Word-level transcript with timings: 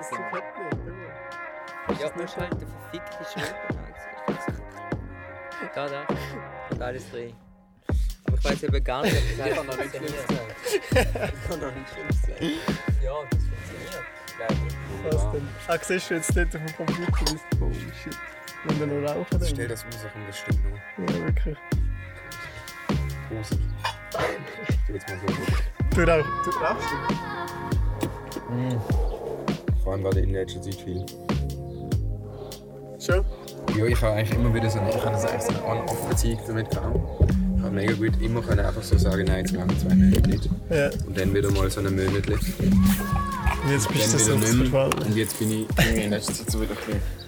Das 0.00 0.08
kommt 0.08 0.32
nicht, 0.32 0.44
du. 0.56 2.02
Ja, 2.02 2.10
musst 2.16 2.36
halt 2.38 2.52
eine 2.52 2.66
verfickte 2.66 3.24
Schulter 3.24 3.54
Da, 5.74 5.88
da. 5.88 6.06
Und 6.70 6.82
alles 6.82 7.10
drehen. 7.10 7.36
Aber 8.26 8.36
ich 8.38 8.44
weiß 8.44 8.62
eben 8.62 8.82
gar 8.82 9.02
nicht, 9.02 9.14
ob 9.14 9.22
das 9.36 9.46
einfach 9.46 9.64
noch 9.64 9.76
nicht 9.76 9.94
funktioniert. 9.94 10.26
Ich 11.34 11.48
kann 11.48 11.60
noch 11.60 11.74
nicht 11.74 11.90
schlimm 11.90 12.10
sein. 12.10 12.36
Ja, 13.02 13.12
das 13.30 13.40
funktioniert. 13.44 14.04
Ich. 15.04 15.14
Was 15.14 15.32
denn? 15.32 15.48
Ah, 15.68 15.78
siehst 15.82 16.10
du 16.10 16.14
jetzt 16.14 16.34
dort 16.34 16.46
auf 16.46 16.64
dem 16.64 16.76
Computer? 16.76 17.24
Das 17.24 17.60
oh 17.60 17.72
shit. 18.02 18.16
Wenn 18.64 18.80
wir 18.80 18.86
nur 18.86 19.06
rauchen 19.06 19.26
dann. 19.30 19.44
Stell 19.44 19.68
das 19.68 19.84
Ursache 19.84 20.18
und 20.18 20.26
das 20.28 20.38
stimmt 20.38 20.64
noch. 20.64 21.14
Ja, 21.14 21.26
wirklich. 21.26 21.58
Prosit. 23.28 23.60
Tu 24.86 24.92
jetzt 24.94 25.08
mal 25.08 25.18
so. 25.18 25.26
Du 25.94 26.10
rauchst. 26.10 26.46
Du 26.46 26.50
rauchst? 26.58 26.88
Vor 29.82 29.92
allem 29.92 30.02
gerade 30.02 30.20
in 30.20 30.32
letzter 30.32 30.60
Zeit 30.62 30.74
viel. 30.74 31.04
Schon? 32.98 33.24
Ja, 33.76 33.84
ich 33.86 34.02
habe 34.02 34.14
eigentlich 34.14 34.38
immer 34.38 34.52
wieder 34.54 34.68
so 34.68 34.78
eine, 34.78 34.90
ich 34.90 35.02
habe 35.02 35.18
so 35.18 35.26
eigentlich 35.26 35.42
so 35.42 35.48
eine 35.50 35.64
On-Off-Beziehung 35.64 36.40
damit 36.46 36.70
gehabt. 36.70 37.00
Ich 37.56 37.62
habe 37.62 37.74
mega 37.74 37.92
gut 37.94 38.20
immer 38.20 38.42
können 38.42 38.60
einfach 38.60 38.82
so 38.82 38.98
sagen, 38.98 39.24
nein, 39.24 39.44
jetzt 39.44 39.54
machen 39.54 39.70
wir 39.70 39.78
zwei 39.78 39.94
Monate 39.94 40.28
nicht. 40.28 40.50
Ja. 40.70 40.90
Und 41.06 41.18
dann 41.18 41.34
wieder 41.34 41.50
mal 41.50 41.70
so 41.70 41.80
eine 41.80 41.90
Monate. 41.90 42.32
Und 42.32 43.70
jetzt 43.70 43.88
bist 43.88 44.14
du 44.14 44.18
so 44.18 44.36
wieder 44.36 44.48
nicht 44.48 44.54
mehr. 44.54 44.70
verschwunden. 44.70 45.02
Und 45.06 45.16
jetzt 45.16 45.38
bin 45.38 45.50
ich 45.50 45.66
irgendwie 45.78 46.02
in 46.04 46.10
letzter 46.10 46.34
Zeit 46.34 46.50
so 46.50 46.60
wieder 46.60 46.72
ein 46.72 46.76
bisschen... 46.76 47.20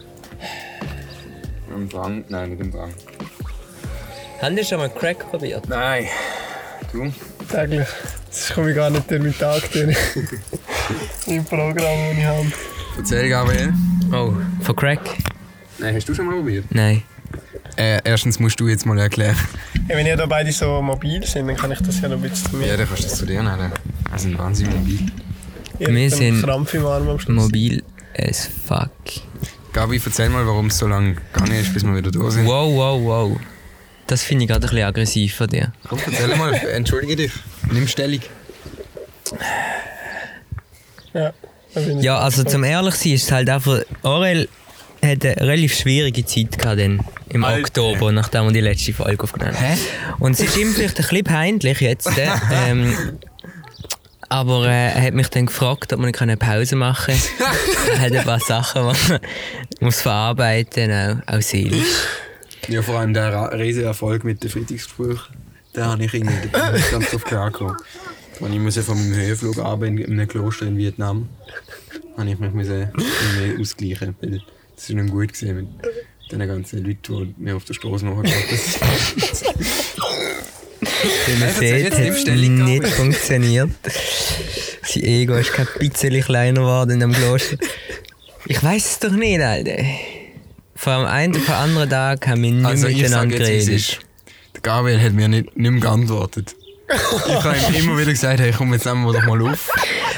Im 1.75 1.89
Drang? 1.89 2.25
Nein, 2.28 2.50
nicht 2.50 2.61
im 2.61 2.70
Drang. 2.70 2.92
Haben 4.42 4.56
die 4.56 4.64
schon 4.64 4.78
mal 4.78 4.91
Crack 4.91 5.30
probiert? 5.30 5.69
Nein. 5.69 6.06
Du? 6.92 7.11
Täglich. 7.50 7.89
Das 8.28 8.53
komme 8.55 8.70
ich 8.70 8.77
gar 8.77 8.91
nicht 8.91 9.11
durch 9.11 9.20
meinen 9.22 9.39
Tag 9.39 9.70
durch. 9.72 9.97
Im 11.33 11.44
Programm, 11.47 11.75
das 11.75 12.19
ich 12.19 12.25
habe. 12.25 12.52
Erzähl, 12.98 13.28
Gabriel. 13.30 13.72
Oh, 14.12 14.34
von 14.61 14.77
Crack? 14.77 15.00
Nein, 15.78 15.97
hast 15.97 16.06
du 16.06 16.14
schon 16.14 16.27
mal 16.27 16.34
probiert? 16.34 16.66
Nein. 16.69 17.02
Äh, 17.77 18.00
erstens 18.05 18.38
musst 18.38 18.61
du 18.61 18.69
jetzt 18.69 18.84
mal 18.84 18.98
erklären. 18.98 19.36
Ja, 19.88 19.97
wenn 19.97 20.06
ihr 20.06 20.16
da 20.16 20.27
beide 20.27 20.53
so 20.53 20.83
mobil 20.83 21.25
sind, 21.27 21.47
dann 21.47 21.56
kann 21.56 21.72
ich 21.72 21.80
das 21.80 22.03
ja 22.03 22.08
noch 22.08 22.16
ein 22.16 22.22
bisschen 22.22 22.50
zu 22.50 22.56
mir. 22.56 22.66
Ja, 22.66 22.77
dann 22.77 22.86
kannst 22.86 23.05
du 23.05 23.08
das 23.08 23.19
zu 23.19 23.25
dir 23.25 23.42
nehmen. 23.42 23.72
Wir 24.10 24.19
sind 24.19 24.38
wahnsinnig 24.38 24.75
mobil. 24.75 25.00
Ihr 25.78 25.86
habt 25.86 25.97
wir 25.97 26.10
sind 26.10 26.42
Krampf 26.42 26.75
im 26.75 26.84
Arm 26.84 27.08
am 27.08 27.19
Schluss. 27.19 27.44
Mobil 27.44 27.83
as 28.19 28.47
fuck. 28.66 28.91
Gabi, 29.72 30.03
erzähl 30.05 30.28
mal, 30.28 30.47
warum 30.47 30.66
es 30.66 30.77
so 30.77 30.86
lange 30.86 31.14
gegangen 31.14 31.58
ist, 31.58 31.72
bis 31.72 31.83
wir 31.83 31.97
wieder 31.97 32.10
da 32.10 32.30
sind. 32.30 32.47
Wow, 32.47 32.75
wow, 32.75 33.03
wow. 33.03 33.41
Das 34.06 34.22
finde 34.22 34.44
ich 34.44 34.50
gerade 34.50 34.66
ein 34.66 34.70
bisschen 34.70 34.86
aggressiv 34.86 35.34
von 35.34 35.47
dir. 35.47 35.72
Komm, 35.88 35.98
erzähl 36.05 36.36
mal, 36.36 36.53
entschuldige 36.53 37.16
dich. 37.16 37.33
Nimm 37.70 37.88
Stellung. 37.88 38.20
Ja, 41.14 41.32
Ja, 42.00 42.18
also 42.18 42.44
zum 42.44 42.64
ehrlich 42.64 42.94
sein 42.94 43.12
ist 43.12 43.24
es 43.24 43.32
halt 43.32 43.48
einfach, 43.48 43.80
Orel 44.02 44.48
hat 45.02 45.24
eine 45.24 45.36
relativ 45.41 45.74
schwierige 45.74 46.24
Zeit 46.24 46.58
gehabt 46.58 46.78
dann, 46.80 47.00
im 47.30 47.44
Alter. 47.44 47.60
Oktober, 47.60 48.12
nachdem 48.12 48.44
wir 48.44 48.52
die 48.52 48.60
letzte 48.60 48.92
Folge 48.92 49.22
aufgenommen 49.24 49.58
haben. 49.58 49.78
Und 50.20 50.32
es 50.32 50.41
ist 50.41 50.56
ihm 50.56 50.72
vielleicht 50.74 50.98
ein 50.98 51.02
bisschen 51.06 51.24
peinlich 51.24 51.80
jetzt, 51.80 52.06
äh, 52.19 52.28
ähm, 52.69 53.19
aber 54.28 54.66
äh, 54.66 54.92
er 54.92 55.02
hat 55.02 55.14
mich 55.14 55.28
dann 55.28 55.46
gefragt, 55.46 55.92
ob 55.92 56.00
wir 56.00 56.12
eine 56.22 56.36
Pause 56.36 56.77
machen 56.77 57.14
können. 57.14 57.52
er 57.94 58.00
hat 58.00 58.12
ein 58.12 58.24
paar 58.24 58.41
Sachen, 58.41 58.82
die 58.82 59.10
man 59.10 59.20
muss 59.80 60.00
verarbeiten 60.00 60.91
auch, 61.26 61.34
auch 61.36 61.42
seelisch. 61.42 62.06
Ja, 62.69 62.80
vor 62.80 62.98
allem 63.00 63.12
der 63.12 63.32
Ra- 63.32 63.47
riesige 63.48 63.86
Erfolg 63.86 64.24
mit 64.24 64.42
den 64.42 64.48
Freitagsgesprächen. 64.50 65.36
Da 65.74 65.86
habe 65.86 66.04
ich 66.04 66.14
irgendwie 66.14 66.48
ganz 66.91 67.10
drauf 67.10 67.24
klargekommen. 67.24 67.76
Als 68.42 68.52
ich 68.52 68.58
musste 68.58 68.82
von 68.82 68.98
meinem 68.98 69.14
Höhenflug 69.14 69.58
arbeiten 69.58 69.98
in 69.98 70.12
einem 70.12 70.28
Kloster 70.28 70.66
in 70.66 70.76
Vietnam, 70.76 71.28
habe 72.16 72.30
ich 72.30 72.38
mich 72.38 72.50
irgendwie 72.68 73.60
ausgleichen. 73.60 74.16
Weil 74.20 74.42
das 74.75 74.88
war 74.91 75.03
nicht 75.03 75.12
gut 75.12 75.32
gewesen 75.32 75.56
mit 75.56 75.66
den 76.32 76.48
ganzen 76.48 76.84
Leuten, 76.84 77.34
die 77.36 77.42
mir 77.42 77.56
auf 77.56 77.64
der 77.64 77.75
Straße. 77.75 78.04
Wie 81.26 81.36
man 81.38 81.54
sieht, 81.54 81.92
es 81.92 82.26
nicht 82.26 82.86
funktioniert. 82.88 83.70
Sein 84.84 85.02
Ego 85.04 85.34
ist 85.34 85.52
kein 85.52 85.66
bisschen 85.78 86.20
kleiner 86.22 86.60
geworden 86.60 86.91
in 86.92 87.00
dem 87.00 87.12
Kloster. 87.12 87.56
Ich 88.47 88.62
weiß 88.62 88.84
es 88.84 88.98
doch 88.98 89.12
nicht, 89.12 89.41
Alter. 89.41 89.84
Vom 90.75 91.04
einen 91.04 91.36
auf 91.36 91.44
den 91.44 91.54
anderen 91.54 91.91
Tag 91.91 92.26
haben 92.26 92.42
wir 92.42 92.50
nicht 92.50 92.66
Also 92.66 92.88
miteinander 92.88 93.38
geredet. 93.38 93.69
ist. 93.69 94.00
Der 94.54 94.62
Gabriel 94.62 95.00
hat 95.00 95.12
mir 95.12 95.28
nicht, 95.28 95.56
nicht 95.56 95.70
mehr 95.70 95.81
geantwortet. 95.81 96.56
Ich 96.94 97.44
habe 97.44 97.56
ihm 97.69 97.75
immer 97.84 97.98
wieder 97.98 98.10
gesagt, 98.10 98.41
hey, 98.41 98.53
komm, 98.56 98.72
jetzt 98.72 98.84
nehmen 98.84 99.04
wir 99.04 99.12
doch 99.12 99.25
mal 99.25 99.41
auf. 99.42 99.70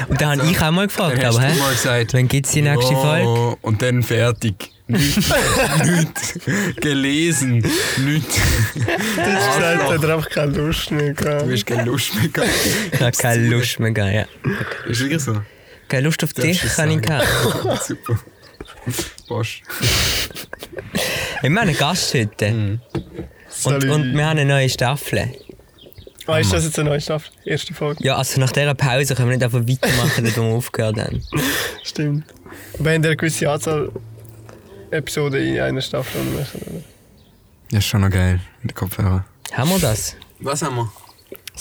Und 0.07 0.19
da 0.19 0.31
habe 0.31 0.49
ich 0.49 0.61
auch 0.61 0.71
mal 0.71 0.87
gefragt, 0.87 1.17
Dann 1.17 1.25
hast 1.25 1.37
aber 1.37 1.47
du 1.47 1.53
hä? 1.53 1.59
mal 1.59 1.73
gesagt, 1.73 2.13
Wann 2.13 2.27
gibt 2.27 2.45
es 2.45 2.51
die 2.51 2.61
nächste 2.61 2.93
oh, 2.93 3.01
Folge? 3.01 3.57
Und 3.61 3.81
dann 3.81 4.03
fertig. 4.03 4.71
Nicht, 4.87 5.17
nicht 5.17 6.81
gelesen, 6.81 7.55
nicht. 7.55 7.71
Du 7.95 9.21
hast 9.21 9.55
gesagt, 9.55 9.81
er 9.81 9.89
hat 9.89 10.05
einfach 10.05 10.29
keine 10.29 10.51
Lust 10.51 10.91
mehr 10.91 11.13
gehabt. 11.13 11.47
Du 11.47 11.51
hast 11.51 11.65
keine 11.65 11.85
Lust 11.85 12.13
mehr 12.15 12.27
gehabt. 12.27 12.51
Ich 12.91 13.01
habe 13.01 13.17
keine 13.17 13.47
Lust 13.47 13.79
mehr 13.79 13.91
gehabt, 13.91 14.13
ja. 14.13 14.25
Ist 14.87 14.99
wirklich 15.01 15.23
so? 15.23 15.41
Keine 15.87 16.03
Lust 16.03 16.23
auf 16.23 16.33
dich 16.33 16.61
Darfst 16.61 16.77
du 16.77 16.81
kann 16.81 16.91
ich 16.91 17.01
gehabt. 17.01 17.83
Super. 17.87 18.19
Bosch. 19.27 19.63
Wir 21.41 21.49
haben 21.49 21.57
einen 21.57 21.77
Gast 21.77 22.13
heute. 22.13 22.47
Und, 22.47 22.81
Salut. 23.49 23.89
und 23.89 24.15
wir 24.15 24.25
haben 24.25 24.37
eine 24.37 24.45
neue 24.45 24.69
Staffel. 24.69 25.31
Ah, 26.27 26.39
ist 26.39 26.51
das 26.53 26.63
jetzt 26.65 26.79
eine 26.79 26.89
neue 26.89 27.01
Staffel? 27.01 27.31
Erste 27.45 27.73
Folge? 27.73 28.03
Ja, 28.03 28.15
also 28.15 28.39
nach 28.39 28.51
dieser 28.51 28.73
Pause 28.73 29.13
können 29.15 29.29
wir 29.29 29.37
nicht 29.37 29.43
einfach 29.43 29.59
weitermachen, 29.67 30.25
wo 30.35 30.41
wir 30.41 30.55
aufgehört 30.55 30.97
haben. 30.99 31.21
Stimmt. 31.83 32.23
Aber 32.79 32.91
haben 32.93 33.03
ihr 33.03 33.09
eine 33.09 33.17
gewisse 33.17 33.49
Anzahl 33.49 33.91
Episoden 34.91 35.41
in 35.41 35.59
einer 35.59 35.81
Staffel 35.81 36.21
machen, 36.23 36.61
oder? 36.67 36.81
Ja, 37.71 37.77
ist 37.79 37.85
schon 37.85 38.01
noch 38.01 38.09
geil 38.09 38.39
mit 38.61 38.71
den 38.71 38.75
Kopfhörern. 38.75 39.23
Haben 39.53 39.69
wir 39.69 39.79
das? 39.79 40.15
Was 40.39 40.61
haben 40.61 40.75
wir? 40.75 40.91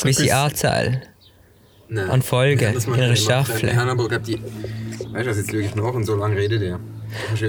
Eine 0.02 0.12
gewisse 0.12 0.34
Anzahl. 0.36 1.02
Nein. 1.88 2.10
An 2.10 2.22
Folgen 2.22 2.60
Wir 2.60 2.72
das 2.72 2.86
in 2.86 2.94
einer. 2.94 3.16
Staffel. 3.16 3.62
Wir 3.62 3.76
haben 3.76 3.90
aber, 3.90 4.08
glaub, 4.08 4.22
die. 4.24 4.40
Weißt 5.12 5.26
du 5.26 5.30
was, 5.30 5.36
jetzt 5.36 5.50
schaue 5.50 5.60
ich 5.60 5.74
nach 5.74 5.92
und 5.92 6.04
so 6.06 6.16
lange 6.16 6.36
redet 6.36 6.62
er. 6.62 6.80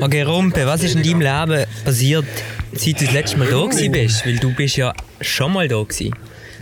Okay, 0.01 0.21
Rumpe, 0.23 0.65
was 0.67 0.83
ist 0.83 0.95
in 0.95 1.03
deinem 1.03 1.21
Leben 1.49 1.65
passiert, 1.83 2.25
seit 2.73 2.99
du 3.01 3.05
das 3.05 3.13
letzte 3.13 3.37
Mal 3.37 3.47
da 3.47 3.63
gewesen 3.65 3.91
bist? 3.91 4.25
Weil 4.25 4.37
du 4.37 4.53
bist 4.53 4.75
ja 4.77 4.93
schon 5.21 5.53
mal 5.53 5.67
da 5.67 5.81
gewesen. 5.81 6.13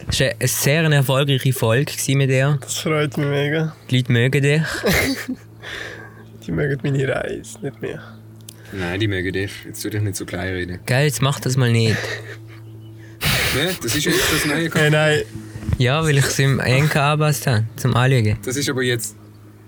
Das 0.07 0.19
war 0.19 0.27
eine 0.27 0.47
sehr 0.47 0.85
eine 0.85 0.95
erfolgreiche 0.95 1.53
Folge 1.53 1.85
gewesen 1.85 2.17
mit 2.17 2.29
dir. 2.29 2.57
Das 2.61 2.77
freut 2.79 3.17
mich 3.17 3.27
mega. 3.27 3.75
Die 3.89 3.97
Leute 3.97 4.11
mögen 4.11 4.41
dich. 4.41 4.61
Die 6.45 6.51
mögen 6.51 6.77
meine 6.83 7.07
Reise, 7.07 7.57
nicht 7.61 7.81
mehr. 7.81 8.01
Nein, 8.73 8.99
die 8.99 9.07
mögen 9.07 9.31
dich. 9.31 9.51
Jetzt 9.65 9.81
tu 9.81 9.89
dich 9.89 10.01
nicht 10.01 10.17
so 10.17 10.25
klein 10.25 10.51
reden. 10.53 10.79
Geil, 10.85 11.05
jetzt 11.05 11.21
mach 11.21 11.39
das 11.39 11.57
mal 11.57 11.71
nicht. 11.71 11.97
Ne? 13.55 13.69
Das 13.83 13.95
ist 13.95 14.03
jetzt 14.05 14.33
das 14.33 14.45
neue 14.45 14.67
Hey, 14.73 14.89
nein, 14.89 15.21
Ja, 15.77 16.03
weil 16.03 16.17
ich 16.17 16.25
es 16.25 16.39
im 16.39 16.59
Enka 16.59 17.11
angepasst 17.13 17.45
habe, 17.45 17.65
zum 17.75 17.95
Anschauen. 17.95 18.35
Das 18.43 18.57
ist 18.57 18.67
aber 18.67 18.81
jetzt. 18.81 19.15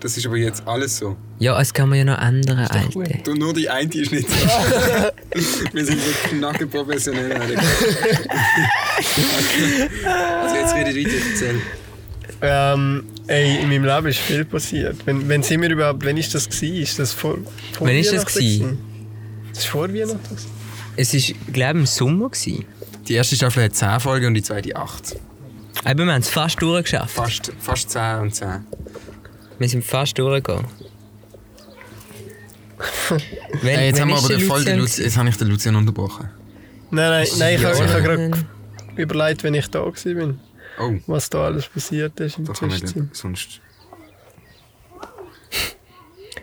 Das 0.06 0.16
ist 0.16 0.24
aber 0.24 0.36
jetzt 0.36 0.62
alles 0.68 0.98
so. 0.98 1.16
Ja, 1.40 1.60
es 1.60 1.74
kann 1.74 1.88
man 1.88 1.98
ja 1.98 2.04
noch 2.04 2.22
ändern, 2.22 2.60
Alter. 2.60 2.88
Du, 3.24 3.34
nur 3.34 3.52
die 3.52 3.68
eine 3.68 3.92
ist 3.92 4.12
nicht 4.12 4.30
so. 4.30 4.36
Wir 5.72 5.84
sind 5.84 6.00
so 6.00 6.28
knacke 6.28 6.64
professionell. 6.68 7.32
Alter. 7.32 7.60
also 10.44 10.54
jetzt 10.54 10.74
rede 10.76 10.90
ich 10.90 11.08
weiter, 11.08 11.16
erzähl. 11.28 11.60
ähm, 12.40 13.04
ey, 13.26 13.58
in 13.62 13.68
meinem 13.68 13.84
Leben 13.84 14.06
ist 14.06 14.20
viel 14.20 14.44
passiert. 14.44 15.04
Wenn, 15.06 15.28
wenn 15.28 15.42
sind 15.42 15.60
wir 15.60 15.70
überhaupt, 15.70 16.04
wenn 16.04 16.16
ist 16.16 16.32
das 16.32 16.48
gewesen? 16.48 16.82
Ist 16.82 17.00
das 17.00 17.12
vor, 17.12 17.38
vor 17.72 17.88
Wann 17.88 17.96
ist 17.96 18.12
das 18.12 18.26
gewesen? 18.26 18.78
Das 19.48 19.58
ist 19.58 19.66
vor 19.66 19.92
Weihnachten. 19.92 20.36
Es 20.94 21.12
war, 21.12 21.20
glaube 21.52 21.78
ich, 21.78 21.80
im 21.80 21.86
Sommer. 21.86 22.30
Gewesen. 22.30 22.64
Die 23.08 23.14
erste 23.14 23.34
Staffel 23.34 23.64
hat 23.64 23.74
10 23.74 23.98
Folgen 23.98 24.26
und 24.26 24.34
die 24.34 24.42
zweite 24.42 24.76
8. 24.76 25.16
Aber 25.82 26.04
wir 26.04 26.12
haben 26.12 26.20
es 26.20 26.28
fast 26.28 26.62
durchgeschafft. 26.62 27.10
Fast, 27.10 27.52
fast 27.58 27.90
10 27.90 28.20
und 28.20 28.32
10. 28.36 28.66
Wir 29.58 29.68
sind 29.68 29.84
fast 29.84 30.18
durchgegangen. 30.18 30.66
wenn, 33.62 33.76
Hey, 33.76 33.88
jetzt, 33.88 34.00
haben 34.00 34.08
wir 34.08 34.16
aber 34.16 34.28
den 34.28 34.40
voll 34.40 34.64
den 34.64 34.78
Lucian 34.78 34.80
Lucian, 34.80 35.04
jetzt 35.04 35.16
habe 35.16 35.28
ich 35.28 35.36
den 35.36 35.48
Lucian 35.48 35.76
unterbrochen. 35.76 36.28
Nein, 36.90 37.10
nein, 37.10 37.26
nein 37.38 37.54
ich, 37.54 37.60
ja 37.62 37.68
habe 37.68 37.78
ich 37.84 37.90
so. 37.90 37.94
habe 37.94 38.02
gerade 38.02 38.46
überlegt, 38.96 39.42
wenn 39.42 39.54
ich 39.54 39.68
da 39.68 39.82
gewesen 39.84 40.16
bin, 40.16 40.40
Oh, 40.78 40.94
was 41.06 41.30
da 41.30 41.46
alles 41.46 41.68
passiert 41.68 42.18
ist 42.20 42.38
in 42.38 42.44
der 42.44 42.54
da 42.54 42.60
kann 42.60 42.68
nicht. 42.68 42.94
Sonst. 43.12 43.60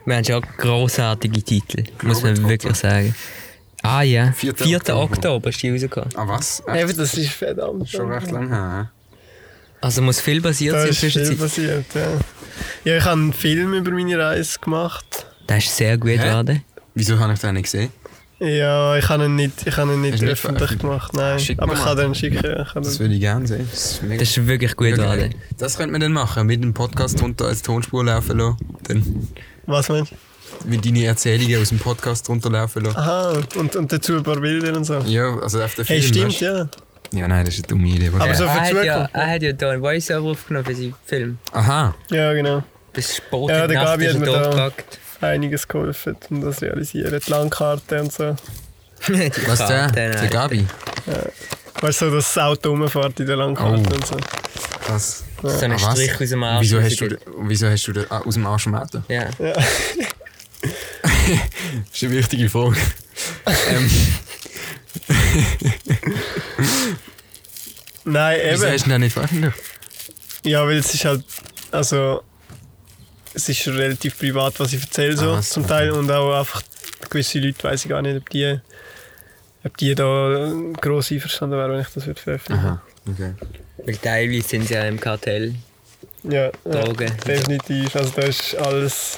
Wir 0.05 0.15
haben 0.15 0.25
schon 0.25 0.41
grossartige 0.57 1.41
Titel, 1.43 1.83
muss 2.01 2.23
man 2.23 2.49
wirklich 2.49 2.75
sagen. 2.75 3.15
Ah 3.83 4.01
ja, 4.01 4.31
4. 4.31 4.55
4. 4.55 4.77
Oktober, 4.77 5.03
Oktober. 5.03 5.49
ist 5.49 5.61
die 5.61 5.69
rausgekommen. 5.69 6.09
Ah, 6.15 6.27
was? 6.27 6.63
Echt? 6.65 6.83
Eben, 6.83 6.97
das 6.97 7.13
ist 7.15 7.29
verdammt. 7.31 7.89
Schon 7.89 8.11
recht 8.11 8.31
lang 8.31 8.49
her. 8.49 8.91
Also 9.83 10.01
muss 10.01 10.21
viel 10.21 10.41
passiert 10.41 10.75
sein 10.75 10.85
in 10.85 10.91
ist 10.91 11.03
der 11.03 11.25
viel 11.25 11.35
passiert, 11.35 11.85
ja. 11.93 12.07
Ja, 12.85 12.97
ich 12.97 13.03
habe 13.03 13.19
einen 13.19 13.33
Film 13.33 13.73
über 13.73 13.91
meine 13.91 14.17
Reise 14.17 14.57
gemacht. 14.59 15.25
Das 15.45 15.65
ist 15.65 15.75
sehr 15.75 15.97
gut 15.97 16.11
geworden. 16.11 16.63
Wieso 16.95 17.19
habe 17.19 17.33
ich 17.33 17.39
den 17.39 17.55
nicht 17.55 17.63
gesehen? 17.63 17.89
Ja, 18.39 18.95
ich 18.97 19.09
habe 19.09 19.25
ihn 19.25 19.35
nicht, 19.35 19.67
ich 19.67 19.75
habe 19.75 19.93
ihn 19.93 20.01
nicht 20.01 20.23
öffentlich 20.23 20.77
gemacht, 20.79 21.13
nein. 21.13 21.37
Schick 21.37 21.61
Aber 21.61 21.73
ich 21.73 21.79
kann 21.83 21.97
den 21.97 22.15
schicken. 22.15 22.41
Kann 22.41 22.83
Das 22.83 22.97
würde 22.99 23.13
ich 23.13 23.19
gerne 23.19 23.45
sehen. 23.45 23.67
Das 23.69 23.91
ist 23.91 24.03
mega 24.03 24.19
Das 24.19 24.29
ist 24.29 24.47
wirklich 24.47 24.75
gut 24.77 24.95
geworden. 24.95 25.35
Das 25.57 25.77
könnte 25.77 25.91
man 25.91 25.99
dann 26.01 26.13
machen, 26.13 26.47
mit 26.47 26.63
dem 26.63 26.73
Podcast 26.73 27.19
drunter 27.19 27.45
als 27.45 27.61
Tonspur 27.61 28.05
laufen 28.05 28.37
lassen. 28.37 28.57
Dann 28.83 29.27
Was 29.65 29.89
meinst 29.89 30.11
du? 30.11 30.15
mit 30.65 30.85
deinen 30.85 31.03
Erzählungen 31.03 31.61
aus 31.61 31.69
dem 31.69 31.79
Podcast 31.79 32.29
runterlaufen 32.29 32.85
lassen. 32.85 32.97
Aha, 32.97 33.43
und, 33.57 33.75
und 33.75 33.91
dazu 33.91 34.15
ein 34.15 34.23
paar 34.23 34.39
Bilder 34.39 34.75
und 34.77 34.85
so. 34.85 34.99
Ja, 34.99 35.37
also 35.39 35.61
auf 35.61 35.75
der 35.75 35.83
Film. 35.83 35.99
Hey, 35.99 36.07
stimmt, 36.07 36.25
weißt? 36.27 36.41
ja. 36.41 36.69
Ja, 37.13 37.27
nein, 37.27 37.45
das 37.45 37.53
ist 37.55 37.59
eine 37.65 37.67
dumme 37.67 37.87
Idee. 37.87 38.07
Aber 38.07 38.21
Aber 38.23 38.33
so 38.35 38.43
für 38.45 38.49
er, 38.49 38.61
hat 38.61 38.73
ja, 38.83 38.93
Zukunft. 38.95 39.15
er 39.15 39.29
hat 39.29 39.41
ja 39.43 39.53
da 39.53 39.69
einen 39.71 39.81
Voice-Over 39.81 40.31
aufgenommen 40.31 40.65
für 40.65 40.75
seinen 40.75 40.95
Film. 41.05 41.37
Aha. 41.51 41.95
Ja, 42.09 42.33
genau. 42.33 42.63
Bis 42.91 43.15
Sport 43.17 43.51
Ja, 43.51 43.67
der 43.67 43.81
Gabi 43.83 44.05
hat 44.07 44.19
mir 44.19 44.25
da-. 44.25 44.71
Einiges 45.21 45.67
geholfen, 45.67 46.17
um 46.31 46.41
das 46.41 46.57
zu 46.57 46.65
realisieren. 46.65 47.19
Die 47.25 47.29
Landkarte 47.31 48.01
und 48.01 48.11
so. 48.11 48.35
Die 49.07 49.31
Was 49.47 49.59
der? 49.67 49.91
Der. 49.91 50.27
Gabi. 50.27 50.65
Weißt 51.81 52.01
du, 52.01 52.09
so, 52.09 52.15
dass 52.15 52.33
das 52.33 52.43
Auto 52.43 52.69
rumfährt 52.71 53.19
in 53.19 53.27
der 53.27 53.35
Landkarte 53.37 53.83
Oh. 53.89 53.93
und 53.95 54.05
so. 54.07 54.17
Krass. 54.85 55.23
So 55.41 55.47
einen 55.65 55.73
Ah? 55.73 55.91
Strich 55.91 56.19
aus 56.21 56.29
dem 56.29 56.43
Arsch. 56.43 56.61
Wieso 56.61 56.81
hast 56.81 56.99
du, 57.01 57.17
wieso 57.41 57.67
hast 57.69 57.87
du 57.87 57.93
den 57.93 58.05
ah, 58.09 58.21
aus 58.25 58.33
dem 58.33 58.45
Arsch 58.45 58.63
gemacht? 58.65 58.93
Ja. 59.07 59.25
Ja. 59.39 59.53
Das 61.89 61.95
ist 61.95 62.03
eine 62.03 62.13
wichtige 62.13 62.49
Frage. 62.49 62.75
ähm, 63.69 63.89
Nein, 68.05 68.39
wieso 68.43 68.65
eben. 68.65 68.73
hast 68.73 68.85
du 68.85 68.89
den 68.89 69.01
nicht 69.01 69.13
veröffentlicht? 69.13 69.57
Ja, 70.43 70.65
weil 70.65 70.77
es 70.77 70.93
ist 70.93 71.05
halt. 71.05 71.23
Also. 71.71 72.23
Es 73.35 73.49
ist 73.49 73.67
relativ 73.67 74.19
privat, 74.19 74.59
was 74.59 74.73
ich 74.73 74.81
erzähle, 74.81 75.17
so 75.17 75.31
Ah, 75.31 75.41
so, 75.41 75.53
zum 75.55 75.67
Teil. 75.67 75.89
Und 75.91 76.11
auch 76.11 76.37
einfach 76.39 76.61
gewisse 77.09 77.39
Leute 77.39 77.63
weiß 77.63 77.85
ich 77.85 77.89
gar 77.89 78.01
nicht, 78.01 78.17
ob 78.17 78.29
die. 78.29 78.59
Ob 79.63 79.77
die 79.77 79.95
da 79.95 80.51
gross 80.81 81.11
einverstanden 81.11 81.57
wären, 81.57 81.71
wenn 81.71 81.79
ich 81.81 81.87
das 81.87 82.05
würde 82.05 82.19
veröffentlichen 82.21 82.65
Aha, 82.65 82.81
okay. 83.09 83.33
Weil 83.85 83.95
teilweise 83.95 84.47
sind 84.47 84.67
sie 84.67 84.73
ja 84.73 84.83
im 84.83 84.99
Kartell. 84.99 85.55
Ja, 86.23 86.51
ja, 86.65 86.83
definitiv. 87.25 87.95
Also 87.95 88.11
da 88.15 88.21
ist 88.23 88.55
alles. 88.55 89.17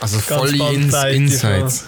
Also 0.00 0.16
Ganz 0.16 0.28
volle 0.28 0.72
Ins 0.72 0.94
Insights. 1.04 1.84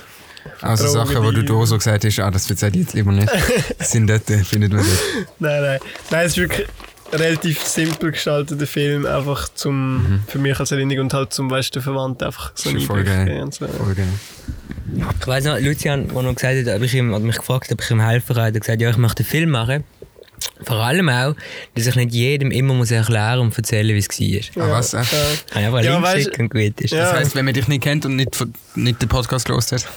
Also 0.63 0.89
Sachen, 0.89 1.17
wo 1.25 1.31
du 1.31 1.41
die- 1.43 1.47
da 1.47 1.67
so 1.67 1.77
gesagt 1.79 2.05
hast, 2.05 2.19
ah, 2.21 2.31
das 2.31 2.49
erzähle 2.51 2.73
ich 2.73 2.81
jetzt 2.83 2.95
lieber 2.95 3.13
nicht, 3.13 3.31
sind 3.81 4.09
dort, 4.09 4.25
findet 4.25 4.73
man 4.73 4.83
dort. 4.85 5.31
Nein, 5.39 5.63
nein. 5.63 5.79
Nein, 6.11 6.27
es 6.27 6.33
ist 6.33 6.39
wirklich 6.39 6.67
ein 7.13 7.19
relativ 7.19 7.63
simpel 7.65 8.13
gestalteter 8.13 8.67
Film, 8.67 9.05
einfach 9.07 9.49
zum, 9.55 10.21
für 10.29 10.39
mich 10.39 10.59
als 10.61 10.71
Erinnerung 10.73 11.05
und 11.07 11.15
halt 11.15 11.33
zum 11.33 11.49
besten 11.49 11.83
Verwandten 11.83 12.25
einfach 12.27 12.53
so 12.55 12.71
Mhm. 12.71 12.77
Ist 12.77 12.91
ein 12.91 13.05
geil. 13.05 13.25
geben 13.27 13.43
und 13.43 13.55
so. 13.55 13.67
Voll 13.67 13.95
geil. 13.95 14.07
Ich 15.21 15.27
weiss 15.27 15.45
noch, 15.45 15.59
Lucian, 15.61 16.09
der 16.09 16.23
noch 16.23 16.35
gesagt 16.35 16.67
hat, 16.67 16.77
ob 16.77 16.83
ich 16.83 16.95
ihm, 16.95 17.15
hat 17.15 17.23
mich 17.23 17.37
gefragt, 17.37 17.71
ob 17.73 17.81
ich 17.83 17.91
ihm 17.91 18.01
helfen 18.01 18.35
kann, 18.35 18.45
hat 18.45 18.55
er 18.55 18.61
gesagt, 18.61 18.81
ja, 18.81 18.91
ich 18.91 18.97
möchte 18.97 19.23
einen 19.23 19.29
Film 19.29 19.51
machen. 19.51 19.85
Vor 20.63 20.77
allem 20.77 21.09
auch, 21.09 21.35
dass 21.75 21.87
ich 21.87 21.95
nicht 21.97 22.13
jedem 22.13 22.51
immer 22.51 22.75
muss 22.75 22.91
erklären 22.91 23.41
und 23.41 23.57
erzählen, 23.57 23.95
wie 23.95 23.99
es 23.99 24.09
war. 24.57 24.65
Ah, 24.65 24.71
was? 24.73 24.95
Echt? 24.95 25.13
Ja. 25.13 25.19
Ich 25.61 25.67
habe 25.67 25.79
einfach 25.79 25.83
Ja, 25.85 25.99
Link 25.99 26.15
geschickt 26.15 26.39
und 26.39 26.51
gut 26.51 26.81
ist. 26.81 26.91
Ja. 26.93 27.01
Das 27.05 27.13
heisst, 27.15 27.35
wenn 27.35 27.45
man 27.45 27.55
dich 27.55 27.69
nicht 27.69 27.83
kennt 27.83 28.05
und 28.07 28.17
nicht, 28.17 28.31
nicht 28.75 29.01
den 29.03 29.09
Podcast 29.09 29.47
gehört 29.47 29.71
hat, 29.73 29.87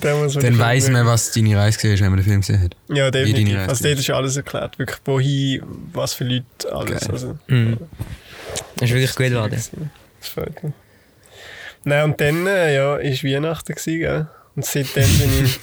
Dann 0.00 0.18
muss 0.20 0.34
man 0.34 0.44
dann 0.44 0.60
Film 0.60 0.92
man, 0.92 1.06
was 1.06 1.32
deine 1.32 1.56
Reise 1.56 1.82
war, 1.88 1.98
wenn 2.00 2.10
man 2.10 2.16
den 2.18 2.24
Film 2.24 2.40
gesehen 2.40 2.62
hat. 2.62 2.76
Ja, 2.88 3.10
definitiv. 3.10 3.56
Reise 3.56 3.68
Also 3.68 3.84
dort 3.84 3.98
ist 3.98 4.10
alles 4.10 4.36
erklärt. 4.36 4.78
Wirklich, 4.78 4.98
wohin, 5.04 5.62
was 5.92 6.14
für 6.14 6.24
Leute, 6.24 6.44
alles. 6.72 7.00
Geil. 7.00 7.10
Also, 7.12 7.38
Mhm. 7.46 7.78
Das 8.76 8.88
ist 8.90 8.94
wirklich 8.94 9.14
gut 9.14 9.26
geworden. 9.26 9.50
das 10.20 10.28
freut 10.28 10.62
mich. 10.62 10.72
Nein, 11.84 12.04
und 12.04 12.20
dann 12.20 12.46
äh, 12.46 12.74
ja, 12.74 12.98
war 12.98 13.00
Weihnachten, 13.00 13.74
gewesen, 13.74 13.98
gell? 14.00 14.28
Und 14.56 14.64
seitdem 14.64 15.08
bin 15.18 15.44
ich 15.44 15.58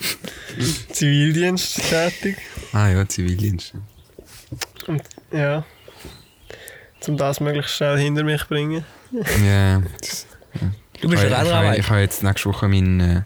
im 0.57 0.75
Zivildienst 0.93 1.81
tätig. 1.89 2.37
Ah 2.77 2.89
ja, 2.89 3.07
Zivildienst. 3.07 3.73
Ja. 5.31 5.63
Um 7.07 7.17
das 7.17 7.39
möglichst 7.39 7.71
schnell 7.75 7.97
hinter 7.97 8.23
mich 8.23 8.41
zu 8.41 8.47
bringen. 8.49 8.83
Ja, 9.43 9.81
das, 9.99 10.27
Du 11.01 11.09
bist 11.09 11.23
ich, 11.23 11.29
ja 11.31 11.41
ich, 11.71 11.71
ich, 11.73 11.79
ich 11.79 11.89
habe 11.89 11.99
jetzt 12.01 12.21
nächste 12.21 12.49
Woche 12.49 12.67
meinen. 12.67 12.99
Äh, 12.99 13.21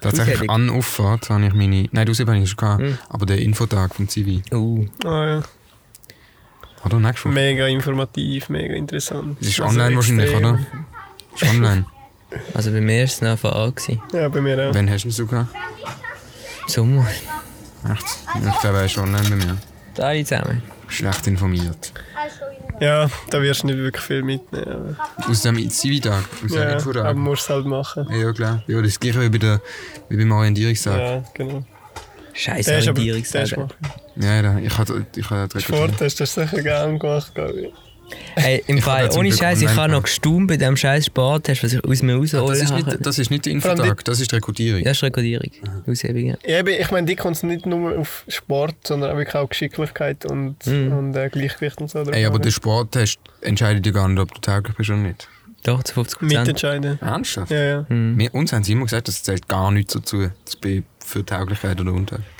tatsächlich 0.00 0.48
an 0.48 0.70
Auffahrt 0.70 1.28
habe 1.28 1.44
ich 1.46 1.52
meine. 1.52 1.86
Nein, 1.92 2.06
die 2.06 2.10
Aushebung 2.12 2.34
habe 2.34 2.44
ich 2.44 2.50
schon 2.50 2.56
gehabt, 2.56 2.82
Mhm. 2.82 2.98
aber 3.10 3.26
der 3.26 3.38
Infotag 3.40 3.94
vom 3.94 4.08
Zivi. 4.08 4.42
Uh, 4.52 4.86
Ah, 5.04 5.26
ja. 5.26 5.42
Oder 6.84 6.98
nächste 6.98 7.26
Woche? 7.26 7.34
Mega 7.34 7.66
informativ, 7.66 8.48
mega 8.48 8.74
interessant. 8.74 9.36
Das 9.40 9.48
ist 9.48 9.60
Also 9.60 9.78
online 9.78 9.96
wahrscheinlich, 9.96 10.30
extrem. 10.30 10.48
oder? 10.54 10.66
Ist 11.34 11.42
online. 11.50 11.84
also 12.54 12.70
bei 12.72 12.80
mir 12.80 12.96
war 12.98 13.04
es 13.04 13.20
noch 13.20 13.44
Ort. 13.44 13.76
gewesen. 13.76 14.02
Ja, 14.12 14.28
bei 14.28 14.40
mir 14.40 14.68
auch. 14.70 14.74
Wann 14.74 14.88
hast 14.90 15.04
du 15.04 15.08
ihn 15.08 15.12
so 15.12 15.26
gehabt? 15.26 15.54
Sommer. 16.66 17.06
Echt? 17.90 18.04
Ich 18.52 18.60
glaube, 18.60 18.78
er 18.78 18.84
ist 18.84 18.98
online 18.98 19.28
bei 19.30 19.36
mir. 19.36 19.56
Da 19.94 20.04
alle 20.08 20.24
zusammen. 20.24 20.62
Schlecht 20.88 21.26
informiert. 21.26 21.92
Ja, 22.80 23.08
da 23.30 23.40
wirst 23.42 23.62
du 23.62 23.68
nicht 23.68 23.78
wirklich 23.78 24.02
viel 24.04 24.22
mitnehmen. 24.22 24.96
Aus 25.28 25.42
dem 25.42 25.70
Zivi-Tag, 25.70 26.24
aus 26.24 26.40
Aber, 26.42 26.48
dem 26.48 26.68
ja, 26.68 26.72
Infotag. 26.72 27.04
aber 27.04 27.14
musst 27.18 27.42
es 27.44 27.48
halt 27.50 27.66
machen. 27.66 28.06
Ja, 28.10 28.16
ja, 28.16 28.32
klar. 28.32 28.62
Ja, 28.66 28.82
das 28.82 28.98
gleiche 28.98 29.20
wie, 29.22 29.28
bei 29.28 29.38
der, 29.38 29.60
wie 30.08 30.16
beim 30.16 30.32
Orientierungstag. 30.32 30.98
Ja, 30.98 31.12
Ja, 31.16 31.24
genau. 31.34 31.64
Scheiße, 32.34 32.74
Orientierungstag. 32.74 33.50
gemacht. 33.50 33.74
ja, 34.16 34.42
da- 34.42 34.58
ich 34.58 34.76
hatte 34.78 35.06
ich 35.14 35.28
hatte 35.30 35.60
Sport 35.60 36.00
hast 36.00 36.18
du 36.18 36.22
das 36.24 36.34
sicher 36.34 36.62
gerne 36.62 36.98
gemacht, 36.98 37.34
glaube 37.34 37.60
ich. 37.60 37.72
Hey, 38.34 38.62
im 38.66 38.78
Ich 38.78 38.84
Fall, 38.84 39.04
ja 39.10 39.18
ohne 39.18 39.32
Scheiß, 39.32 39.60
ich 39.62 39.68
habe 39.68 39.92
noch 39.92 40.02
gestaunt 40.02 40.48
bei 40.48 40.56
dem 40.56 40.76
scheiß 40.76 41.06
Sport, 41.06 41.48
hast 41.48 41.60
du, 41.62 41.66
was 41.66 41.72
ich 41.74 41.84
aus 41.84 42.02
mir 42.02 42.18
das, 42.18 42.34
rausholen 42.34 42.60
ist 42.62 42.72
habe. 42.72 42.84
nicht, 42.84 43.06
das 43.06 43.18
ist 43.18 43.30
nicht 43.30 43.44
der 43.44 43.52
Infotag, 43.52 44.04
das 44.04 44.20
ist 44.20 44.30
die 44.30 44.36
Rekrutierung. 44.36 44.82
Das 44.84 44.96
ist 44.96 45.02
Rekodierung. 45.02 45.50
Aushebung, 45.86 46.26
ja. 46.26 46.36
Ja, 46.46 46.66
ich 46.66 46.90
meine, 46.90 47.06
die 47.06 47.16
kommt 47.16 47.42
nicht 47.42 47.66
nur 47.66 47.98
auf 47.98 48.24
Sport, 48.28 48.74
sondern 48.84 49.10
auch 49.16 49.48
Geschicklichkeit 49.48 50.24
und, 50.24 50.56
Mhm. 50.66 50.92
und 50.92 51.16
äh, 51.16 51.28
Gleichgewicht 51.28 51.80
und 51.80 51.90
so. 51.90 52.00
Ey, 52.00 52.24
aber 52.24 52.38
der 52.38 52.50
Sport 52.50 52.96
hast, 52.96 53.18
entscheidet 53.40 53.84
ja 53.86 53.92
gar 53.92 54.08
nicht, 54.08 54.18
ob 54.18 54.32
du 54.34 54.40
tauglich 54.40 54.76
bist 54.76 54.90
oder 54.90 54.98
nicht. 54.98 55.28
Doch, 55.64 55.82
zu 55.84 55.94
50 55.94 56.18
Prozent. 56.18 56.40
Mitentscheiden. 56.40 56.98
Ernsthaft? 57.00 57.50
Ja, 57.52 57.62
ja. 57.64 57.86
Mhm. 57.88 58.18
Wir, 58.18 58.34
uns 58.34 58.52
haben 58.52 58.64
sie 58.64 58.72
immer 58.72 58.84
gesagt, 58.84 59.08
das 59.08 59.22
zählt 59.22 59.46
gar 59.48 59.70
nichts 59.70 59.92
dazu. 59.92 60.28
Das 60.44 60.56
für 61.04 61.24
Tauglichkeit 61.24 61.80
oder 61.80 61.92
Untauglichkeit. 61.92 62.34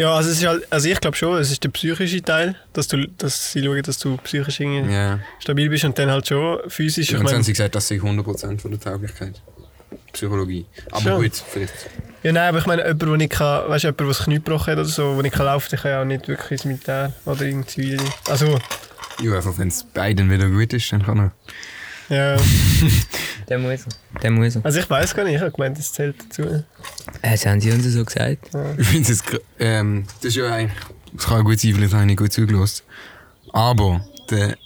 Ja, 0.00 0.14
also, 0.14 0.30
es 0.30 0.38
ist 0.38 0.46
halt, 0.46 0.66
also 0.72 0.88
ich 0.88 0.98
glaube 0.98 1.14
schon, 1.14 1.36
es 1.38 1.50
ist 1.52 1.62
der 1.62 1.68
psychische 1.68 2.22
Teil, 2.22 2.56
dass, 2.72 2.88
du, 2.88 3.06
dass 3.18 3.52
sie 3.52 3.62
schauen, 3.62 3.82
dass 3.82 3.98
du 3.98 4.16
psychisch 4.16 4.60
Ja. 4.60 5.18
stabil 5.40 5.68
bist 5.68 5.84
und 5.84 5.98
dann 5.98 6.10
halt 6.10 6.26
schon 6.26 6.58
physisch. 6.68 7.08
Bei 7.08 7.12
Ich 7.16 7.20
uns 7.20 7.30
haben 7.30 7.36
mein, 7.36 7.42
sie 7.44 7.52
gesagt, 7.52 7.74
das 7.74 7.86
sei 7.86 7.96
100% 7.96 8.60
von 8.60 8.70
der 8.70 8.80
Tauglichkeit. 8.80 9.42
Psychologie. 10.14 10.64
Aber 10.90 11.00
Schon. 11.02 11.22
gut, 11.22 11.32
vielleicht. 11.50 11.74
ja, 12.22 12.32
nein, 12.32 12.48
aber 12.48 12.58
ich 12.60 12.66
meine, 12.66 12.82
jemand, 12.82 13.02
der 13.02 13.16
nicht 13.18 13.32
kann, 13.32 13.68
weißt 13.68 13.84
du, 13.84 13.88
jemand, 13.88 14.00
der 14.00 14.06
das 14.06 14.18
Knie 14.24 14.34
gebrochen 14.36 14.70
hat 14.72 14.78
oder 14.78 14.84
so, 14.88 15.12
der 15.14 15.22
nicht 15.22 15.34
kann 15.34 15.44
laufen, 15.46 15.68
der 15.70 15.78
kann 15.78 15.90
ja 15.90 16.00
auch 16.00 16.04
nicht 16.06 16.28
wirklich 16.28 16.50
ins 16.52 16.64
Militär 16.64 17.12
oder 17.26 17.42
in 17.44 17.66
Zivil. 17.66 18.00
Also, 18.28 18.58
Ja, 19.22 19.34
einfach 19.36 19.58
wenn 19.58 19.68
es 19.68 19.84
beiden 19.84 20.30
wieder 20.30 20.48
gut 20.48 20.72
ist, 20.72 20.90
dann 20.92 21.02
kann 21.04 21.18
er. 21.18 21.32
Ja. 22.10 22.36
Der 23.48 23.58
muss 23.58 23.80
er. 23.80 24.20
Der 24.20 24.30
muss 24.30 24.54
er. 24.56 24.64
Also 24.64 24.78
ich 24.78 24.88
weiß 24.88 25.14
gar 25.14 25.24
nicht, 25.24 25.34
ich 25.34 25.40
habe 25.40 25.50
gemeint, 25.50 25.76
das 25.76 25.92
zählt 25.92 26.14
dazu. 26.22 26.42
Äh, 26.42 26.62
Das 27.22 27.44
haben 27.46 27.60
sie 27.60 27.72
uns 27.72 27.84
so 27.84 28.04
gesagt. 28.04 28.50
Ich 28.78 28.86
finde 28.86 29.10
es 29.12 29.22
ähm, 29.58 30.04
das 30.20 30.26
ist 30.26 30.36
ja 30.36 30.52
eigentlich. 30.52 30.78
Es 31.16 31.26
kann 31.26 31.38
ja 31.38 31.42
gut 31.42 31.58
sein, 31.58 31.74
vielleicht 31.74 31.92
habe 31.92 32.02
ich 32.04 32.06
nicht 32.06 32.18
gut 32.18 32.32
zugelassen. 32.32 32.82
Aber 33.52 34.04
der 34.30 34.56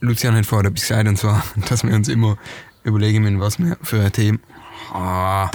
Lucian 0.00 0.34
hat 0.36 0.46
vorher 0.46 0.70
etwas 0.70 0.88
gesagt, 0.88 1.06
und 1.06 1.18
zwar, 1.18 1.44
dass 1.68 1.84
wir 1.84 1.94
uns 1.94 2.08
immer 2.08 2.38
überlegen 2.84 3.22
müssen, 3.22 3.40
was 3.40 3.58
wir 3.58 3.76
für 3.82 4.00
ein 4.00 4.12
Thema. 4.12 4.38
Ah, 4.94 5.50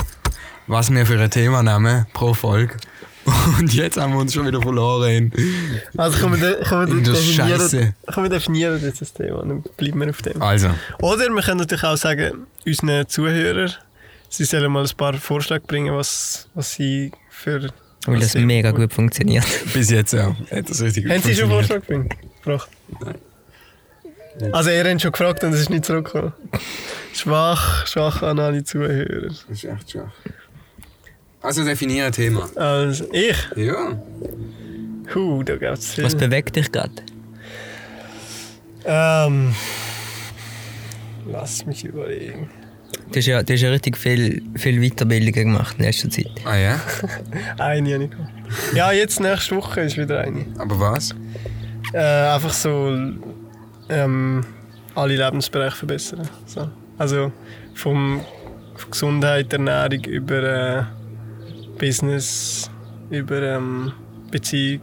was 0.67 0.91
wir 0.91 1.05
für 1.05 1.19
ein 1.19 1.31
Thema 1.31 1.63
nehmen 1.63 2.05
pro 2.13 2.33
Folge. 2.35 2.75
Und 3.25 3.73
jetzt 3.73 3.97
haben 3.97 4.13
wir 4.13 4.19
uns 4.19 4.33
schon 4.33 4.45
wieder 4.45 4.61
verloren. 4.61 5.31
Also 5.97 6.19
können 6.19 6.39
wir, 6.39 6.57
können 6.57 7.03
wir 7.03 7.13
definieren, 7.13 7.93
können 8.05 8.25
wir 8.25 8.29
definieren 8.29 8.81
jetzt 8.83 9.01
das 9.01 9.13
Thema, 9.13 9.39
dann 9.39 9.63
bleiben 9.77 9.99
wir 9.99 10.09
auf 10.09 10.21
dem. 10.21 10.41
Also, 10.41 10.69
Oder 11.01 11.29
wir 11.29 11.41
können 11.41 11.59
natürlich 11.59 11.83
auch 11.83 11.97
sagen, 11.97 12.45
unseren 12.65 13.07
Zuhörern, 13.07 13.71
sie 14.29 14.45
sollen 14.45 14.71
mal 14.71 14.83
ein 14.83 14.97
paar 14.97 15.13
Vorschläge 15.15 15.65
bringen, 15.65 15.95
was, 15.95 16.47
was 16.53 16.73
sie 16.73 17.11
für... 17.29 17.69
Weil 18.05 18.19
das 18.19 18.35
mega 18.35 18.69
gut 18.69 18.93
funktioniert. 18.93 19.45
bis 19.73 19.89
jetzt 19.89 20.13
auch. 20.13 20.35
Hat 20.51 20.69
das 20.69 20.81
richtig 20.81 21.09
Haben 21.09 21.23
Sie 21.23 21.33
schon 21.33 21.49
funktioniert. 21.49 21.87
Vorschlag 21.87 21.87
gebracht? 22.43 22.69
gebracht? 22.91 23.19
Also 24.51 24.69
ihr 24.69 24.83
habt 24.83 25.01
schon 25.01 25.11
gefragt 25.11 25.43
und 25.43 25.53
es 25.53 25.61
ist 25.61 25.69
nicht 25.69 25.85
zurückgekommen. 25.85 26.33
Schwach, 27.13 27.87
schwach 27.87 28.21
an 28.21 28.37
alle 28.37 28.63
Zuhörer. 28.63 29.29
Das 29.29 29.45
ist 29.49 29.63
echt 29.63 29.91
schwach. 29.91 30.11
Also 31.45 31.63
definiere 31.63 32.07
ein 32.07 32.11
Thema. 32.11 32.49
Also 32.55 33.05
ich? 33.11 33.37
Ja. 33.55 33.99
Huh, 35.13 35.43
da 35.43 35.55
gibt 35.55 35.77
es 35.77 36.01
Was 36.01 36.13
viel. 36.13 36.19
bewegt 36.21 36.55
dich 36.55 36.71
gerade? 36.71 36.91
Ähm, 38.83 39.53
lass 41.31 41.65
mich 41.65 41.83
überlegen. 41.85 42.49
Du 43.11 43.19
hast 43.19 43.27
ja, 43.27 43.43
du 43.43 43.53
hast 43.53 43.61
ja 43.61 43.69
richtig 43.69 43.97
viel, 43.97 44.41
viel 44.55 44.81
Weiterbildungen 44.81 45.53
gemacht 45.53 45.75
in 45.77 45.85
letzter 45.85 46.09
Zeit. 46.09 46.31
Ah 46.45 46.55
ja? 46.55 46.79
Eine 47.59 47.93
habe 47.93 48.03
ich 48.05 48.09
gehabt. 48.09 48.31
Ja, 48.73 48.91
jetzt 48.91 49.19
nächste 49.19 49.55
Woche 49.55 49.81
ist 49.81 49.97
wieder 49.97 50.21
eine. 50.21 50.45
Aber 50.57 50.79
was? 50.79 51.13
Äh, 51.93 51.99
einfach 51.99 52.53
so 52.53 52.95
ähm, 53.89 54.45
alle 54.95 55.15
Lebensbereiche 55.15 55.75
verbessern. 55.75 56.27
So. 56.45 56.69
Also 56.97 57.31
vom 57.75 58.21
von 58.75 58.91
Gesundheit, 58.91 59.53
Ernährung 59.53 60.03
über 60.03 60.43
äh, 60.43 60.83
Business, 61.77 62.69
über 63.09 63.41
ähm, 63.41 63.91
Beziehung. 64.31 64.81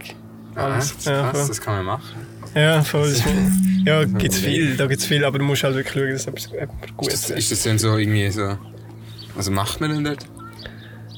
Ah, 0.54 0.64
Alles. 0.66 0.94
das, 0.96 1.04
Ja, 1.06 1.30
krass, 1.30 1.48
das 1.48 1.60
kann 1.60 1.76
man 1.76 1.84
machen. 1.86 2.26
Ja, 2.54 2.82
voll. 2.82 3.08
Das 3.10 3.22
Ja, 3.84 4.04
gibt's 4.04 4.38
viel, 4.38 4.76
da 4.76 4.86
gibt's 4.86 5.06
viel, 5.06 5.24
aber 5.24 5.38
du 5.38 5.44
musst 5.44 5.64
halt 5.64 5.74
wirklich 5.74 5.94
schauen, 5.94 6.12
dass 6.12 6.26
etwas, 6.26 6.52
etwas 6.52 6.96
gut 6.96 7.12
Ist 7.12 7.30
das, 7.30 7.36
ist. 7.38 7.50
das 7.52 7.62
dann 7.62 7.78
so 7.78 7.96
irgendwie 7.96 8.30
so. 8.30 8.56
Was 9.34 9.48
macht 9.50 9.80
man 9.80 9.90
denn 9.90 10.04
dort? 10.04 10.26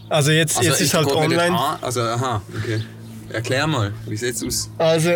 Also 0.09 0.31
jetzt, 0.31 0.63
jetzt 0.63 0.81
ist 0.81 0.95
halt 0.95 1.09
online. 1.09 1.59
Also, 1.81 2.03
aha, 2.03 2.41
okay. 2.57 2.81
Erklär 3.31 3.67
mal, 3.67 3.93
wie 4.07 4.17
sieht's 4.17 4.45
aus? 4.45 4.71
Also, 4.79 5.11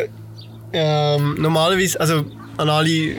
ähm, 0.73 1.37
normalerweise, 1.39 2.01
also 2.01 2.25
an 2.57 2.69
alle, 2.69 3.15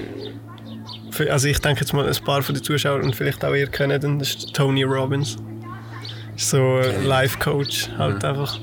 also 1.29 1.48
ich 1.48 1.60
denke 1.60 1.81
jetzt 1.81 1.93
mal 1.93 2.08
ein 2.08 2.24
paar 2.25 2.41
von 2.41 2.53
den 2.53 2.63
Zuschauern 2.63 3.01
und 3.01 3.15
vielleicht 3.15 3.43
auch 3.46 3.53
ihr 3.53 3.67
kennen 3.67 4.19
das 4.19 4.29
ist 4.36 4.53
Tony 4.53 4.84
Robbins. 4.84 5.38
So 6.39 6.77
ein 6.77 7.05
Life-Coach 7.05 7.89
halt 7.98 8.24
einfach. 8.24 8.60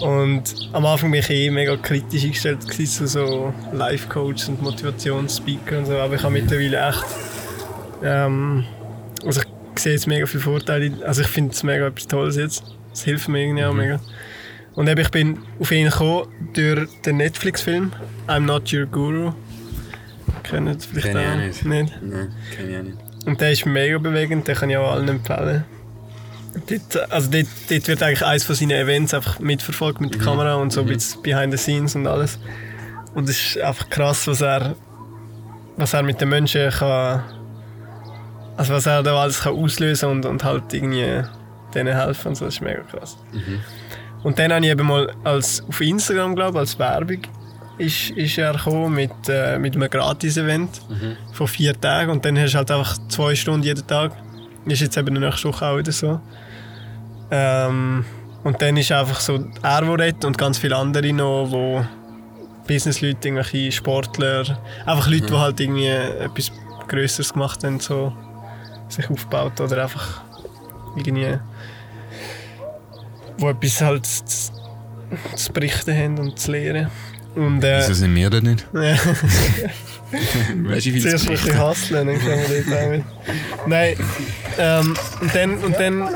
Und 0.00 0.42
am 0.72 0.84
Anfang 0.84 1.12
bin 1.12 1.20
ich 1.20 1.30
eh 1.30 1.48
mega 1.48 1.76
kritisch 1.76 2.24
eingestellt 2.24 2.62
zu 2.62 3.06
so 3.06 3.54
Life-Coach 3.72 4.48
und 4.48 4.60
Motivationsspeaker 4.60 5.78
und 5.78 5.86
so, 5.86 5.96
aber 5.96 6.16
ich 6.16 6.22
habe 6.24 6.32
mittlerweile 6.32 6.88
echt, 6.88 7.04
ähm, 8.02 8.64
also 9.24 9.40
ich 9.42 9.80
sehe 9.80 9.92
jetzt 9.92 10.08
mega 10.08 10.26
viele 10.26 10.42
Vorteile, 10.42 10.92
also 11.06 11.22
ich 11.22 11.28
finde 11.28 11.52
es 11.52 11.62
mega 11.62 11.86
etwas 11.86 12.08
Tolles 12.08 12.36
jetzt. 12.36 12.64
Es 12.92 13.04
hilft 13.04 13.28
mir 13.28 13.44
irgendwie 13.44 13.64
auch 13.64 13.72
mega. 13.72 14.00
Und 14.74 14.88
eben, 14.88 15.00
ich 15.00 15.10
bin 15.10 15.38
auf 15.60 15.70
ihn 15.70 15.88
gekommen 15.88 16.26
durch 16.52 16.88
den 17.02 17.18
Netflix-Film 17.18 17.92
I'm 18.26 18.40
Not 18.40 18.72
Your 18.72 18.86
Guru. 18.86 19.32
Kennt 20.42 20.84
vielleicht 20.84 21.12
Kenn 21.12 21.16
auch? 21.16 21.36
nicht. 21.36 21.64
nicht? 21.64 21.92
Nein, 22.02 22.32
kenn 22.56 22.70
ich 22.70 22.76
auch 22.76 22.82
nicht. 22.82 22.98
Und 23.26 23.40
der 23.40 23.52
ist 23.52 23.64
mega 23.66 23.98
bewegend, 23.98 24.48
den 24.48 24.56
kann 24.56 24.68
ich 24.68 24.76
auch 24.76 24.90
allen 24.90 25.08
empfehlen. 25.08 25.64
Dort, 26.68 27.10
also 27.10 27.30
dort, 27.30 27.46
dort 27.68 27.88
wird 27.88 28.02
eigentlich 28.02 28.24
eines 28.24 28.44
von 28.44 28.54
seinen 28.54 28.70
Events 28.70 29.12
einfach 29.12 29.40
mitverfolgt 29.40 30.00
mit 30.00 30.14
der 30.14 30.20
Kamera 30.20 30.54
und 30.54 30.72
so 30.72 30.80
ein 30.80 30.86
bisschen 30.86 31.22
behind 31.22 31.52
the 31.52 31.58
scenes 31.58 31.96
und 31.96 32.06
alles. 32.06 32.38
Und 33.14 33.28
es 33.28 33.56
ist 33.56 33.58
einfach 33.60 33.88
krass, 33.90 34.26
was 34.26 34.40
er, 34.40 34.76
was 35.76 35.94
er 35.94 36.02
mit 36.02 36.20
den 36.20 36.28
Menschen 36.28 36.70
kann, 36.70 37.22
also 38.56 38.72
was 38.72 38.86
er 38.86 39.02
da 39.02 39.20
alles 39.20 39.40
kann 39.40 39.54
auslösen 39.54 40.08
und, 40.08 40.26
und 40.26 40.44
halt 40.44 40.72
irgendwie 40.72 41.22
denen 41.74 41.96
helfen 41.96 42.28
und 42.28 42.34
so, 42.36 42.44
das 42.44 42.54
ist 42.54 42.60
mega 42.60 42.82
krass. 42.82 43.16
Und 44.22 44.38
dann 44.38 44.52
habe 44.52 44.64
ich 44.64 44.70
eben 44.70 44.86
mal 44.86 45.12
als, 45.24 45.62
auf 45.68 45.80
Instagram, 45.80 46.34
glaube 46.36 46.58
als 46.60 46.78
Werbung, 46.78 47.22
ist, 47.78 48.10
ist 48.10 48.38
er 48.38 48.52
gekommen 48.52 48.94
mit, 48.94 49.10
äh, 49.28 49.58
mit 49.58 49.74
einem 49.74 49.90
Gratis-Event 49.90 50.80
von 51.32 51.48
vier 51.48 51.78
Tagen 51.80 52.10
und 52.12 52.24
dann 52.24 52.38
hast 52.38 52.52
du 52.52 52.58
halt 52.58 52.70
einfach 52.70 52.96
zwei 53.08 53.34
Stunden 53.34 53.64
jeden 53.64 53.84
Tag. 53.86 54.12
Ist 54.66 54.80
jetzt 54.80 54.96
eben 54.96 55.12
nächsten 55.14 55.48
Woche 55.48 55.66
auch 55.66 55.76
wieder 55.76 55.92
so. 55.92 56.20
Ähm, 57.36 58.04
und 58.44 58.62
dann 58.62 58.76
ist 58.76 58.92
einfach 58.92 59.18
so 59.18 59.44
er, 59.62 59.80
der 59.80 59.98
redet 59.98 60.24
und 60.24 60.38
ganz 60.38 60.56
viele 60.58 60.76
andere 60.76 61.12
noch, 61.12 61.48
wo 61.50 61.84
Businessleute, 62.68 63.26
irgendwelche 63.26 63.72
Sportler, 63.72 64.56
einfach 64.86 65.08
Leute, 65.08 65.26
die 65.26 65.32
halt 65.32 65.58
irgendwie 65.58 65.88
etwas 65.88 66.52
Größeres 66.86 67.32
gemacht 67.32 67.64
haben, 67.64 67.80
so 67.80 68.12
sich 68.88 69.10
aufgebaut 69.10 69.60
oder 69.60 69.82
einfach 69.82 70.22
irgendwie 70.94 71.38
wo 73.38 73.50
etwas 73.50 73.80
halt 73.80 74.06
zu, 74.06 74.52
zu 75.34 75.52
berichten 75.52 75.96
haben 75.96 76.18
und 76.18 76.38
zu 76.38 76.52
lehren. 76.52 76.88
Und 77.34 77.64
äh, 77.64 77.78
Wieso 77.78 77.94
sind 77.94 78.14
wir 78.14 78.30
das 78.30 78.42
nicht? 78.42 78.64
ja. 78.72 78.80
Weißt 80.70 80.86
du, 80.86 80.94
wie 80.94 81.00
Zuerst 81.00 81.26
ein 81.28 81.34
bisschen 81.34 81.60
hustlen, 81.60 82.06
dann 82.06 82.18
können 82.20 82.42
wir 82.48 82.62
dort 82.62 82.80
auch 82.80 82.90
mit. 82.90 83.04
Nein, 83.66 83.96
ähm, 84.56 84.94
und 85.20 85.34
dann, 85.34 85.58
und 85.58 85.74
dann, 85.74 86.08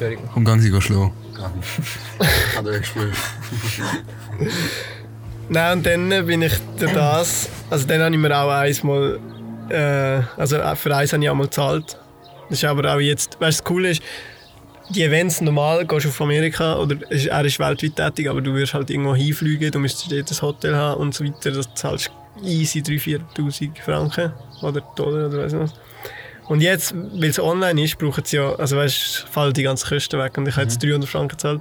Entschuldigung. 0.00 0.30
Komm, 0.32 0.44
gang 0.44 0.60
sie 0.60 0.80
schlagen. 0.80 1.12
Hat 2.56 2.66
er 2.66 2.78
gespielt. 2.78 3.12
nein, 5.48 5.78
und 5.78 5.86
dann 5.86 6.08
bin 6.26 6.42
ich 6.42 6.52
durch 6.78 6.92
das, 6.92 7.48
also 7.70 7.86
dann 7.86 8.02
habe 8.02 8.14
ich 8.14 8.20
mir 8.20 8.36
auch 8.36 8.50
einmal, 8.50 9.18
äh, 9.68 10.20
also 10.36 10.58
für 10.76 10.96
eins 10.96 11.12
habe 11.12 11.22
ich 11.22 11.30
auch 11.30 11.34
mal 11.34 11.44
gezahlt. 11.44 11.98
Das 12.48 12.58
ist 12.58 12.64
aber 12.64 12.94
auch 12.94 13.00
jetzt, 13.00 13.40
weißt 13.40 13.60
du, 13.60 13.62
das 13.62 13.64
Coole 13.64 13.90
ist, 13.90 14.02
die 14.90 15.04
Events 15.04 15.40
normal 15.40 15.86
gehst 15.86 16.04
du 16.06 16.08
auf 16.08 16.20
Amerika 16.20 16.76
oder 16.76 16.96
es 17.10 17.22
ist- 17.22 17.26
er 17.28 17.44
ist 17.44 17.58
weltweit 17.60 17.94
tätig, 17.96 18.28
aber 18.28 18.40
du 18.40 18.52
wirst 18.54 18.74
halt 18.74 18.90
irgendwo 18.90 19.14
hinfliegen, 19.14 19.70
du 19.70 19.78
müsstest 19.78 20.10
dort 20.10 20.30
ein 20.32 20.42
Hotel 20.42 20.74
haben 20.76 21.00
und 21.00 21.14
so 21.14 21.24
weiter. 21.24 21.52
Das 21.52 21.72
zahlst 21.74 22.10
easy 22.42 22.80
3'000, 22.80 23.20
4'000 23.36 23.80
Franken 23.80 24.32
oder 24.62 24.80
Dollar 24.96 25.28
oder 25.28 25.44
weiss 25.44 25.52
ich 25.52 25.60
was. 25.60 25.74
Und 26.50 26.62
jetzt, 26.62 26.92
weil 26.96 27.30
es 27.30 27.38
online 27.38 27.80
ist, 27.84 27.96
brauchen 27.96 28.24
sie 28.24 28.36
ja, 28.38 28.52
also 28.56 28.76
weißt 28.76 29.26
fallen 29.30 29.52
die 29.52 29.62
ganzen 29.62 29.88
Kosten 29.88 30.18
weg 30.18 30.36
und 30.36 30.48
ich 30.48 30.56
habe 30.56 30.64
jetzt 30.64 30.82
300 30.82 31.08
Franken 31.08 31.28
gezahlt, 31.36 31.60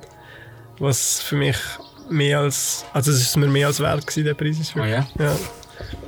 was 0.79 1.21
für 1.21 1.35
mich 1.35 1.57
mehr 2.09 2.39
als, 2.39 2.85
also 2.91 3.11
es 3.11 3.21
ist 3.21 3.37
mir 3.37 3.45
mehr 3.45 3.67
als 3.67 3.79
wert 3.79 4.07
gewesen, 4.07 4.25
der 4.25 4.33
Preis 4.33 4.57
ist 4.59 4.75
Ah 4.75 4.79
wirklich. 4.79 5.05
ja? 5.19 5.25
Ja. 5.25 5.35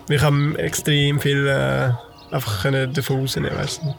Ich 0.09 0.21
habe 0.23 0.57
extrem 0.57 1.19
viel 1.19 1.45
äh, 1.45 1.91
einfach 2.33 2.63
können 2.63 2.91
davon 2.91 3.19
rausnehmen 3.19 3.55
weißt 3.55 3.81
du. 3.83 3.93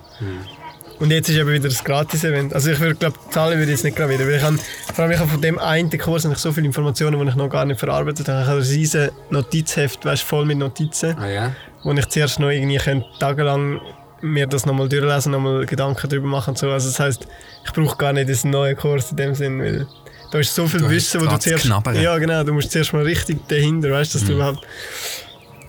Und 0.99 1.13
jetzt 1.13 1.29
ist 1.29 1.37
eben 1.37 1.51
wieder 1.53 1.69
das 1.69 1.85
Gratis-Event. 1.85 2.53
Also 2.53 2.73
ich 2.73 2.81
würde 2.81 2.97
glaube 2.97 3.17
zahlen 3.31 3.59
würde 3.59 3.71
ich 3.71 3.79
jetzt 3.79 3.85
nicht 3.85 3.97
gerade 3.97 4.15
wieder, 4.15 4.27
weil 4.27 4.35
ich 4.35 4.43
habe, 4.43 4.59
vor 4.93 5.05
allem 5.05 5.13
ich 5.13 5.19
habe 5.21 5.31
von 5.31 5.41
dem 5.41 5.61
einen 5.61 5.97
Kurs 5.97 6.25
habe 6.25 6.35
ich 6.35 6.41
so 6.41 6.51
viele 6.51 6.67
Informationen, 6.67 7.21
die 7.21 7.29
ich 7.29 7.37
noch 7.37 7.49
gar 7.49 7.65
nicht 7.65 7.79
verarbeitet 7.79 8.29
habe. 8.29 8.43
Ich 8.43 8.49
habe 8.49 8.59
ein 8.61 8.67
riesen 8.67 9.11
Notizheft, 9.31 10.05
weißt, 10.05 10.25
voll 10.25 10.45
mit 10.45 10.59
Notizen, 10.59 11.17
Ah 11.21 11.29
ja? 11.29 11.53
wo 11.85 11.93
ich 11.93 12.07
zuerst 12.09 12.41
noch 12.41 12.51
irgendwie 12.51 12.79
könnte, 12.79 13.07
tagelang 13.21 13.81
mir 14.23 14.47
das 14.47 14.65
nochmal 14.67 14.89
durchlesen, 14.89 15.33
nochmal 15.33 15.67
Gedanken 15.67 16.09
darüber 16.09 16.29
machen 16.29 16.51
und 16.51 16.59
so. 16.59 16.71
Also 16.71 16.89
das 16.89 16.99
heisst, 17.01 17.27
ich 17.65 17.73
brauche 17.73 17.97
gar 17.97 18.13
nicht 18.13 18.29
diesen 18.29 18.51
neuen 18.51 18.77
Kurs 18.77 19.11
in 19.11 19.17
dem 19.17 19.35
Sinn, 19.35 19.61
weil 19.61 19.87
da 20.31 20.39
ist 20.39 20.55
so 20.55 20.67
viel 20.67 20.81
Du 20.81 20.89
Wissen, 20.89 21.21
wo 21.21 21.27
du 21.27 21.39
zuerst... 21.39 21.65
knabbern. 21.65 22.01
Ja 22.01 22.17
genau, 22.19 22.43
du 22.43 22.55
musst 22.55 22.71
zuerst 22.71 22.93
mal 22.93 23.03
richtig 23.03 23.47
dahinter, 23.49 23.91
weißt 23.91 24.15
du, 24.15 24.19
dass 24.19 24.27
du 24.27 24.35
überhaupt... 24.35 24.67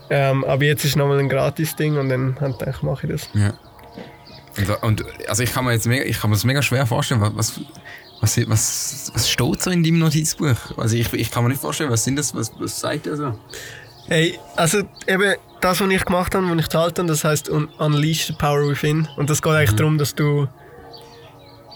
Ähm, 0.09 0.43
aber 0.45 0.63
jetzt 0.63 0.85
ist 0.85 0.95
nochmal 0.95 1.19
ein 1.19 1.27
Gratis-Ding 1.29 1.97
und 1.97 2.09
dann 2.09 2.37
habe 2.39 2.55
ich 2.69 2.81
mache 2.81 3.07
ich 3.07 3.13
das. 3.13 3.29
Ja. 3.33 3.53
Und, 4.55 4.83
und 4.83 5.05
also 5.27 5.41
ich 5.41 5.51
kann 5.51 5.65
mir 5.65 5.73
jetzt 5.73 5.87
mega, 5.87 6.03
ich 6.03 6.19
kann 6.19 6.29
mir 6.29 6.35
das 6.35 6.43
mega 6.43 6.61
schwer 6.61 6.85
vorstellen, 6.85 7.21
wa- 7.21 7.31
was, 7.33 7.59
was, 8.21 8.37
was, 8.47 9.11
was 9.13 9.29
steht 9.29 9.61
so 9.63 9.71
in 9.71 9.83
deinem 9.83 9.99
Notizbuch? 9.99 10.77
Also 10.77 10.95
ich, 10.95 11.11
ich 11.13 11.31
kann 11.31 11.43
mir 11.43 11.49
nicht 11.49 11.61
vorstellen, 11.61 11.89
was 11.89 12.03
sind 12.03 12.17
das, 12.17 12.35
was, 12.35 12.51
was 12.59 12.79
sagt 12.79 13.07
er 13.07 13.17
so? 13.17 13.33
Hey, 14.07 14.37
also 14.55 14.79
eben 15.07 15.33
das, 15.61 15.79
was 15.79 15.89
ich 15.89 16.03
gemacht 16.05 16.35
habe, 16.35 16.45
was 16.49 16.57
ich 16.57 16.63
gezahlt 16.65 16.99
habe, 16.99 17.07
das 17.07 17.23
heisst 17.23 17.49
Un- 17.49 17.69
Unleash 17.79 18.27
the 18.27 18.33
Power 18.33 18.67
Within. 18.67 19.07
Und 19.17 19.29
das 19.29 19.41
geht 19.41 19.53
eigentlich 19.53 19.75
darum, 19.75 19.97
dass 19.97 20.13
du 20.15 20.47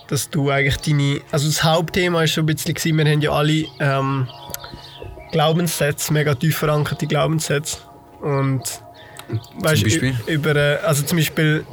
dass 0.09 0.29
du 0.29 0.49
eigentlich 0.49 0.77
deine... 0.77 1.19
Also 1.33 1.47
das 1.47 1.61
Hauptthema 1.65 2.23
ist 2.23 2.33
so 2.35 2.41
ein 2.41 2.45
bisschen, 2.45 2.73
gewesen, 2.73 2.97
wir 2.97 3.05
haben 3.11 3.19
ja 3.21 3.31
alle 3.31 3.65
ähm, 3.81 4.25
Glaubenssätze, 5.31 6.13
mega 6.13 6.33
tief 6.33 6.57
verankerte 6.57 7.07
Glaubenssätze. 7.07 7.77
Und 8.21 8.61
weißt, 9.59 9.83
Beispiel? 9.83 10.15
ü- 10.27 10.31
über, 10.31 10.55
äh, 10.55 10.77
also 10.77 11.03
zum 11.03 11.17
Beispiel, 11.17 11.65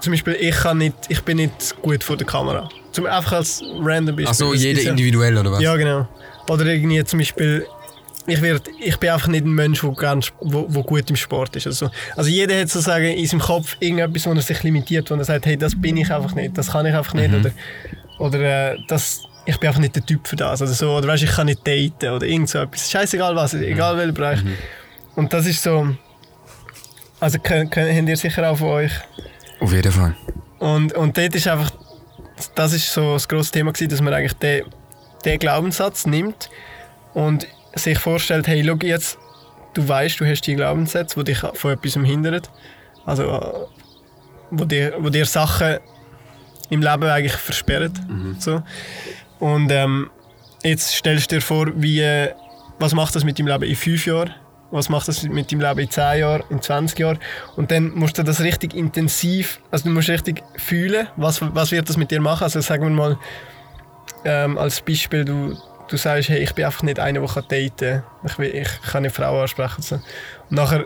zum 0.00 0.12
Beispiel 0.12 0.36
ich, 0.38 0.54
kann 0.54 0.78
nicht, 0.78 0.94
ich 1.08 1.22
bin 1.24 1.38
nicht 1.38 1.74
gut 1.82 2.04
vor 2.04 2.16
der 2.16 2.26
Kamera. 2.26 2.68
Zum, 2.92 3.06
einfach 3.06 3.32
als 3.32 3.62
random 3.80 4.14
Beispiel. 4.16 4.46
Das 4.48 4.62
jeder 4.62 4.82
individuell 4.90 5.36
oder 5.36 5.50
was? 5.52 5.60
ja, 5.60 5.74
genau. 5.76 6.06
Oder 6.48 6.66
irgendwie 6.66 7.02
zum 7.04 7.18
Beispiel, 7.18 7.66
ich, 8.26 8.42
werd, 8.42 8.68
ich 8.80 8.96
bin 8.98 9.10
einfach 9.10 9.28
nicht 9.28 9.44
ein 9.44 9.52
Mensch, 9.52 9.80
der 9.80 10.18
Sp- 10.22 10.36
wo, 10.40 10.66
wo 10.68 10.82
gut 10.82 11.08
im 11.10 11.16
Sport 11.16 11.56
ist. 11.56 11.66
Also, 11.66 11.90
also 12.16 12.28
jeder 12.30 12.60
hat 12.60 12.68
sozusagen 12.68 13.04
in 13.06 13.26
seinem 13.26 13.40
Kopf 13.40 13.76
irgendetwas, 13.80 14.26
wo 14.26 14.32
er 14.32 14.40
sich 14.42 14.62
limitiert, 14.62 15.10
wo 15.10 15.14
er 15.14 15.24
sagt, 15.24 15.46
hey, 15.46 15.56
das 15.56 15.80
bin 15.80 15.96
ich 15.96 16.10
einfach 16.12 16.34
nicht, 16.34 16.56
das 16.56 16.70
kann 16.72 16.86
ich 16.86 16.94
einfach 16.94 17.14
nicht. 17.14 17.32
Oder, 17.34 17.50
oder 18.18 18.72
äh, 18.72 18.78
das, 18.88 19.22
ich 19.46 19.56
bin 19.58 19.68
einfach 19.68 19.80
nicht 19.80 19.96
der 19.96 20.04
Typ 20.04 20.26
für 20.28 20.36
das. 20.36 20.60
Oder, 20.62 20.70
so, 20.72 20.96
oder 20.96 21.08
weißt, 21.08 21.22
ich 21.22 21.30
kann 21.32 21.46
nicht 21.46 21.66
daten 21.66 22.14
oder 22.14 22.26
irgend 22.26 22.48
so 22.48 22.58
etwas. 22.58 22.90
Scheißegal 22.90 23.34
was, 23.34 23.54
egal 23.54 23.96
welcher 23.96 24.12
Bereich. 24.12 24.40
Und 25.16 25.32
das 25.32 25.46
ist 25.46 25.62
so, 25.62 25.88
also 27.18 27.38
könnt, 27.38 27.70
könnt, 27.72 27.96
habt 27.96 28.08
ihr 28.08 28.16
sicher 28.16 28.50
auch 28.50 28.56
von 28.58 28.68
euch 28.68 28.92
Auf 29.60 29.72
jeden 29.72 29.92
Fall. 29.92 30.14
und, 30.58 30.92
und 30.94 31.16
dort 31.18 31.34
ist 31.34 31.48
einfach, 31.48 31.70
das 32.54 32.72
ist 32.72 32.92
so 32.92 33.14
das 33.14 33.28
grosse 33.28 33.50
Thema 33.52 33.72
gewesen, 33.72 33.90
dass 33.90 34.00
man 34.00 34.14
eigentlich 34.14 34.34
den, 34.34 34.64
den 35.24 35.38
Glaubenssatz 35.38 36.06
nimmt 36.06 36.48
und 37.12 37.46
sich 37.74 37.98
vorstellt, 37.98 38.46
hey, 38.46 38.64
schau 38.64 38.76
jetzt, 38.82 39.18
du 39.74 39.86
weißt, 39.86 40.20
du 40.20 40.26
hast 40.26 40.42
die 40.42 40.56
Glaubenssätze, 40.56 41.18
die 41.22 41.32
dich 41.32 41.38
von 41.38 41.72
etwas 41.72 41.94
hindern. 41.94 42.42
Also, 43.06 43.24
äh, 43.24 43.66
wo 44.50 44.64
dir, 44.64 44.94
wo 44.98 45.08
dir 45.08 45.26
Sachen 45.26 45.78
im 46.70 46.82
Leben 46.82 47.04
eigentlich 47.04 47.32
versperren. 47.32 47.92
So. 48.38 48.62
Und 49.38 49.70
ähm, 49.70 50.10
jetzt 50.62 50.94
stellst 50.94 51.30
du 51.30 51.36
dir 51.36 51.42
vor, 51.42 51.68
wie, 51.74 52.28
was 52.78 52.94
macht 52.94 53.14
das 53.14 53.24
mit 53.24 53.38
deinem 53.38 53.48
Leben 53.48 53.64
in 53.64 53.76
fünf 53.76 54.06
Jahren? 54.06 54.34
Was 54.70 54.88
macht 54.88 55.08
das 55.08 55.24
mit 55.24 55.50
deinem 55.50 55.62
Leben 55.62 55.80
in 55.80 55.90
10 55.90 56.20
Jahren, 56.20 56.42
in 56.48 56.62
20 56.62 56.98
Jahren? 56.98 57.18
Und 57.56 57.72
dann 57.72 57.92
musst 57.92 58.18
du 58.18 58.22
das 58.22 58.40
richtig 58.40 58.74
intensiv, 58.74 59.60
also 59.72 59.88
du 59.88 59.90
musst 59.90 60.08
richtig 60.08 60.44
fühlen, 60.56 61.08
was, 61.16 61.40
was 61.42 61.72
wird 61.72 61.88
das 61.88 61.96
mit 61.96 62.12
dir 62.12 62.20
machen? 62.20 62.44
Also 62.44 62.60
sagen 62.60 62.84
wir 62.84 62.90
mal, 62.90 63.18
ähm, 64.24 64.58
als 64.58 64.80
Beispiel, 64.80 65.24
du, 65.24 65.56
du 65.90 65.96
sagst, 65.96 66.28
hey, 66.28 66.38
ich 66.42 66.54
bin 66.54 66.64
einfach 66.64 66.82
nicht 66.82 66.98
einer, 66.98 67.20
der 67.20 67.42
daten 67.42 67.70
kann. 67.78 68.02
Ich, 68.24 68.38
will- 68.38 68.54
ich 68.54 68.82
kann 68.90 69.02
nicht 69.02 69.14
Frauen 69.14 69.42
ansprechen. 69.42 69.82
So. 69.82 69.96
Und 69.96 70.02
nachher, 70.50 70.84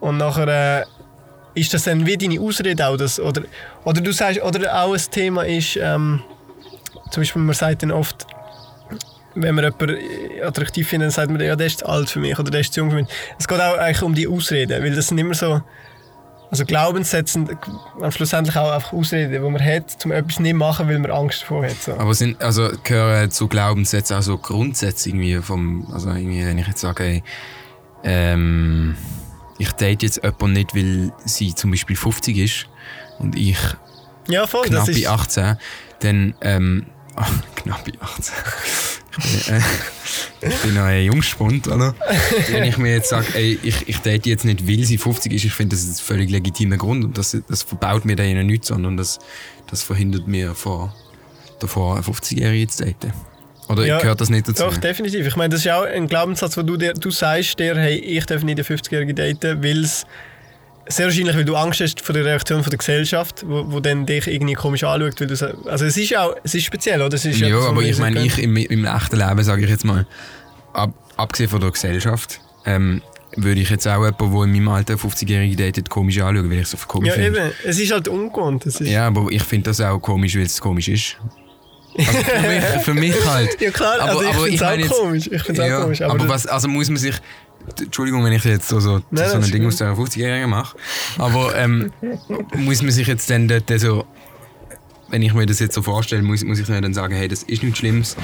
und 0.00 0.16
nachher 0.16 0.80
äh, 0.80 0.84
ist 1.54 1.74
das 1.74 1.84
dann 1.84 2.06
wie 2.06 2.16
deine 2.16 2.40
Ausrede 2.40 2.86
auch? 2.86 2.96
Das, 2.96 3.20
oder, 3.20 3.42
oder 3.84 4.00
du 4.00 4.12
sagst, 4.12 4.40
oder 4.42 4.82
auch 4.82 4.94
ein 4.94 5.00
Thema 5.10 5.42
ist, 5.44 5.76
ähm, 5.76 6.22
zum 7.10 7.20
Beispiel 7.22 7.42
man 7.42 7.54
sagt 7.54 7.82
dann 7.82 7.90
oft, 7.90 8.26
wenn 9.34 9.54
man 9.54 9.64
jemanden 9.64 9.98
attraktiv 10.44 10.88
findet, 10.88 11.06
dann 11.08 11.10
sagt 11.12 11.30
man, 11.30 11.40
ja, 11.40 11.54
der 11.56 11.66
ist 11.66 11.80
zu 11.80 11.86
alt 11.88 12.08
für 12.10 12.18
mich 12.18 12.38
oder 12.38 12.50
der 12.50 12.60
ist 12.60 12.72
zu 12.72 12.80
jung 12.80 12.90
für 12.90 12.96
mich. 12.96 13.08
Es 13.38 13.46
geht 13.46 13.60
auch 13.60 13.76
eigentlich 13.78 14.02
um 14.02 14.14
die 14.14 14.26
Ausreden, 14.28 14.82
weil 14.82 14.94
das 14.94 15.08
sind 15.08 15.18
immer 15.18 15.34
so, 15.34 15.60
also 16.50 16.64
Glaubenssätze 16.64 17.32
sind 17.32 17.56
schlussendlich 18.10 18.56
auch 18.56 18.72
einfach 18.72 18.92
Ausreden, 18.92 19.32
die 19.32 19.38
man 19.38 19.64
hat, 19.64 20.04
um 20.04 20.10
etwas 20.10 20.40
nicht 20.40 20.54
machen, 20.54 20.88
weil 20.88 20.98
man 20.98 21.10
Angst 21.12 21.42
davor 21.42 21.64
hat. 21.64 21.80
So. 21.80 21.92
Aber 21.92 22.12
sind, 22.14 22.42
also 22.42 22.70
gehören 22.82 23.30
zu 23.30 23.46
Glaubenssätzen 23.46 24.16
auch 24.16 24.22
so 24.22 24.36
Grundsätze 24.36 25.10
irgendwie 25.10 25.36
vom, 25.38 25.86
also 25.92 26.10
irgendwie, 26.10 26.44
wenn 26.44 26.58
ich 26.58 26.66
jetzt 26.66 26.80
sage, 26.80 27.04
ey, 27.04 27.22
ähm, 28.02 28.96
ich 29.58 29.70
date 29.72 30.02
jetzt 30.02 30.24
jemanden 30.24 30.52
nicht, 30.54 30.74
weil 30.74 31.12
sie 31.24 31.54
zum 31.54 31.70
Beispiel 31.70 31.96
50 31.96 32.36
ist 32.38 32.66
und 33.18 33.36
ich 33.36 33.58
ja, 34.28 34.46
voll, 34.46 34.66
knapp 34.66 34.86
das 34.86 34.96
ist, 34.96 35.06
18, 35.06 35.56
dann, 36.00 36.34
ähm, 36.40 36.86
ach, 37.14 37.30
knapp 37.54 37.84
18. 38.00 38.34
Ich 39.18 39.46
bin, 39.46 39.54
äh, 39.54 39.60
ich 40.48 40.56
bin 40.62 40.74
noch 40.74 40.82
ein 40.82 41.04
Jungspund, 41.04 41.68
oder? 41.68 41.94
Wenn 42.50 42.64
ich 42.64 42.78
mir 42.78 42.92
jetzt 42.92 43.10
sage, 43.10 43.26
ey, 43.34 43.58
ich, 43.62 43.88
ich 43.88 43.98
date 43.98 44.26
jetzt 44.26 44.44
nicht, 44.44 44.66
weil 44.66 44.84
sie 44.84 44.98
50 44.98 45.32
ist, 45.32 45.44
ich 45.44 45.52
finde, 45.52 45.76
das 45.76 45.84
ist 45.84 46.00
ein 46.00 46.04
völlig 46.04 46.30
legitimer 46.30 46.76
Grund 46.76 47.04
und 47.04 47.18
das, 47.18 47.36
das 47.48 47.62
verbaut 47.62 48.04
mir 48.04 48.16
da 48.16 48.22
ihnen 48.22 48.46
nichts, 48.46 48.68
sondern 48.68 48.96
das, 48.96 49.18
das 49.68 49.82
verhindert 49.82 50.26
mir 50.26 50.54
vor, 50.54 50.94
davor, 51.58 51.96
eine 51.96 52.04
50-Jährige 52.04 52.68
zu 52.68 52.84
daten. 52.84 53.12
Oder 53.68 53.86
Ja, 53.86 53.98
gehört 54.00 54.20
das 54.20 54.30
nicht 54.30 54.48
dazu? 54.48 54.64
Doch, 54.64 54.76
definitiv. 54.76 55.26
Ich 55.26 55.36
meine, 55.36 55.50
das 55.50 55.64
ist 55.64 55.70
auch 55.70 55.84
ein 55.84 56.08
Glaubenssatz, 56.08 56.56
wo 56.56 56.62
du, 56.62 56.76
dir, 56.76 56.92
du 56.92 57.10
sagst 57.10 57.58
dir, 57.58 57.76
hey, 57.76 57.96
ich 57.98 58.26
darf 58.26 58.42
nicht 58.42 58.58
eine 58.58 58.78
50-Jährige 58.78 59.14
daten, 59.14 59.62
weil 59.62 59.84
es 59.84 60.06
sehr 60.90 61.06
wahrscheinlich, 61.06 61.34
weil 61.36 61.44
du 61.44 61.56
Angst 61.56 61.80
hast 61.80 62.00
vor 62.00 62.12
der 62.12 62.24
Reaktion 62.24 62.62
von 62.62 62.70
der 62.70 62.78
Gesellschaft, 62.78 63.44
wo, 63.46 63.64
wo 63.72 63.80
dann 63.80 64.06
dich 64.06 64.26
irgendwie 64.26 64.54
komisch 64.54 64.84
anschaut. 64.84 65.20
Weil 65.20 65.26
du, 65.28 65.56
also 65.70 65.84
es 65.86 65.96
ist 65.96 66.16
auch, 66.16 66.34
es 66.44 66.54
ist 66.54 66.64
speziell, 66.64 67.00
oder? 67.02 67.14
Es 67.14 67.24
ist 67.24 67.38
Ja, 67.40 67.58
aber 67.58 67.82
ich 67.82 67.98
meine, 67.98 68.24
ich 68.24 68.38
im, 68.38 68.56
im 68.56 68.84
echten 68.84 69.16
Leben, 69.16 69.42
sage 69.42 69.64
ich 69.64 69.70
jetzt 69.70 69.84
mal, 69.84 70.06
ab, 70.72 70.92
abgesehen 71.16 71.48
von 71.48 71.60
der 71.60 71.70
Gesellschaft, 71.70 72.40
ähm, 72.66 73.02
würde 73.36 73.60
ich 73.60 73.70
jetzt 73.70 73.86
auch 73.86 74.04
jemanden, 74.04 74.18
der 74.18 74.42
in 74.44 74.50
meinem 74.52 74.68
Alter 74.68 74.94
50-Jährige 74.94 75.56
datet, 75.56 75.88
komisch 75.88 76.18
anschauen, 76.20 76.50
weil 76.50 76.56
ich 76.58 76.62
es 76.64 76.70
so 76.72 76.76
komisch 76.86 77.08
Ja, 77.08 77.14
finde. 77.14 77.38
eben. 77.40 77.50
Es 77.64 77.78
ist 77.78 77.92
halt 77.92 78.08
ungewohnt. 78.08 78.66
Ist, 78.66 78.80
Ja, 78.80 79.06
aber 79.06 79.28
ich 79.30 79.42
finde 79.44 79.70
das 79.70 79.80
auch 79.80 79.98
komisch, 80.00 80.34
weil 80.36 80.42
es 80.42 80.60
komisch 80.60 80.88
ist. 80.88 81.16
Also 81.96 82.12
für, 82.12 82.48
mich, 82.48 82.64
für 82.84 82.94
mich 82.94 83.26
halt. 83.26 83.60
Ja, 83.60 83.70
klar, 83.70 84.00
Aber- 84.00 84.10
also 84.10 84.22
ich 84.22 84.28
aber 84.28 84.44
finde 84.44 84.56
es 84.56 84.62
auch 84.62 84.72
jetzt- 84.76 84.90
komisch. 84.90 85.28
Ich 85.30 85.42
find's 85.42 85.60
Ja, 85.60 85.78
auch 85.78 85.82
komisch. 85.82 86.02
aber 86.02 86.18
das- 86.18 86.28
was, 86.28 86.46
also 86.46 86.68
muss 86.68 86.88
man 86.88 86.96
sich. 86.96 87.14
Entschuldigung, 87.78 88.24
wenn 88.24 88.32
ich 88.32 88.44
jetzt 88.44 88.68
so, 88.68 88.80
so, 88.80 89.00
Nein, 89.10 89.28
so 89.30 89.36
ein 89.36 89.50
Ding 89.50 89.66
aus 89.66 89.76
der 89.76 89.94
50-Jährigen 89.94 90.48
mache. 90.50 90.76
Aber 91.18 91.54
ähm, 91.56 91.92
muss 92.56 92.82
man 92.82 92.90
sich 92.90 93.06
jetzt 93.06 93.28
dann 93.30 93.48
dort 93.48 93.70
so. 93.78 94.04
Wenn 95.12 95.22
ich 95.22 95.34
mir 95.34 95.44
das 95.44 95.58
jetzt 95.58 95.74
so 95.74 95.82
vorstelle, 95.82 96.22
muss, 96.22 96.44
muss 96.44 96.60
ich 96.60 96.68
mir 96.68 96.80
dann 96.80 96.94
sagen, 96.94 97.16
hey, 97.16 97.26
das 97.26 97.42
ist 97.42 97.64
nichts 97.64 97.80
Schlimmes, 97.80 98.16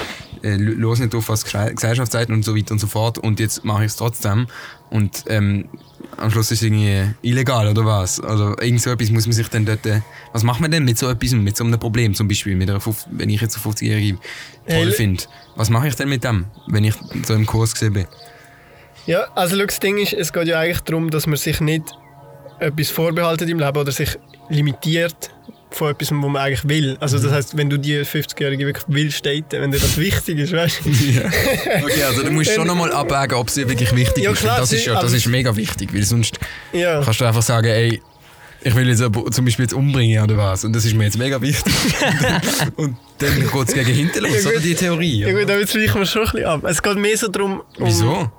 äh, 0.44 0.54
los 0.54 1.00
nicht 1.00 1.16
auf, 1.16 1.28
was 1.28 1.44
Gesellschaft 1.44 2.12
sagt 2.12 2.30
und 2.30 2.44
so 2.44 2.56
weiter 2.56 2.70
und 2.70 2.78
so 2.78 2.86
fort 2.86 3.18
und 3.18 3.40
jetzt 3.40 3.64
mache 3.64 3.80
ich 3.84 3.90
es 3.90 3.96
trotzdem 3.96 4.46
und 4.90 5.24
ähm, 5.26 5.68
am 6.16 6.30
Schluss 6.30 6.52
ist 6.52 6.58
es 6.58 6.62
irgendwie 6.62 7.02
illegal 7.22 7.66
oder 7.66 7.84
was? 7.84 8.20
Oder 8.22 8.54
irgend 8.62 8.82
so 8.82 8.90
etwas 8.90 9.10
muss 9.10 9.26
man 9.26 9.32
sich 9.32 9.48
dann 9.48 9.66
dort... 9.66 9.84
Äh, 9.84 10.02
was 10.32 10.44
macht 10.44 10.60
man 10.60 10.70
denn 10.70 10.84
mit 10.84 10.96
so 10.96 11.08
etwas, 11.10 11.32
mit 11.32 11.56
so 11.56 11.64
einem 11.64 11.76
Problem 11.80 12.14
zum 12.14 12.28
Beispiel, 12.28 12.54
mit 12.54 12.70
einer, 12.70 12.78
wenn 13.10 13.30
ich 13.30 13.40
jetzt 13.40 13.56
eine 13.56 13.74
50-Jährige 13.74 14.18
Hey, 14.64 14.78
toll 14.78 14.86
l- 14.86 14.92
finde? 14.92 15.24
Was 15.56 15.70
mache 15.70 15.88
ich 15.88 15.96
denn 15.96 16.08
mit 16.08 16.22
dem, 16.22 16.44
wenn 16.68 16.84
ich 16.84 16.94
so 17.26 17.34
im 17.34 17.46
Kurs 17.46 17.72
gesehen 17.72 17.94
bin? 17.94 18.06
Ja, 19.06 19.26
also 19.34 19.56
das 19.64 19.78
Ding 19.80 19.98
ist, 19.98 20.12
es 20.12 20.32
geht 20.32 20.48
ja 20.48 20.58
eigentlich 20.60 20.80
darum, 20.80 21.10
dass 21.10 21.26
man 21.26 21.36
sich 21.36 21.60
nicht 21.60 21.84
etwas 22.58 22.90
vorbehaltet 22.90 23.48
im 23.48 23.58
Leben 23.58 23.76
oder 23.76 23.92
sich 23.92 24.10
limitiert 24.48 25.30
von 25.70 25.90
etwas, 25.90 26.10
was 26.10 26.16
man 26.18 26.36
eigentlich 26.36 26.66
will. 26.68 26.96
Also 27.00 27.18
Mhm. 27.18 27.22
das 27.25 27.32
heißt, 27.32 27.56
wenn 27.56 27.68
du 27.70 27.78
die 27.78 28.04
50-Jährige 28.04 28.66
wirklich 28.66 28.84
willst 28.88 29.26
daten, 29.26 29.60
wenn 29.60 29.70
dir 29.70 29.78
das 29.78 29.96
wichtig 29.98 30.38
ist, 30.38 30.52
weißt 30.52 30.80
du? 30.84 30.90
Okay, 30.90 32.02
also 32.04 32.22
du 32.22 32.30
musst 32.30 32.50
schon 32.52 32.66
nochmal 32.66 32.92
abwägen, 32.92 33.36
ob 33.36 33.48
es 33.48 33.54
dir 33.54 33.68
wirklich 33.68 33.94
wichtig 33.94 34.25
Ja, 34.25 34.30
ist. 34.32 34.40
klar, 34.40 34.58
das 34.58 34.72
ist 34.72 34.80
sie- 34.84 34.86
ja, 34.88 34.94
das 34.94 35.04
also- 35.04 35.16
ist 35.16 35.26
mega 35.26 35.54
wichtig, 35.54 35.92
weil 35.92 36.02
sonst 36.02 36.38
Ja. 36.72 37.02
kannst 37.02 37.21
du 37.21 37.25
einfach 37.26 37.42
sagen, 37.42 37.66
ey, 37.69 38.00
ich 38.62 38.75
will 38.75 38.88
jetzt 38.88 38.99
zum 39.00 39.45
Beispiel 39.45 39.64
jetzt 39.64 39.75
umbringen 39.75 40.23
oder 40.25 40.36
was. 40.38 40.64
Und 40.64 40.73
das 40.75 40.84
ist 40.84 40.95
mir 40.95 41.04
jetzt 41.04 41.19
mega 41.19 41.40
wichtig. 41.40 41.73
und 42.76 42.97
dann 43.19 43.34
geht 43.40 43.69
es 43.69 43.75
gegen 43.75 43.92
hinten 43.92 44.21
los, 44.25 44.32
Ja, 44.34 44.40
gut. 44.40 44.52
oder 44.52 44.60
die 44.60 44.75
Theorie. 44.75 45.21
Ja 45.21 45.32
gut, 45.32 45.42
aber 45.42 45.60
jetzt 45.60 45.75
weichen 45.76 46.00
wir 46.00 46.06
schon 46.06 46.23
ein 46.23 46.30
bisschen 46.32 46.45
ab. 46.47 46.64
Es 46.64 46.82
geht 46.82 46.97
mehr 46.97 47.16
so 47.16 47.28
darum, 47.28 47.60
um, 47.78 47.86
Wieso? 47.86 48.30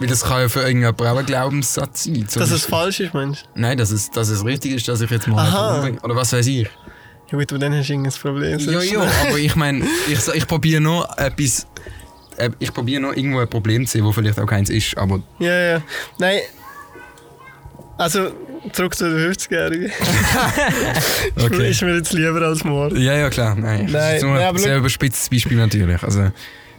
Weil 0.00 0.08
das 0.08 0.24
kann 0.24 0.40
ja 0.40 0.48
für 0.48 0.60
irgendjemanden 0.62 1.06
auch 1.06 1.16
ein 1.18 1.26
Glaubenssatz 1.26 2.04
sein. 2.04 2.26
Zum 2.26 2.40
dass 2.40 2.50
es 2.50 2.62
Beispiel. 2.62 2.70
falsch 2.70 3.00
ist, 3.00 3.14
meinst 3.14 3.42
du? 3.54 3.60
Nein, 3.60 3.76
dass 3.78 3.90
es, 3.90 4.10
dass 4.10 4.28
es 4.30 4.44
richtig 4.44 4.72
ist, 4.72 4.88
dass 4.88 5.00
ich 5.02 5.10
jetzt 5.10 5.28
mal 5.28 5.38
Aha. 5.46 5.76
umbringe. 5.76 6.00
Oder 6.00 6.16
was 6.16 6.32
weiß 6.32 6.46
ich. 6.46 6.62
Ja 7.30 7.38
gut, 7.38 7.52
aber 7.52 7.58
dann 7.60 7.74
hast 7.76 7.88
du 7.88 7.92
irgendein 7.92 8.12
Problem. 8.20 8.58
Ja, 8.58 8.80
ja, 8.82 9.00
aber 9.28 9.38
ich 9.38 9.54
meine, 9.54 9.84
ich, 10.08 10.26
ich 10.34 10.46
probiere 10.48 10.80
noch 10.80 11.16
etwas. 11.16 11.66
äh, 12.38 12.50
Ich 12.58 12.72
probiere 12.74 13.00
noch 13.02 13.12
irgendwo 13.14 13.38
ein 13.38 13.48
Problem 13.48 13.86
zu 13.86 13.92
sehen, 13.92 14.04
wo 14.04 14.10
vielleicht 14.10 14.40
auch 14.40 14.46
keins 14.46 14.68
ist. 14.70 14.96
Aber 14.98 15.22
Ja, 15.38 15.52
ja. 15.74 15.82
Nein. 16.18 16.40
Also, 17.98 18.30
zurück 18.72 18.94
zu 18.94 19.04
den 19.10 19.30
50-Jährigen. 19.32 19.92
Okay. 21.36 21.70
Ist 21.70 21.82
mir 21.82 21.96
jetzt 21.96 22.12
lieber 22.12 22.40
als 22.42 22.64
Mord. 22.64 22.96
Ja, 22.96 23.14
ja, 23.14 23.30
klar. 23.30 23.54
Nein, 23.54 23.84
das 23.84 23.92
Nein, 23.92 24.16
ist 24.16 24.22
nur 24.22 24.32
nein, 24.32 24.42
ein 24.42 24.48
aber 24.48 24.58
sehr 24.58 24.76
überspitztes 24.78 25.28
Beispiel 25.28 25.56
natürlich. 25.58 26.02
Also, 26.02 26.30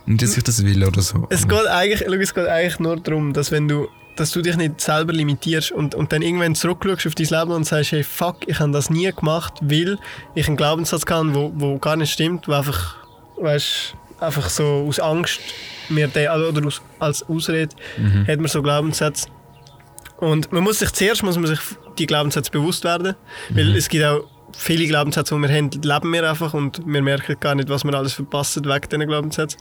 nicht, 0.05 0.21
dass 0.21 0.37
ich 0.37 0.43
das 0.43 0.63
will 0.63 0.83
oder 0.83 1.01
so. 1.01 1.27
Es 1.29 1.47
geht 1.47 1.67
eigentlich, 1.67 2.03
schau, 2.05 2.13
es 2.13 2.33
geht 2.33 2.47
eigentlich 2.47 2.79
nur 2.79 2.97
darum, 2.97 3.33
dass 3.33 3.51
wenn 3.51 3.67
du 3.67 3.87
dass 4.15 4.31
du 4.31 4.41
dich 4.41 4.57
nicht 4.57 4.81
selber 4.81 5.13
limitierst 5.13 5.71
und, 5.71 5.95
und 5.95 6.11
dann 6.11 6.21
irgendwann 6.21 6.53
zurückschaust 6.53 7.07
auf 7.07 7.15
dein 7.15 7.27
Leben 7.27 7.51
und 7.51 7.63
sagst, 7.63 7.93
hey 7.93 8.03
fuck, 8.03 8.47
ich 8.47 8.59
habe 8.59 8.71
das 8.71 8.89
nie 8.89 9.11
gemacht, 9.11 9.53
weil 9.61 9.97
ich 10.35 10.47
einen 10.47 10.57
Glaubenssatz 10.57 11.05
kann, 11.05 11.33
wo, 11.33 11.51
wo 11.55 11.77
gar 11.79 11.95
nicht 11.95 12.11
stimmt, 12.11 12.47
wo 12.47 12.51
einfach, 12.51 12.97
weißt, 13.37 13.95
einfach 14.19 14.49
so 14.49 14.85
aus 14.87 14.99
Angst 14.99 15.39
mir 15.89 16.07
den, 16.07 16.29
oder 16.29 16.65
aus, 16.65 16.81
als 16.99 17.27
Ausrede 17.27 17.75
hat 18.27 18.39
man 18.39 18.47
so 18.47 18.61
Glaubenssätze. 18.61 19.27
Und 20.17 20.51
man 20.51 20.63
muss 20.63 20.79
sich 20.79 20.91
zuerst 20.91 21.23
muss 21.23 21.37
man 21.37 21.47
sich 21.47 21.59
die 21.97 22.05
Glaubenssätze 22.05 22.51
bewusst 22.51 22.83
werden, 22.83 23.15
weil 23.49 23.75
es 23.75 23.89
gibt 23.89 24.05
auch 24.05 24.25
viele 24.57 24.85
Glaubenssätze, 24.87 25.35
die 25.35 25.41
wir 25.41 25.49
haben, 25.49 25.69
leben 25.71 26.13
wir 26.13 26.29
einfach 26.29 26.53
und 26.53 26.81
wir 26.85 27.01
merken 27.01 27.35
gar 27.39 27.55
nicht, 27.55 27.69
was 27.69 27.83
wir 27.83 27.93
alles 27.93 28.13
verpassen 28.13 28.65
wegen 28.65 28.89
diesen 28.89 29.07
Glaubenssätzen. 29.07 29.59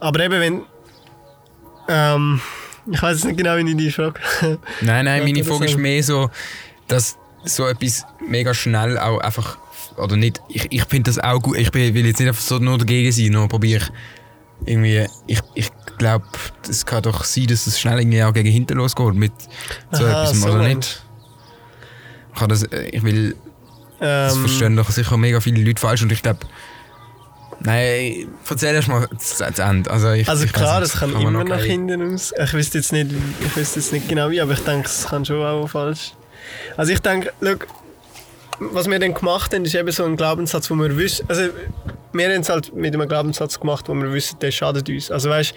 Aber 0.00 0.20
eben, 0.20 0.40
wenn. 0.40 0.62
Ähm, 1.88 2.40
ich 2.90 3.00
weiß 3.02 3.16
jetzt 3.18 3.24
nicht 3.26 3.36
genau, 3.38 3.56
wie 3.56 3.70
ich 3.70 3.76
die 3.76 3.90
Frage. 3.90 4.20
Nein, 4.80 5.04
nein, 5.04 5.22
meine 5.22 5.44
Frage 5.44 5.66
ist 5.66 5.78
mehr 5.78 6.02
so, 6.02 6.30
dass 6.88 7.16
so 7.44 7.66
etwas 7.66 8.04
mega 8.26 8.54
schnell 8.54 8.98
auch 8.98 9.18
einfach. 9.18 9.58
Oder 9.96 10.16
nicht, 10.16 10.40
ich, 10.48 10.66
ich 10.70 10.84
finde 10.86 11.10
das 11.10 11.18
auch 11.18 11.40
gut. 11.40 11.58
Ich 11.58 11.70
bin- 11.70 11.92
will 11.94 12.06
jetzt 12.06 12.18
nicht 12.18 12.28
einfach 12.28 12.40
so 12.42 12.58
nur 12.58 12.78
dagegen 12.78 13.12
sein, 13.12 13.26
nur 13.26 13.46
probiere 13.48 13.82
ich 13.82 14.68
irgendwie. 14.68 15.06
Ich, 15.26 15.40
ich 15.54 15.70
glaube, 15.98 16.24
es 16.68 16.86
kann 16.86 17.02
doch 17.02 17.24
sein, 17.24 17.46
dass 17.46 17.66
es 17.66 17.78
schnell 17.78 17.98
irgendwie 18.00 18.22
auch 18.24 18.32
gegen 18.32 18.50
hinten 18.50 18.78
losgeht 18.78 19.14
mit 19.14 19.32
so 19.92 20.04
Aha, 20.04 20.22
etwas, 20.24 20.40
so 20.40 20.48
oder 20.48 20.62
nicht? 20.68 21.02
Ich, 22.34 22.46
das, 22.46 22.62
äh, 22.64 22.88
ich 22.90 23.02
will. 23.02 23.36
Das 24.02 24.34
Ähm, 24.34 24.40
verstehen 24.40 24.76
doch 24.76 24.90
sicher 24.90 25.16
mega 25.16 25.40
viele 25.40 25.62
Leute 25.62 25.80
falsch 25.80 26.02
und 26.02 26.10
ich 26.10 26.22
glaube. 26.22 26.40
Nein, 27.60 28.26
erzähl 28.48 28.74
erst 28.74 28.88
mal 28.88 29.06
das 29.12 29.36
das 29.38 29.58
Ende. 29.60 29.88
Also, 29.88 30.10
ich, 30.10 30.28
also 30.28 30.44
ich 30.44 30.52
klar, 30.52 30.80
das 30.80 30.90
nicht, 30.90 31.00
kann 31.00 31.12
man 31.12 31.22
immer 31.22 31.44
nach 31.44 31.62
hinten 31.62 32.12
aus. 32.12 32.34
Ich 32.36 32.52
wüsste 32.52 32.78
jetzt 32.78 32.92
nicht, 32.92 33.12
ich 33.40 33.56
wüsste 33.56 33.78
jetzt 33.78 33.92
nicht 33.92 34.08
genau 34.08 34.30
wie, 34.30 34.40
aber 34.40 34.52
ich 34.52 34.64
denke, 34.64 34.86
es 34.86 35.06
kann 35.06 35.24
schon 35.24 35.40
auch 35.40 35.68
falsch. 35.68 36.14
Also 36.76 36.92
ich 36.92 36.98
denke, 36.98 37.32
was 38.58 38.90
wir 38.90 38.98
dann 38.98 39.14
gemacht 39.14 39.54
haben, 39.54 39.64
ist 39.64 39.76
eben 39.76 39.92
so 39.92 40.04
ein 40.04 40.16
Glaubenssatz, 40.16 40.68
wo 40.70 40.74
wir 40.74 40.96
wissen, 40.96 41.24
also 41.28 41.42
wir 42.12 42.24
haben 42.24 42.40
es 42.40 42.48
halt 42.48 42.74
mit 42.74 42.94
einem 42.94 43.08
Glaubenssatz 43.08 43.60
gemacht, 43.60 43.88
wo 43.88 43.94
wir 43.94 44.12
wissen, 44.12 44.40
der 44.40 44.50
schadet 44.50 44.88
uns. 44.88 45.12
Also 45.12 45.30
weißt, 45.30 45.54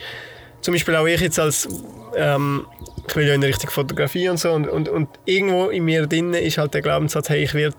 zum 0.62 0.76
Beispiel 0.76 0.96
auch 0.96 1.08
ich 1.08 1.22
jetzt 1.22 1.40
als, 1.40 1.68
ähm, 2.16 2.68
ich 3.08 3.16
will 3.16 3.28
ja 3.28 3.34
in 3.34 3.44
Richtung 3.44 3.72
Fotografie 3.72 4.30
und 4.30 4.38
so 4.38 4.52
und, 4.52 4.68
und, 4.68 4.90
und 4.90 5.10
irgendwo 5.26 5.70
in 5.70 5.86
mir 5.86 6.06
drin 6.06 6.36
ist 6.36 6.60
halt 6.60 6.76
der 6.76 6.84
Glaubenssatz, 6.84 7.30
hey, 7.30 7.44
ich 7.44 7.54
werde 7.56 7.78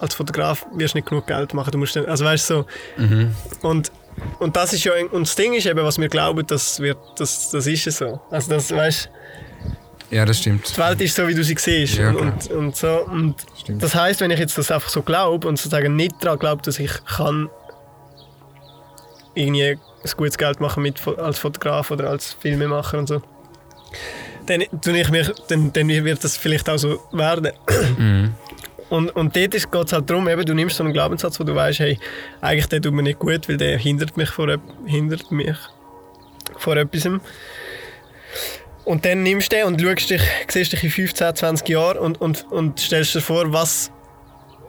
als 0.00 0.14
Fotograf 0.14 0.66
wirst 0.74 0.94
nicht 0.94 1.06
genug 1.08 1.26
Geld 1.26 1.54
machen, 1.54 1.70
du 1.70 1.78
musst 1.78 1.96
dann, 1.96 2.06
also 2.06 2.24
weißt 2.24 2.46
so 2.46 2.66
und 3.62 3.90
und 4.40 4.56
das 4.56 4.72
ist 4.72 4.82
ja 4.84 4.92
und 5.12 5.26
das 5.28 5.36
Ding 5.36 5.54
ist 5.54 5.66
eben, 5.66 5.82
was 5.84 5.98
wir 5.98 6.08
glauben, 6.08 6.44
das 6.46 6.80
wird, 6.80 6.98
das, 7.16 7.50
das 7.50 7.66
ist 7.66 7.86
es 7.86 7.98
so. 7.98 8.20
Also 8.30 8.50
das 8.50 8.70
weißt, 8.72 9.08
Ja, 10.10 10.24
das 10.24 10.38
stimmt. 10.38 10.74
die 10.74 10.80
Welt 10.80 11.00
ist 11.00 11.14
so, 11.14 11.28
wie 11.28 11.34
du 11.34 11.44
sie 11.44 11.54
siehst. 11.56 11.96
Ja, 11.98 12.08
und, 12.10 12.16
klar. 12.16 12.32
und, 12.32 12.50
und 12.50 12.76
so. 12.76 12.88
Und 13.10 13.34
Stimmt. 13.60 13.82
das 13.82 13.94
heißt, 13.94 14.20
wenn 14.20 14.30
ich 14.32 14.40
jetzt 14.40 14.56
das 14.58 14.70
einfach 14.70 14.88
so 14.88 15.02
glaube 15.02 15.46
und 15.46 15.56
sozusagen 15.56 15.94
nicht 15.94 16.14
daran 16.20 16.38
glaube, 16.38 16.62
dass 16.62 16.78
ich 16.80 16.90
kann 17.04 17.48
irgendwie 19.34 19.72
ein 19.72 19.80
gutes 20.16 20.36
Geld 20.38 20.60
machen 20.60 20.82
mit, 20.82 21.00
als 21.18 21.38
Fotograf 21.38 21.90
oder 21.90 22.10
als 22.10 22.32
Filmemacher 22.32 22.98
und 22.98 23.06
so, 23.06 23.22
dann, 24.46 24.64
tue 24.82 24.98
ich 24.98 25.10
mich, 25.10 25.30
dann, 25.48 25.72
dann 25.72 25.88
wird 25.88 26.24
das 26.24 26.36
vielleicht 26.36 26.68
auch 26.70 26.78
so 26.78 26.98
werden. 27.12 27.52
Mhm. 27.98 28.34
Und, 28.90 29.10
und 29.10 29.36
dort 29.36 29.52
geht 29.52 29.74
es 29.74 29.92
halt 29.92 30.08
darum, 30.08 30.28
eben, 30.28 30.44
du 30.44 30.54
nimmst 30.54 30.76
so 30.76 30.84
einen 30.84 30.92
Glaubenssatz, 30.92 31.38
wo 31.38 31.44
du 31.44 31.54
weißt, 31.54 31.80
hey, 31.80 31.98
eigentlich 32.40 32.66
der 32.66 32.80
tut 32.80 32.94
mir 32.94 33.02
nicht 33.02 33.18
gut, 33.18 33.48
weil 33.48 33.56
der 33.56 33.76
hindert 33.76 34.16
mich 34.16 34.30
vor, 34.30 34.56
hindert 34.86 35.30
mich 35.30 35.56
vor 36.56 36.76
etwas. 36.76 37.08
Und 38.84 39.04
dann 39.04 39.22
nimmst 39.22 39.52
du 39.52 39.56
den 39.56 39.66
und 39.66 39.80
schaust 39.80 40.08
dich, 40.08 40.22
siehst 40.48 40.72
dich 40.72 40.82
in 40.82 40.90
15, 40.90 41.36
20 41.36 41.68
Jahren 41.68 41.98
und, 41.98 42.20
und, 42.20 42.50
und 42.50 42.80
stellst 42.80 43.14
dir 43.14 43.20
vor, 43.20 43.52
was, 43.52 43.90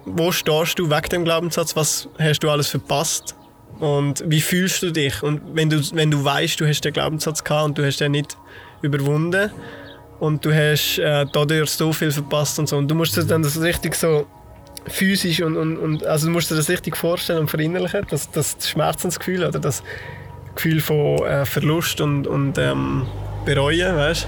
wo 0.05 0.33
stehst 0.33 0.77
du 0.77 0.89
wegen 0.89 1.09
dem 1.09 1.23
Glaubenssatz, 1.23 1.75
was 1.77 2.09
hast 2.19 2.39
du 2.39 2.49
alles 2.49 2.67
verpasst 2.67 3.35
Und 3.79 4.23
wie 4.27 4.41
fühlst 4.41 4.83
du 4.83 4.91
dich? 4.91 5.23
Und 5.23 5.41
wenn 5.55 5.69
du, 5.69 5.79
wenn 5.93 6.11
du 6.11 6.23
weißt, 6.23 6.59
du 6.59 6.67
hast 6.67 6.81
den 6.81 6.91
Glaubenssatz 6.91 7.43
gehabt 7.45 7.65
und 7.65 7.77
du 7.77 7.85
hast 7.85 8.01
den 8.01 8.11
nicht 8.11 8.37
überwunden 8.81 9.51
und 10.19 10.43
du 10.43 10.53
hast 10.53 10.97
äh, 10.99 11.25
dadurch 11.31 11.69
so 11.69 11.93
viel 11.93 12.11
verpasst 12.11 12.59
und 12.59 12.67
so. 12.67 12.77
Und 12.77 12.89
du 12.89 12.95
musst 12.95 13.15
dir 13.15 13.23
dann 13.23 13.41
das 13.41 13.59
richtig 13.61 13.95
so 13.95 14.27
physisch 14.87 15.41
und, 15.41 15.57
und, 15.57 15.77
und 15.77 16.05
also 16.05 16.27
du 16.27 16.33
musst 16.33 16.51
dir 16.51 16.55
das 16.55 16.69
richtig 16.69 16.97
vorstellen 16.97 17.39
und 17.39 17.49
verinnerlichen, 17.49 18.05
das, 18.09 18.29
das 18.31 18.57
Schmerzensgefühl 18.67 19.45
oder 19.45 19.59
das 19.59 19.83
Gefühl 20.55 20.81
von 20.81 21.25
äh, 21.25 21.45
Verlust 21.45 22.01
und, 22.01 22.27
und 22.27 22.57
ähm, 22.57 23.05
Bereuen, 23.45 23.95
weißt 23.95 24.27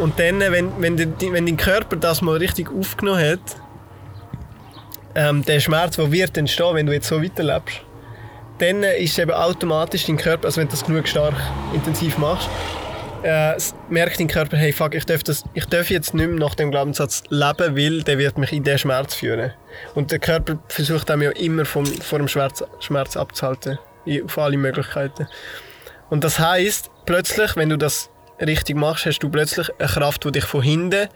Und 0.00 0.18
dann, 0.18 0.40
wenn, 0.40 0.70
wenn, 0.78 0.96
der, 0.96 1.08
wenn 1.32 1.46
dein 1.46 1.56
Körper 1.56 1.96
das 1.96 2.20
mal 2.20 2.36
richtig 2.36 2.70
aufgenommen 2.70 3.24
hat, 3.24 3.56
ähm, 5.14 5.44
der 5.44 5.60
Schmerz, 5.60 5.96
der 5.96 6.10
wird 6.10 6.36
entstehen, 6.36 6.74
wenn 6.74 6.86
du 6.86 6.92
jetzt 6.92 7.08
so 7.08 7.22
weiterlebst, 7.22 7.80
dann 8.58 8.82
ist 8.82 9.18
eben 9.18 9.30
automatisch 9.30 10.06
dein 10.06 10.16
Körper, 10.16 10.46
also 10.46 10.60
wenn 10.60 10.68
du 10.68 10.72
das 10.72 10.84
genug 10.84 11.08
stark 11.08 11.34
intensiv 11.72 12.18
machst, 12.18 12.48
äh, 13.24 13.56
merkt 13.88 14.20
dein 14.20 14.28
Körper, 14.28 14.56
hey 14.56 14.72
fuck, 14.72 14.94
ich 14.94 15.04
darf, 15.06 15.22
das, 15.22 15.44
ich 15.54 15.64
darf 15.66 15.90
jetzt 15.90 16.14
nicht 16.14 16.28
mehr 16.28 16.38
nach 16.38 16.54
dem 16.54 16.70
Glaubenssatz 16.70 17.22
leben, 17.30 17.76
weil 17.76 18.02
der 18.02 18.18
wird 18.18 18.36
mich 18.38 18.52
in 18.52 18.62
den 18.62 18.78
Schmerz 18.78 19.14
führen. 19.14 19.52
Und 19.94 20.12
der 20.12 20.18
Körper 20.18 20.58
versucht 20.68 21.10
einem 21.10 21.22
ja 21.22 21.30
immer 21.30 21.64
vom, 21.64 21.86
vor 21.86 22.18
dem 22.18 22.28
Schmerz, 22.28 22.62
Schmerz 22.80 23.16
abzuhalten, 23.16 23.78
auf 24.24 24.38
alle 24.38 24.58
Möglichkeiten. 24.58 25.26
Und 26.10 26.22
das 26.22 26.38
heißt, 26.38 26.90
plötzlich, 27.06 27.56
wenn 27.56 27.70
du 27.70 27.78
das 27.78 28.10
richtig 28.40 28.76
machst, 28.76 29.06
hast 29.06 29.20
du 29.20 29.30
plötzlich 29.30 29.70
eine 29.78 29.88
Kraft, 29.88 30.24
die 30.24 30.32
dich 30.32 30.44
von 30.44 30.62
hinten 30.62 31.08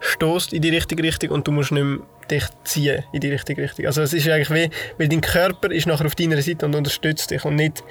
stoßt 0.00 0.52
in 0.52 0.62
die 0.62 0.70
richtige 0.70 1.04
Richtung 1.04 1.30
und 1.30 1.46
du 1.46 1.52
musst 1.52 1.70
nicht 1.70 1.84
mehr 1.84 1.98
dich 2.28 2.44
ziehen 2.64 3.04
in 3.12 3.20
die 3.20 3.30
richtige 3.30 3.62
Richtung. 3.62 3.86
Also 3.86 4.02
es 4.02 4.12
ist 4.12 4.28
eigentlich 4.28 4.50
wie, 4.50 4.68
weil 4.98 5.08
dein 5.08 5.20
Körper 5.20 5.70
ist 5.70 5.86
nachher 5.86 6.06
auf 6.06 6.16
deiner 6.16 6.42
Seite 6.42 6.66
und 6.66 6.74
unterstützt 6.74 7.30
dich 7.30 7.44
und 7.44 7.54
nicht 7.54 7.84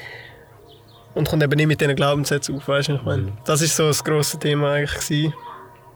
und 1.14 1.28
kommt 1.30 1.44
eben 1.44 1.56
nicht 1.56 1.68
mit 1.68 1.82
diesen 1.82 1.96
Glaubenssätzen 1.96 2.56
auf, 2.56 2.68
weißt 2.68 2.90
du, 2.90 2.96
ich 2.96 3.04
meine. 3.04 3.34
Das 3.46 3.62
ist 3.62 3.76
so 3.76 3.88
das 3.88 4.04
grosse 4.04 4.40
Thema 4.40 4.74
eigentlich 4.74 4.94
gewesen. 4.94 5.34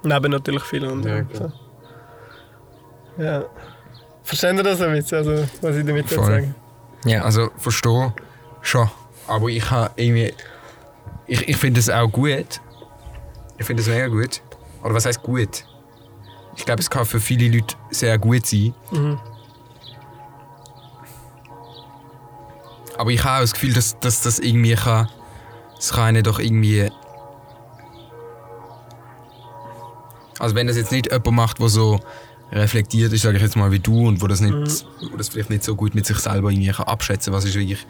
Neben 0.03 0.31
natürlich 0.31 0.63
viel 0.63 0.85
anderem. 0.85 1.27
Ja, 1.33 1.39
so. 3.17 3.23
ja. 3.23 3.45
Verstehen 4.23 4.57
Sie 4.57 4.63
das 4.63 4.81
ein 4.81 4.91
bisschen, 4.91 5.17
also, 5.19 5.47
was 5.61 5.75
ich 5.75 5.85
damit 5.85 6.09
sagen 6.09 6.55
Ja. 7.05 7.21
Also 7.23 7.49
verstehe 7.57 8.13
schon. 8.61 8.89
Aber 9.27 9.47
ich 9.47 9.69
habe 9.69 9.91
irgendwie. 9.95 10.33
Ich, 11.27 11.47
ich 11.47 11.57
finde 11.57 11.79
es 11.79 11.89
auch 11.89 12.07
gut. 12.07 12.61
Ich 13.57 13.65
finde 13.65 13.81
es 13.81 13.89
mega 13.89 14.07
gut. 14.07 14.41
Oder 14.83 14.93
was 14.93 15.05
heißt 15.05 15.23
gut? 15.23 15.65
Ich 16.55 16.65
glaube, 16.65 16.81
es 16.81 16.89
kann 16.89 17.05
für 17.05 17.19
viele 17.19 17.49
Leute 17.49 17.75
sehr 17.89 18.17
gut 18.17 18.45
sein. 18.45 18.73
Mhm. 18.91 19.19
Aber 22.97 23.11
ich 23.11 23.23
habe 23.23 23.37
auch 23.37 23.41
das 23.41 23.53
Gefühl, 23.53 23.73
dass, 23.73 23.99
dass 23.99 24.21
das 24.21 24.39
irgendwie 24.39 24.75
kann. 24.75 25.09
Es 25.77 25.91
kann 25.91 26.03
einen 26.03 26.23
doch 26.23 26.39
irgendwie. 26.39 26.89
Also 30.39 30.55
wenn 30.55 30.67
das 30.67 30.77
jetzt 30.77 30.91
nicht 30.91 31.11
jemand 31.11 31.31
macht, 31.31 31.59
der 31.59 31.69
so 31.69 31.99
reflektiert 32.51 33.11
ist, 33.13 33.21
sage 33.21 33.37
ich 33.37 33.43
jetzt 33.43 33.55
mal 33.55 33.71
wie 33.71 33.79
du, 33.79 34.07
und 34.07 34.21
wo 34.21 34.27
das, 34.27 34.41
nicht, 34.41 34.85
wo 35.11 35.17
das 35.17 35.29
vielleicht 35.29 35.49
nicht 35.49 35.63
so 35.63 35.75
gut 35.75 35.95
mit 35.95 36.05
sich 36.05 36.17
selber 36.19 36.51
irgendwie 36.51 36.71
kann 36.71 36.87
abschätzen 36.87 37.33
was 37.33 37.45
ist 37.45 37.55
wirklich. 37.55 37.85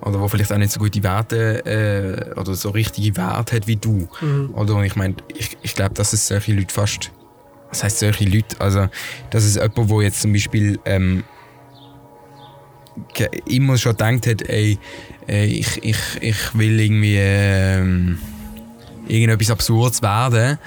Oder 0.00 0.20
wo 0.20 0.28
vielleicht 0.28 0.52
auch 0.52 0.58
nicht 0.58 0.70
so 0.70 0.78
gute 0.78 1.02
Werte 1.02 1.64
äh, 1.66 2.38
oder 2.38 2.54
so 2.54 2.70
richtige 2.70 3.16
Werte 3.16 3.56
hat 3.56 3.66
wie 3.66 3.76
du. 3.76 4.08
Oder 4.52 4.80
ich 4.82 4.94
meine, 4.94 5.16
ich, 5.36 5.56
ich 5.62 5.74
glaube, 5.74 5.94
dass 5.94 6.12
es 6.12 6.28
solche 6.28 6.52
Leute 6.52 6.72
fast. 6.72 7.10
Was 7.70 7.82
heißt 7.82 7.98
solche 7.98 8.24
Leute? 8.24 8.60
Also, 8.60 8.88
dass 9.30 9.44
es 9.44 9.56
jemand, 9.56 9.88
wo 9.88 10.00
jetzt 10.00 10.22
zum 10.22 10.32
Beispiel 10.32 10.78
ähm, 10.84 11.24
immer 13.46 13.76
schon 13.78 13.92
gedacht 13.92 14.26
hat, 14.26 14.42
ey, 14.48 14.78
ich, 15.26 15.82
ich, 15.84 15.96
ich 16.20 16.36
will 16.58 16.80
irgendwie 16.80 17.16
ähm, 17.18 18.18
irgendetwas 19.06 19.50
Absurdes 19.50 20.02
werden 20.02 20.58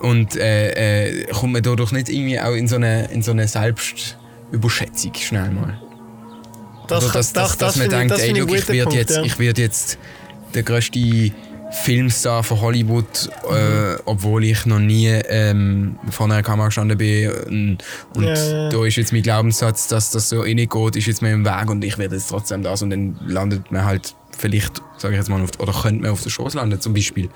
und 0.00 0.36
äh, 0.36 1.08
äh, 1.22 1.26
kommt 1.32 1.54
man 1.54 1.62
dadurch 1.62 1.92
nicht 1.92 2.08
irgendwie 2.08 2.38
auch 2.40 2.52
in 2.54 2.68
so 2.68 2.76
eine, 2.76 3.06
in 3.10 3.22
so 3.22 3.30
eine 3.30 3.48
Selbstüberschätzung 3.48 5.14
schnell 5.14 5.50
mal. 5.50 5.80
Das, 6.88 7.04
Oder 7.04 7.12
dass, 7.14 7.32
dass, 7.32 7.32
das, 7.32 7.50
das, 7.50 7.58
dass 7.58 7.76
man 7.76 7.86
ich- 7.86 7.92
denkt, 7.92 8.10
das 8.12 8.20
ey, 8.20 8.38
look, 8.38 8.54
ich 8.54 8.68
werde 8.68 8.94
jetzt, 8.96 9.16
ja. 9.16 9.22
ich 9.22 9.38
werd 9.38 9.58
jetzt 9.58 9.98
der 10.54 10.62
grösste 10.62 11.32
Filmstar 11.70 12.42
von 12.44 12.60
Hollywood, 12.60 13.28
äh, 13.50 13.96
obwohl 14.04 14.44
ich 14.44 14.66
noch 14.66 14.78
nie 14.78 15.08
ähm, 15.08 15.98
vor 16.10 16.26
einer 16.26 16.42
Kamera 16.42 16.68
gestanden 16.68 16.96
bin. 16.96 17.30
Und, 17.30 17.78
und 18.14 18.24
ja. 18.24 18.68
da 18.68 18.84
ist 18.84 18.96
jetzt 18.96 19.12
mein 19.12 19.22
Glaubenssatz, 19.22 19.88
dass 19.88 20.10
das 20.10 20.28
so 20.28 20.42
nicht 20.42 20.70
geht, 20.70 20.96
ist 20.96 21.06
jetzt 21.06 21.22
mir 21.22 21.32
im 21.32 21.44
Weg 21.44 21.68
und 21.68 21.82
ich 21.84 21.98
werde 21.98 22.14
jetzt 22.14 22.28
trotzdem 22.28 22.62
das. 22.62 22.82
Und 22.82 22.90
dann 22.90 23.18
landet 23.26 23.70
man 23.70 23.84
halt 23.84 24.14
vielleicht, 24.36 24.80
sage 24.98 25.14
ich 25.14 25.18
jetzt 25.18 25.28
mal, 25.28 25.42
auf, 25.42 25.50
oder 25.58 25.72
könnte 25.72 26.02
man 26.02 26.10
auf 26.12 26.22
der 26.22 26.30
Chance 26.30 26.56
landen 26.56 26.80
zum 26.80 26.94
Beispiel. 26.94 27.28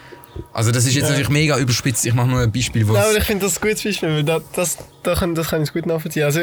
Also 0.52 0.70
das 0.70 0.84
ist 0.86 0.94
jetzt 0.94 1.04
Ja. 1.04 1.10
natürlich 1.10 1.30
mega 1.30 1.58
überspitzt. 1.58 2.06
Ich 2.06 2.14
mache 2.14 2.28
nur 2.28 2.40
ein 2.40 2.52
Beispiel, 2.52 2.86
wo 2.86 2.92
Nein, 2.92 3.02
aber 3.02 3.18
ich 3.18 3.24
finde 3.24 3.46
das 3.46 3.56
ein 3.56 3.62
gutes 3.62 3.82
Beispiel, 3.82 4.08
weil 4.10 4.24
das, 4.24 4.42
das, 4.54 4.78
das, 5.02 5.18
kann, 5.18 5.34
das 5.34 5.48
kann 5.48 5.62
ich 5.62 5.72
gut 5.72 5.86
nachvollziehen. 5.86 6.24
Also, 6.24 6.42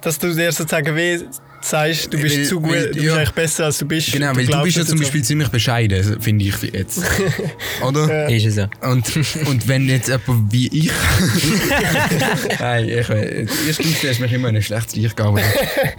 dass 0.00 0.18
du 0.18 0.34
dir 0.34 0.50
sozusagen 0.52 0.94
weh 0.96 1.20
sagst, 1.60 2.12
du 2.12 2.18
bist 2.18 2.36
Weil- 2.36 2.44
zu 2.44 2.60
gut, 2.60 2.70
weil- 2.72 2.86
du 2.88 2.92
bist 2.94 3.04
ja. 3.04 3.14
eigentlich 3.16 3.32
besser 3.32 3.64
als 3.66 3.78
du 3.78 3.86
bist. 3.86 4.12
Genau, 4.12 4.34
weil 4.36 4.46
du 4.46 4.62
bist 4.62 4.76
ja 4.76 4.84
zum 4.86 4.98
Beispiel 4.98 5.22
ziemlich 5.24 5.48
bescheiden, 5.48 6.20
finde 6.20 6.44
ich 6.44 6.54
jetzt. 6.62 7.00
Oder? 7.82 8.28
Ist 8.28 8.46
es 8.46 8.54
so. 8.56 8.68
Und, 8.82 9.04
und 9.46 9.68
wenn 9.68 9.88
jetzt 9.88 10.08
jemand 10.08 10.52
wie 10.52 10.68
ich. 10.68 10.90
Nein, 12.60 12.88
ich 12.88 13.08
weiß. 13.08 13.48
Erstens 13.66 14.02
hast 14.04 14.18
du 14.18 14.22
mich 14.22 14.32
immer 14.32 14.48
in 14.48 14.56
ein 14.56 14.62
schlechtes 14.62 14.96
Licht 14.96 15.16
gegeben. 15.16 15.38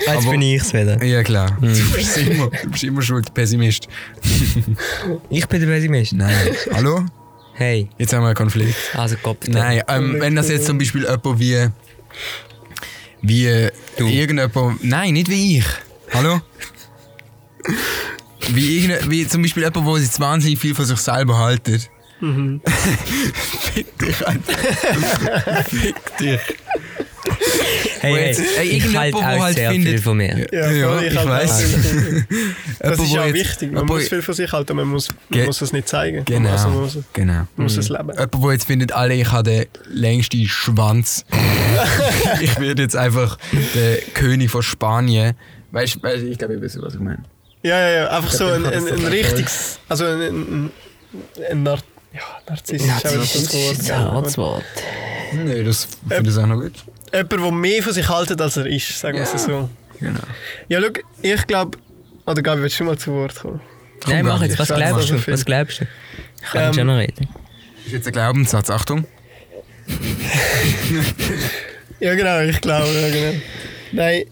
Jetzt 0.08 0.30
bin 0.30 0.42
ich's 0.42 0.74
wieder. 0.74 1.04
Ja, 1.04 1.24
klar. 1.24 1.58
Du, 1.62 1.68
bist 1.68 2.18
immer, 2.18 2.50
du 2.64 2.70
bist 2.70 2.84
immer 2.84 3.02
schuld, 3.02 3.34
Pessimist. 3.34 3.88
Ich 5.30 5.46
bin 5.48 5.60
der 5.62 5.68
Pessimist. 5.68 6.14
Nein. 6.14 6.36
Hallo? 6.74 7.06
Hey, 7.54 7.90
Jetzt 7.98 8.14
haben 8.14 8.22
wir 8.24 8.28
einen 8.28 8.36
Konflikt. 8.36 8.74
also 8.94 9.16
Kopf. 9.22 9.48
Nein, 9.48 9.82
ähm, 9.88 10.16
wenn 10.20 10.36
das 10.36 10.50
jetzt 10.50 10.66
zum 10.66 10.78
Beispiel 10.78 11.02
jemand 11.02 11.40
wie. 11.40 11.68
Wie. 13.22 13.70
Du. 13.98 14.08
Irgendjemand. 14.08 14.84
Nein, 14.84 15.14
nicht 15.14 15.30
wie 15.30 15.58
ich. 15.58 15.66
Hallo? 16.14 16.42
Wie, 18.50 18.78
irgende, 18.78 19.00
wie 19.10 19.28
zum 19.28 19.42
Beispiel 19.42 19.64
jemand, 19.64 19.88
der 19.88 19.96
sich 19.98 20.20
wahnsinnig 20.20 20.60
viel 20.60 20.74
von 20.74 20.86
sich 20.86 20.98
selber 21.00 21.38
haltet. 21.38 21.90
Fick 22.20 23.98
dich, 23.98 24.28
Alter. 24.28 25.64
Fick 25.64 26.18
dich. 26.18 26.40
Hey, 28.00 28.14
Wo 28.36 28.42
hey, 28.58 28.68
ich 28.70 28.96
halte 28.98 29.18
wo 29.18 29.20
auch 29.20 29.24
halt 29.24 29.56
sehr 29.56 29.72
findet- 29.72 29.90
viel 29.94 30.02
von 30.02 30.18
mir. 30.18 30.48
Ja, 30.52 30.72
Ja, 30.72 31.02
ich 31.02 31.18
auch 31.18 31.26
viel. 31.60 32.26
Das 32.80 33.00
ist 33.00 33.12
jetzt- 33.12 33.34
wichtig. 33.34 33.72
Man 33.72 33.86
muss 33.86 34.08
viel 34.08 34.22
von 34.22 34.34
sich 34.34 34.52
halten, 34.52 34.76
man 34.76 34.88
muss, 34.88 35.10
man 35.30 35.46
muss 35.46 35.62
es 35.62 35.74
nicht 35.74 35.88
zeigen. 35.88 36.24
Genau. 36.26 36.50
Also 36.52 36.70
man 36.70 36.82
muss, 36.82 36.98
genau. 37.14 37.34
man 37.34 37.48
muss 37.58 37.78
es 37.78 37.90
leben. 37.90 38.10
Jemand, 38.10 38.34
der 38.44 38.52
jetzt 38.54 38.66
findet, 38.66 38.92
alle, 38.94 39.14
ich 39.16 39.32
habe 39.32 39.44
den 39.44 39.66
längsten 39.90 40.46
Schwanz. 40.48 41.26
ich 42.42 42.60
werde 42.60 42.82
jetzt 42.82 42.96
einfach 42.96 43.38
der 43.76 43.98
König 44.14 44.50
von 44.50 44.62
Spanien. 44.64 45.34
Weißt 45.72 46.00
du, 46.02 46.08
ich 46.10 46.38
glaube, 46.38 46.54
ihr 46.56 46.62
wisst, 46.62 46.82
was 46.82 46.94
ich 46.96 47.00
meine. 47.00 47.24
Ja, 47.64 47.78
ja, 47.80 47.90
ja. 47.90 48.08
Einfach 48.10 48.32
so 48.32 48.46
ein, 48.46 48.64
das 48.64 48.74
ein, 48.86 48.88
ein 49.00 49.06
richtiges. 49.08 49.80
Also 49.90 50.06
ein, 50.06 50.22
ein, 50.22 50.72
ein 51.52 51.64
Nar 51.64 51.80
ja, 52.14 52.22
Narziss 52.48 52.82
ist 52.82 52.90
auch 52.90 53.04
wieder 53.12 53.18
das 53.20 53.34
Das 53.34 53.44
ist 53.44 53.54
Wort. 53.54 53.80
ein 53.80 53.86
gell? 53.86 53.96
hartes 53.98 54.38
Wort. 54.38 54.64
Nein, 55.34 55.66
das 55.66 55.88
finde 56.08 56.30
ich 56.32 56.38
auch 56.38 56.48
noch 56.48 56.62
gut. 56.62 56.74
Jemand, 57.14 57.32
der 57.32 57.52
mehr 57.52 57.84
von 57.84 57.94
sich 57.94 58.08
haltet, 58.10 58.42
als 58.42 58.58
er 58.58 58.66
ist, 58.68 59.00
sagen 59.00 59.18
wir 59.18 59.24
es 59.24 59.44
so. 59.44 59.70
Genau. 60.00 60.20
Ja, 60.68 60.82
schau, 60.82 60.90
ich 61.22 61.48
glaube. 61.48 61.78
Oder 62.26 62.42
Gabi, 62.42 62.62
willst 62.62 62.76
du 62.76 62.78
schon 62.80 62.88
mal 62.88 62.98
zu 62.98 63.12
Wort 63.14 63.36
kommen? 63.36 63.60
Nein, 64.08 64.26
mach 64.26 64.42
jetzt. 64.42 64.58
Was 64.60 64.68
glaubst 64.70 65.08
so 65.08 65.16
du? 65.16 65.28
Was 65.32 65.44
glaubst 65.46 65.82
du? 65.82 65.86
Ich 66.42 66.50
kann 66.52 66.64
Ähm, 66.68 66.74
schon 66.74 66.88
noch 66.88 66.98
reden. 66.98 67.28
Das 67.78 67.86
ist 67.88 67.92
jetzt 67.94 68.08
ein 68.08 68.14
Glaubenssatz. 68.14 68.70
Achtung. 68.70 69.06
Ja, 72.00 72.16
genau, 72.16 72.40
ich 72.42 72.62
glaube, 72.62 72.88
ja, 72.94 73.10
genau. 73.10 73.42
Nein, 73.92 74.24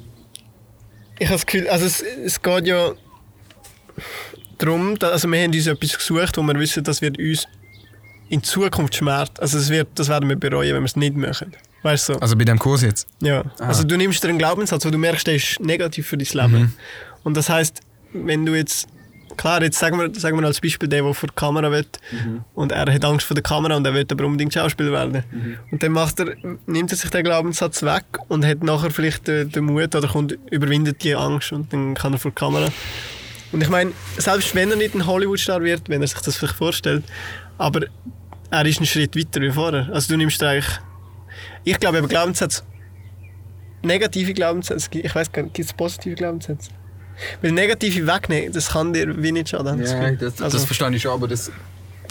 ich 1.19 1.25
habe 1.27 1.35
das 1.35 1.45
Gefühl, 1.45 1.67
also 1.67 1.85
es, 1.85 2.01
es 2.01 2.41
geht 2.41 2.65
ja 2.65 2.93
darum, 4.57 4.97
da- 4.97 5.09
also 5.09 5.27
wir 5.27 5.41
haben 5.43 5.51
uns 5.53 5.67
etwas 5.67 5.97
gesucht, 5.97 6.37
wo 6.37 6.43
wir 6.43 6.57
wissen, 6.57 6.83
das 6.85 7.01
wird 7.01 7.17
uns 7.19 7.45
in 8.29 8.41
Zukunft 8.41 8.95
schmerzen. 8.95 9.33
Also 9.39 9.57
es 9.57 9.69
wird, 9.69 9.89
das 9.95 10.07
werden 10.07 10.29
wir 10.29 10.37
bereuen, 10.37 10.75
wenn 10.75 10.81
wir 10.81 10.85
es 10.85 10.95
nicht 10.95 11.17
machen. 11.17 11.53
Weißt 11.83 12.09
du? 12.09 12.13
So? 12.13 12.19
Also 12.19 12.35
bei 12.35 12.45
dem 12.45 12.59
Kurs 12.59 12.81
jetzt. 12.81 13.07
Ja. 13.21 13.43
Also 13.59 13.83
du 13.83 13.97
nimmst 13.97 14.23
dir 14.23 14.29
einen 14.29 14.37
Glaubenssatz, 14.37 14.85
wo 14.85 14.89
du 14.89 14.97
merkst, 14.97 15.27
der 15.27 15.35
ist 15.35 15.59
negativ 15.59 16.07
für 16.07 16.17
dein 16.17 16.51
Leben. 16.51 16.73
Und 17.23 17.37
das 17.37 17.49
heißt, 17.49 17.81
wenn 18.13 18.45
du 18.45 18.55
jetzt 18.55 18.87
Klar, 19.37 19.61
jetzt 19.61 19.77
sagen 19.77 19.99
wir, 19.99 20.13
sagen 20.19 20.39
wir 20.39 20.47
als 20.47 20.59
Beispiel 20.59 20.89
der, 20.89 21.03
der 21.03 21.13
vor 21.13 21.27
der 21.27 21.35
Kamera 21.35 21.71
will 21.71 21.85
und 22.55 22.71
er 22.71 22.91
hat 22.91 23.05
Angst 23.05 23.27
vor 23.27 23.35
der 23.35 23.43
Kamera 23.43 23.75
und 23.75 23.85
er 23.85 23.93
will 23.93 24.05
aber 24.09 24.25
unbedingt 24.25 24.53
Schauspieler 24.53 24.91
werden. 24.91 25.23
Und 25.71 25.83
dann 25.83 25.91
macht 25.91 26.19
er, 26.19 26.35
nimmt 26.65 26.91
er 26.91 26.97
sich 26.97 27.09
den 27.11 27.23
Glaubenssatz 27.23 27.83
weg 27.83 28.05
und 28.29 28.45
hat 28.45 28.63
nachher 28.63 28.89
vielleicht 28.89 29.27
den, 29.27 29.51
den 29.51 29.65
Mut 29.65 29.93
oder 29.95 30.07
kommt, 30.07 30.37
überwindet 30.49 31.03
die 31.03 31.15
Angst 31.15 31.51
und 31.51 31.71
dann 31.71 31.93
kann 31.93 32.13
er 32.13 32.19
vor 32.19 32.31
der 32.31 32.35
Kamera. 32.35 32.67
Und 33.51 33.61
ich 33.61 33.69
meine, 33.69 33.91
selbst 34.17 34.55
wenn 34.55 34.71
er 34.71 34.75
nicht 34.75 34.95
ein 34.95 35.05
Hollywood-Star 35.05 35.61
wird, 35.61 35.87
wenn 35.87 36.01
er 36.01 36.07
sich 36.07 36.19
das 36.19 36.37
vielleicht 36.37 36.55
vorstellt, 36.55 37.03
aber 37.57 37.81
er 38.49 38.65
ist 38.65 38.77
einen 38.77 38.87
Schritt 38.87 39.15
weiter 39.15 39.41
wie 39.41 39.51
vorher. 39.51 39.87
Also 39.93 40.13
du 40.13 40.17
nimmst 40.17 40.41
dir 40.41 40.49
eigentlich, 40.49 40.79
ich 41.71 41.80
glaube 41.80 41.97
eben 41.99 42.08
Glaubenssätze, 42.08 42.63
negative 43.84 44.34
Glaubenssätze, 44.34 44.89
ich 44.93 45.13
weiß 45.13 45.32
gar 45.32 45.43
nicht, 45.43 45.53
gibt 45.56 45.67
es 45.67 45.73
positive 45.73 46.15
Glaubenssätze? 46.15 46.71
Weil 47.41 47.51
negative 47.51 48.06
wegnehmen, 48.06 48.53
das 48.53 48.69
kann 48.69 48.93
dir 48.93 49.21
wie 49.21 49.32
nicht 49.32 49.49
schaden. 49.49 49.80
das 49.80 49.91
Ja, 49.91 49.99
Gefühl. 50.10 50.17
das, 50.17 50.41
Also- 50.41 50.58
das 50.58 50.65
verstehe 50.65 50.95
ich 50.95 51.01
schon, 51.01 51.12
aber 51.12 51.27
das 51.27 51.51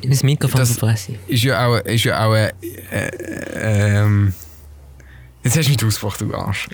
Das 0.07 0.23
Mikrofon 0.23 0.61
Das- 0.61 0.71
verfressen. 0.77 1.19
ist 1.27 1.42
ja 1.45 1.66
auch, 1.66 1.77
ist 1.79 2.05
ja 2.05 2.27
auch 2.27 2.35
äh, 2.35 2.53
äh, 2.90 4.03
ähm, 4.03 4.35
Jetzt 5.42 5.57
hast 5.57 5.69
du 5.69 5.71
mich 5.73 5.85
ausgebracht, 5.85 6.21
du 6.21 6.35
Arsch. 6.35 6.69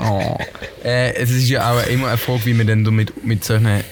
Oh. 0.00 0.36
Äh, 0.82 1.14
es 1.14 1.30
ist 1.30 1.48
ja 1.48 1.72
auch 1.72 1.86
immer 1.86 2.08
eine 2.08 2.18
Frage, 2.18 2.44
wie 2.46 2.52
man 2.54 2.66
dann 2.66 2.82
damit 2.82 3.24
mit 3.24 3.44
solchen 3.44 3.84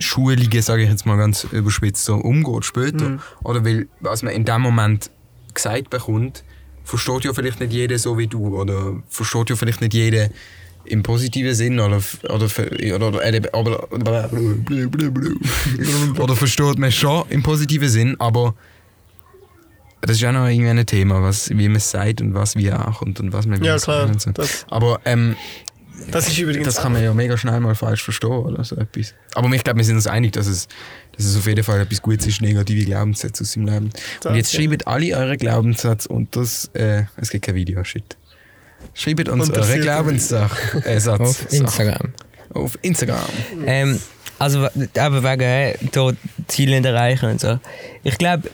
Schulungen, 0.00 0.60
sage 0.60 0.82
ich 0.82 0.90
jetzt 0.90 1.06
mal 1.06 1.16
ganz 1.16 1.44
überspitzt, 1.44 2.04
so 2.04 2.16
umgeht 2.16 2.64
später. 2.64 3.18
Oder 3.44 3.64
weil, 3.64 3.86
was 4.00 4.22
man 4.24 4.32
in 4.34 4.44
dem 4.44 4.60
Moment 4.60 5.08
gesagt 5.54 5.88
bekommt, 5.90 6.42
versteht 6.84 7.24
ja 7.24 7.32
vielleicht 7.32 7.60
nicht 7.60 7.72
jeder 7.72 7.98
so 7.98 8.16
wie 8.18 8.26
du. 8.26 8.56
Oder 8.56 9.02
versteht 9.08 9.50
ja 9.50 9.56
vielleicht 9.56 9.80
nicht 9.80 9.94
jeder 9.94 10.28
im 10.84 11.02
positiven 11.02 11.54
Sinn. 11.54 11.80
Oder, 11.80 12.00
oder, 12.24 12.46
oder, 12.94 13.06
oder, 13.08 13.24
oder, 13.52 13.88
oder, 16.20 16.36
versteht 16.36 16.78
man 16.78 16.92
schon 16.92 17.24
im 17.30 17.42
positiven 17.42 17.88
Sinn, 17.88 18.16
aber 18.18 18.54
das 20.00 20.16
ist 20.16 20.20
ja 20.20 20.32
noch 20.32 20.46
irgendwie 20.46 20.68
ein 20.68 20.86
Thema, 20.86 21.22
was, 21.22 21.48
wie 21.48 21.66
man 21.66 21.76
es 21.76 21.90
sagt 21.90 22.20
und 22.20 22.34
was 22.34 22.56
wie 22.56 22.70
ankommt 22.70 23.20
und 23.20 23.32
was 23.32 23.46
man 23.46 23.60
wie 23.62 23.66
Ja, 23.66 23.78
klar. 23.78 24.10
So. 24.18 24.30
Aber 24.68 25.00
ähm, 25.06 25.34
das 26.10 26.28
ist 26.28 26.38
übrigens. 26.38 26.66
das 26.66 26.76
kann 26.76 26.92
man 26.92 27.02
ja 27.02 27.14
mega 27.14 27.36
schnell 27.36 27.60
mal 27.60 27.74
falsch 27.74 28.02
verstehen 28.02 28.30
oder 28.30 28.64
so 28.64 28.76
etwas. 28.76 29.14
Aber 29.34 29.48
ich 29.52 29.64
glaube, 29.64 29.78
wir 29.78 29.84
sind 29.84 29.96
uns 29.96 30.06
einig, 30.06 30.32
dass 30.32 30.46
es, 30.46 30.68
dass 31.16 31.24
es 31.24 31.36
auf 31.36 31.46
jeden 31.46 31.62
Fall 31.62 31.80
etwas 31.80 32.02
Gutes 32.02 32.26
ist, 32.26 32.40
negative 32.40 32.84
Glaubenssätze 32.84 33.42
aus 33.42 33.52
seinem 33.52 33.66
Leben. 33.66 33.90
Und 34.24 34.34
jetzt 34.34 34.52
ja. 34.52 34.60
schreibt 34.60 34.86
alle 34.86 35.16
eure 35.16 35.36
Glaubenssätze 35.36 36.08
und 36.08 36.34
das, 36.36 36.70
äh, 36.74 37.04
es 37.16 37.30
gibt 37.30 37.44
kein 37.46 37.54
Video, 37.54 37.82
shit. 37.84 38.16
Schreibt 38.92 39.28
uns 39.28 39.50
eure 39.50 39.78
Glaubenssätze 39.78 40.82
äh, 40.84 41.00
Satz, 41.00 41.20
Auf. 41.20 41.52
Instagram. 41.52 42.12
Auf 42.52 42.78
Instagram. 42.82 43.24
Ähm, 43.64 44.00
also, 44.38 44.68
aber 44.98 45.22
wegen 45.22 45.42
äh, 45.42 45.76
da 45.92 46.10
Ziele 46.48 46.76
nicht 46.76 46.86
erreichen 46.86 47.30
und 47.30 47.40
so. 47.40 47.58
Ich 48.02 48.18
glaube, 48.18 48.50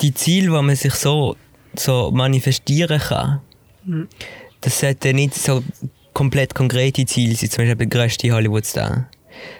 die 0.00 0.14
Ziele, 0.14 0.52
wo 0.52 0.62
man 0.62 0.76
sich 0.76 0.94
so, 0.94 1.36
so 1.76 2.10
manifestieren 2.12 3.00
kann, 3.00 3.40
das 4.60 4.80
sollten 4.80 5.16
nicht 5.16 5.34
so 5.34 5.62
komplett 6.14 6.54
konkrete 6.54 7.04
Ziele 7.04 7.34
sein, 7.34 7.50
zum 7.50 7.64
Beispiel 7.64 7.86
der 7.86 7.86
grösste 7.86 8.32
Hollywood-Star. 8.32 9.08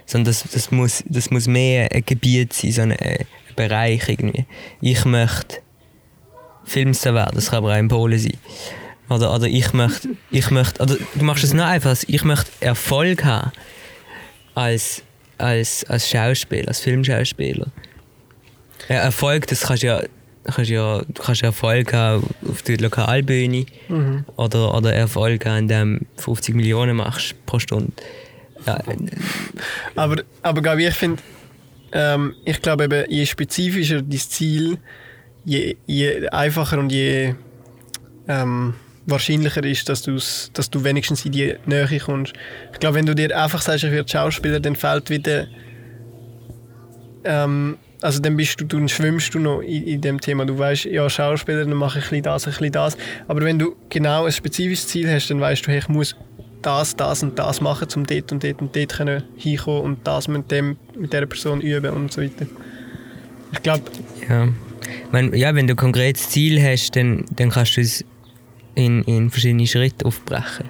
Sondern 0.06 0.26
das, 0.26 0.44
das, 0.50 0.70
muss, 0.70 1.02
das 1.06 1.30
muss 1.30 1.46
mehr 1.46 1.88
ein 1.92 2.04
Gebiet 2.06 2.52
sein, 2.52 2.72
so 2.72 2.82
ein, 2.82 2.92
ein 2.92 3.26
Bereich 3.56 4.08
irgendwie. 4.08 4.46
Ich 4.80 5.04
möchte 5.04 5.58
Filmstar 6.64 7.14
werden, 7.14 7.32
das 7.34 7.50
kann 7.50 7.58
aber 7.58 7.74
auch 7.74 7.78
in 7.78 7.88
Polen 7.88 8.18
sein. 8.18 8.38
Oder, 9.10 9.34
oder 9.34 9.46
ich 9.46 9.72
möchte, 9.72 10.10
ich 10.30 10.50
möchte, 10.50 10.82
oder 10.82 10.96
du 11.14 11.24
machst 11.24 11.44
es 11.44 11.52
noch 11.52 11.66
einfach, 11.66 11.96
ich 12.06 12.24
möchte 12.24 12.50
Erfolg 12.60 13.24
haben 13.24 13.52
als, 14.54 15.02
als, 15.36 15.84
als 15.84 16.08
Schauspieler, 16.08 16.68
als 16.68 16.80
Filmschauspieler. 16.80 17.66
Ja, 18.88 18.96
Erfolg, 18.96 19.46
das 19.48 19.62
kannst 19.62 19.82
du 19.82 19.88
ja, 19.88 20.02
kannst 20.52 20.70
ja, 20.70 21.00
du 21.00 21.22
kannst 21.22 21.42
ja 21.42 21.48
Erfolg 21.48 21.92
haben 21.92 22.24
auf 22.48 22.62
der 22.62 22.78
Lokalbühne 22.78 23.66
oder, 24.36 24.74
oder 24.74 24.92
Erfolg 24.92 25.46
haben, 25.46 25.58
indem 25.58 26.06
du 26.16 26.22
50 26.22 26.54
Millionen 26.54 26.96
machst 26.96 27.34
pro 27.46 27.58
Stunde. 27.58 27.92
Ja, 28.66 28.78
Aber, 29.94 30.22
aber 30.42 30.62
Gabi, 30.62 30.86
ich 30.86 30.94
finde, 30.94 31.22
ähm, 31.92 32.34
ich 32.44 32.60
glaube 32.60 32.84
eben, 32.84 33.10
je 33.10 33.26
spezifischer 33.26 34.02
dein 34.02 34.18
Ziel, 34.18 34.78
je, 35.44 35.76
je 35.86 36.28
einfacher 36.28 36.78
und 36.78 36.90
je 36.90 37.34
ähm, 38.28 38.74
wahrscheinlicher 39.06 39.64
ist, 39.64 39.88
dass, 39.88 40.02
du's, 40.02 40.50
dass 40.54 40.70
du 40.70 40.82
wenigstens 40.84 41.24
in 41.24 41.32
die 41.32 41.54
Nähe 41.66 42.00
kommst. 42.00 42.32
Ich 42.72 42.80
glaube, 42.80 42.96
wenn 42.96 43.06
du 43.06 43.14
dir 43.14 43.36
einfach 43.36 43.60
sagst, 43.60 43.84
ich 43.84 43.92
werde 43.92 44.08
Schauspieler, 44.08 44.60
dann 44.60 44.76
fällt 44.76 45.10
wieder. 45.10 45.46
Ähm, 47.24 47.78
also 48.04 48.20
dann 48.20 48.36
bist 48.36 48.60
du, 48.60 48.66
dann 48.66 48.86
schwimmst 48.86 49.34
du 49.34 49.38
noch 49.38 49.60
in, 49.62 49.84
in 49.84 50.00
dem 50.02 50.20
Thema. 50.20 50.44
Du 50.44 50.58
weißt, 50.58 50.84
ja, 50.84 51.08
Schauspieler, 51.08 51.64
dann 51.64 51.74
mache 51.74 52.00
ich 52.00 52.04
ein 52.04 52.10
bisschen 52.10 52.22
das, 52.22 52.46
ein 52.46 52.50
bisschen 52.50 52.72
das. 52.72 52.98
Aber 53.28 53.40
wenn 53.40 53.58
du 53.58 53.76
genau 53.88 54.26
ein 54.26 54.32
spezifisches 54.32 54.88
Ziel 54.88 55.10
hast, 55.10 55.30
dann 55.30 55.40
weißt 55.40 55.66
du, 55.66 55.70
hey, 55.70 55.78
ich 55.78 55.88
muss 55.88 56.14
das, 56.60 56.94
das 56.96 57.22
und 57.22 57.38
das 57.38 57.62
machen, 57.62 57.88
um 57.96 58.04
dort 58.04 58.30
und 58.30 58.44
dort 58.44 58.60
und 58.60 58.76
dort 58.76 58.92
können 58.92 59.22
hinkommen 59.36 59.82
und 59.82 60.06
das 60.06 60.28
mit, 60.28 60.50
dem, 60.50 60.76
mit 60.94 61.14
dieser 61.14 61.24
Person 61.24 61.62
üben 61.62 61.90
und 61.94 62.12
so 62.12 62.20
weiter. 62.20 62.46
Ich 63.52 63.62
glaube, 63.62 63.84
ja. 64.28 64.48
Meine, 65.10 65.34
ja, 65.34 65.54
wenn 65.54 65.66
du 65.66 65.72
ein 65.72 65.76
konkretes 65.76 66.28
Ziel 66.28 66.62
hast, 66.62 66.96
dann, 66.96 67.24
dann 67.36 67.48
kannst 67.48 67.78
du 67.78 67.80
es 67.80 68.04
in, 68.74 69.02
in 69.04 69.30
verschiedene 69.30 69.66
Schritte 69.66 70.04
aufbrechen. 70.04 70.66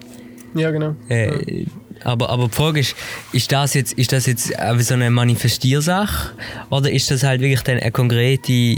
ja 0.55 0.70
genau. 0.70 0.94
Äh, 1.09 1.66
aber, 2.05 2.29
aber 2.29 2.49
die 2.49 2.55
Frage 2.55 2.81
ist, 2.81 2.95
ist 3.33 3.51
das 3.51 3.75
jetzt, 3.75 3.95
ist 3.95 4.12
das 4.12 4.27
jetzt 4.27 4.53
so 4.79 4.95
eine 4.95 5.11
Manifestiersache 5.11 6.33
oder 6.71 6.90
ist 6.90 7.11
das 7.11 7.23
halt 7.23 7.40
wirklich 7.40 7.62
dann 7.62 7.79
eine 7.79 7.90
konkrete 7.90 8.77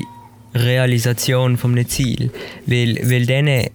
Realisation 0.55 1.57
von 1.57 1.73
einem 1.73 1.89
Ziel? 1.89 2.31
Weil, 2.67 2.99
weil 3.03 3.27
dann, 3.27 3.69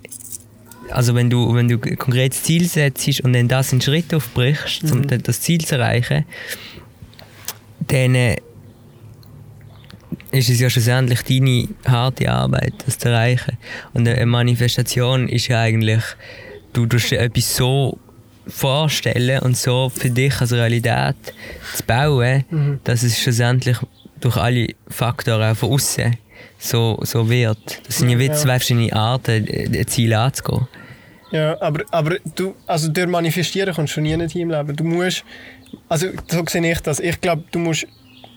also 0.90 1.16
wenn 1.16 1.30
du, 1.30 1.54
wenn 1.54 1.68
du 1.68 1.76
ein 1.82 1.98
konkretes 1.98 2.44
Ziel 2.44 2.66
setzt 2.66 3.22
und 3.22 3.34
dann 3.34 3.50
das 3.50 3.74
in 3.74 3.82
Schritt 3.82 4.14
aufbrichst, 4.14 4.90
um 4.92 5.06
dann 5.06 5.22
das 5.22 5.42
Ziel 5.42 5.60
zu 5.60 5.76
erreichen, 5.76 6.26
dann 7.88 8.16
äh, 8.16 8.38
ist 10.32 10.50
es 10.50 10.62
ja 10.62 10.70
schlussendlich 10.70 11.24
deine 11.24 11.68
harte 11.86 12.32
Arbeit, 12.32 12.74
das 12.86 12.98
zu 12.98 13.10
erreichen. 13.10 13.58
Und 13.94 14.08
eine 14.08 14.26
Manifestation 14.26 15.28
ist 15.28 15.50
ja 15.50 15.60
eigentlich, 15.60 16.02
du 16.72 16.86
tust 16.86 17.12
etwas 17.12 17.56
so 17.56 18.00
vorstellen 18.52 19.40
und 19.40 19.58
so 19.58 19.90
für 19.90 20.10
dich 20.10 20.40
als 20.42 20.52
Realität 20.54 21.16
zu 21.76 21.84
bauen, 21.86 22.80
dass 22.84 23.04
es 23.04 23.20
schlussendlich 23.20 23.78
durch 24.20 24.38
alle 24.38 24.68
Faktoren 24.88 25.52
auch 25.52 25.58
von 25.58 25.72
außen 25.72 26.16
so, 26.60 27.00
so 27.04 27.28
wird. 27.30 27.82
Das 27.88 27.98
sind 27.98 28.10
ja 28.10 28.18
Ja. 28.20 28.34
zwei 28.34 28.60
verschiedene 28.60 28.94
Arten, 28.94 29.48
ein 29.48 29.88
Ziel 29.88 30.14
anzugehen. 30.14 30.68
Ja, 31.32 31.60
aber, 31.62 31.84
aber 31.92 32.18
du, 32.36 32.56
also 32.68 32.90
durch 32.90 33.08
Manifestieren 33.08 33.74
kommst 33.74 33.96
du 33.96 34.02
nie 34.02 34.16
nicht 34.18 34.36
im 34.36 34.50
Leben. 34.52 34.76
Du 34.76 34.84
musst, 34.84 35.24
also 35.88 36.08
so 36.28 36.44
sehe 36.48 36.72
ich 36.72 36.80
das. 36.82 37.00
Ich 37.00 37.20
glaube, 37.22 37.44
du 37.52 37.60
musst 37.60 37.88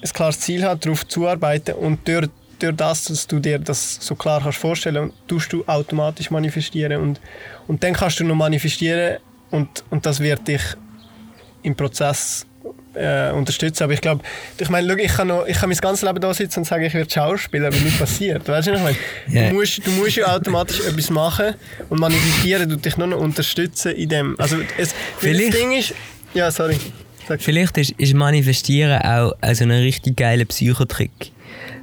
ein 0.02 0.08
klares 0.12 0.40
Ziel 0.40 0.62
haben, 0.64 0.80
darauf 0.80 1.06
zuarbeiten 1.08 1.74
und 1.74 2.06
durch, 2.06 2.28
durch 2.60 2.76
das, 2.76 3.04
dass 3.04 3.26
du 3.26 3.40
dir 3.40 3.58
das 3.58 3.98
so 4.00 4.14
klar 4.14 4.40
kannst 4.42 4.58
vorstellen, 4.58 5.12
tust 5.26 5.52
du 5.52 5.64
automatisch 5.66 6.30
manifestieren 6.30 7.00
und, 7.02 7.20
und 7.66 7.82
dann 7.82 7.94
kannst 7.94 8.20
du 8.20 8.24
noch 8.24 8.36
manifestieren 8.36 9.18
und, 9.54 9.84
und 9.90 10.04
das 10.04 10.20
wird 10.20 10.46
dich 10.48 10.60
im 11.62 11.74
Prozess 11.74 12.46
äh, 12.94 13.30
unterstützen. 13.30 13.84
Aber 13.84 13.92
ich 13.92 14.00
glaube, 14.00 14.22
ich 14.58 14.68
meine, 14.68 15.00
ich 15.00 15.12
kann, 15.12 15.28
noch, 15.28 15.46
ich 15.46 15.56
kann 15.56 15.68
mein 15.68 15.78
ganzes 15.78 16.02
Leben 16.02 16.20
da 16.20 16.32
sitzen 16.34 16.60
und 16.60 16.64
sagen, 16.64 16.84
ich 16.84 16.94
werde 16.94 17.10
Schauspieler, 17.10 17.68
aber 17.68 17.76
nicht 17.76 17.98
passiert. 17.98 18.46
Weißt 18.48 18.68
du, 18.68 18.72
was 18.72 18.78
ich 18.78 18.84
meine? 18.84 18.96
Ja. 19.28 19.50
Du, 19.50 19.54
musst, 19.56 19.86
du 19.86 19.90
musst 19.92 20.16
ja 20.16 20.34
automatisch 20.34 20.80
etwas 20.86 21.10
machen 21.10 21.54
und 21.88 22.00
manifestieren 22.00 22.68
tut 22.68 22.84
dich 22.84 22.96
nur 22.96 23.06
noch 23.06 23.18
unterstützen 23.18 23.92
in 23.92 24.08
dem. 24.08 24.38
Also 24.38 24.56
es, 24.78 24.94
Vielleicht- 25.18 25.54
das 25.54 25.60
Ding 25.60 25.72
ist, 25.72 25.94
ja, 26.34 26.50
sorry. 26.50 26.76
Sag. 27.26 27.40
Vielleicht 27.40 27.78
ist, 27.78 27.92
ist 27.92 28.12
Manifestieren 28.14 29.00
auch 29.00 29.32
also 29.40 29.64
ein 29.64 29.70
richtig 29.70 30.16
geiler 30.16 30.44
Psychotrick. 30.44 31.32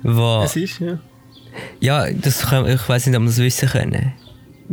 Wo, 0.03 0.43
Es 0.43 0.55
ist, 0.55 0.79
ja. 0.79 0.99
Ja, 1.79 2.10
das 2.12 2.43
ich 2.43 2.89
weiß 2.89 3.07
nicht, 3.07 3.15
ob 3.15 3.23
wir 3.23 3.27
das 3.27 3.38
wissen 3.39 3.67
können. 3.69 4.13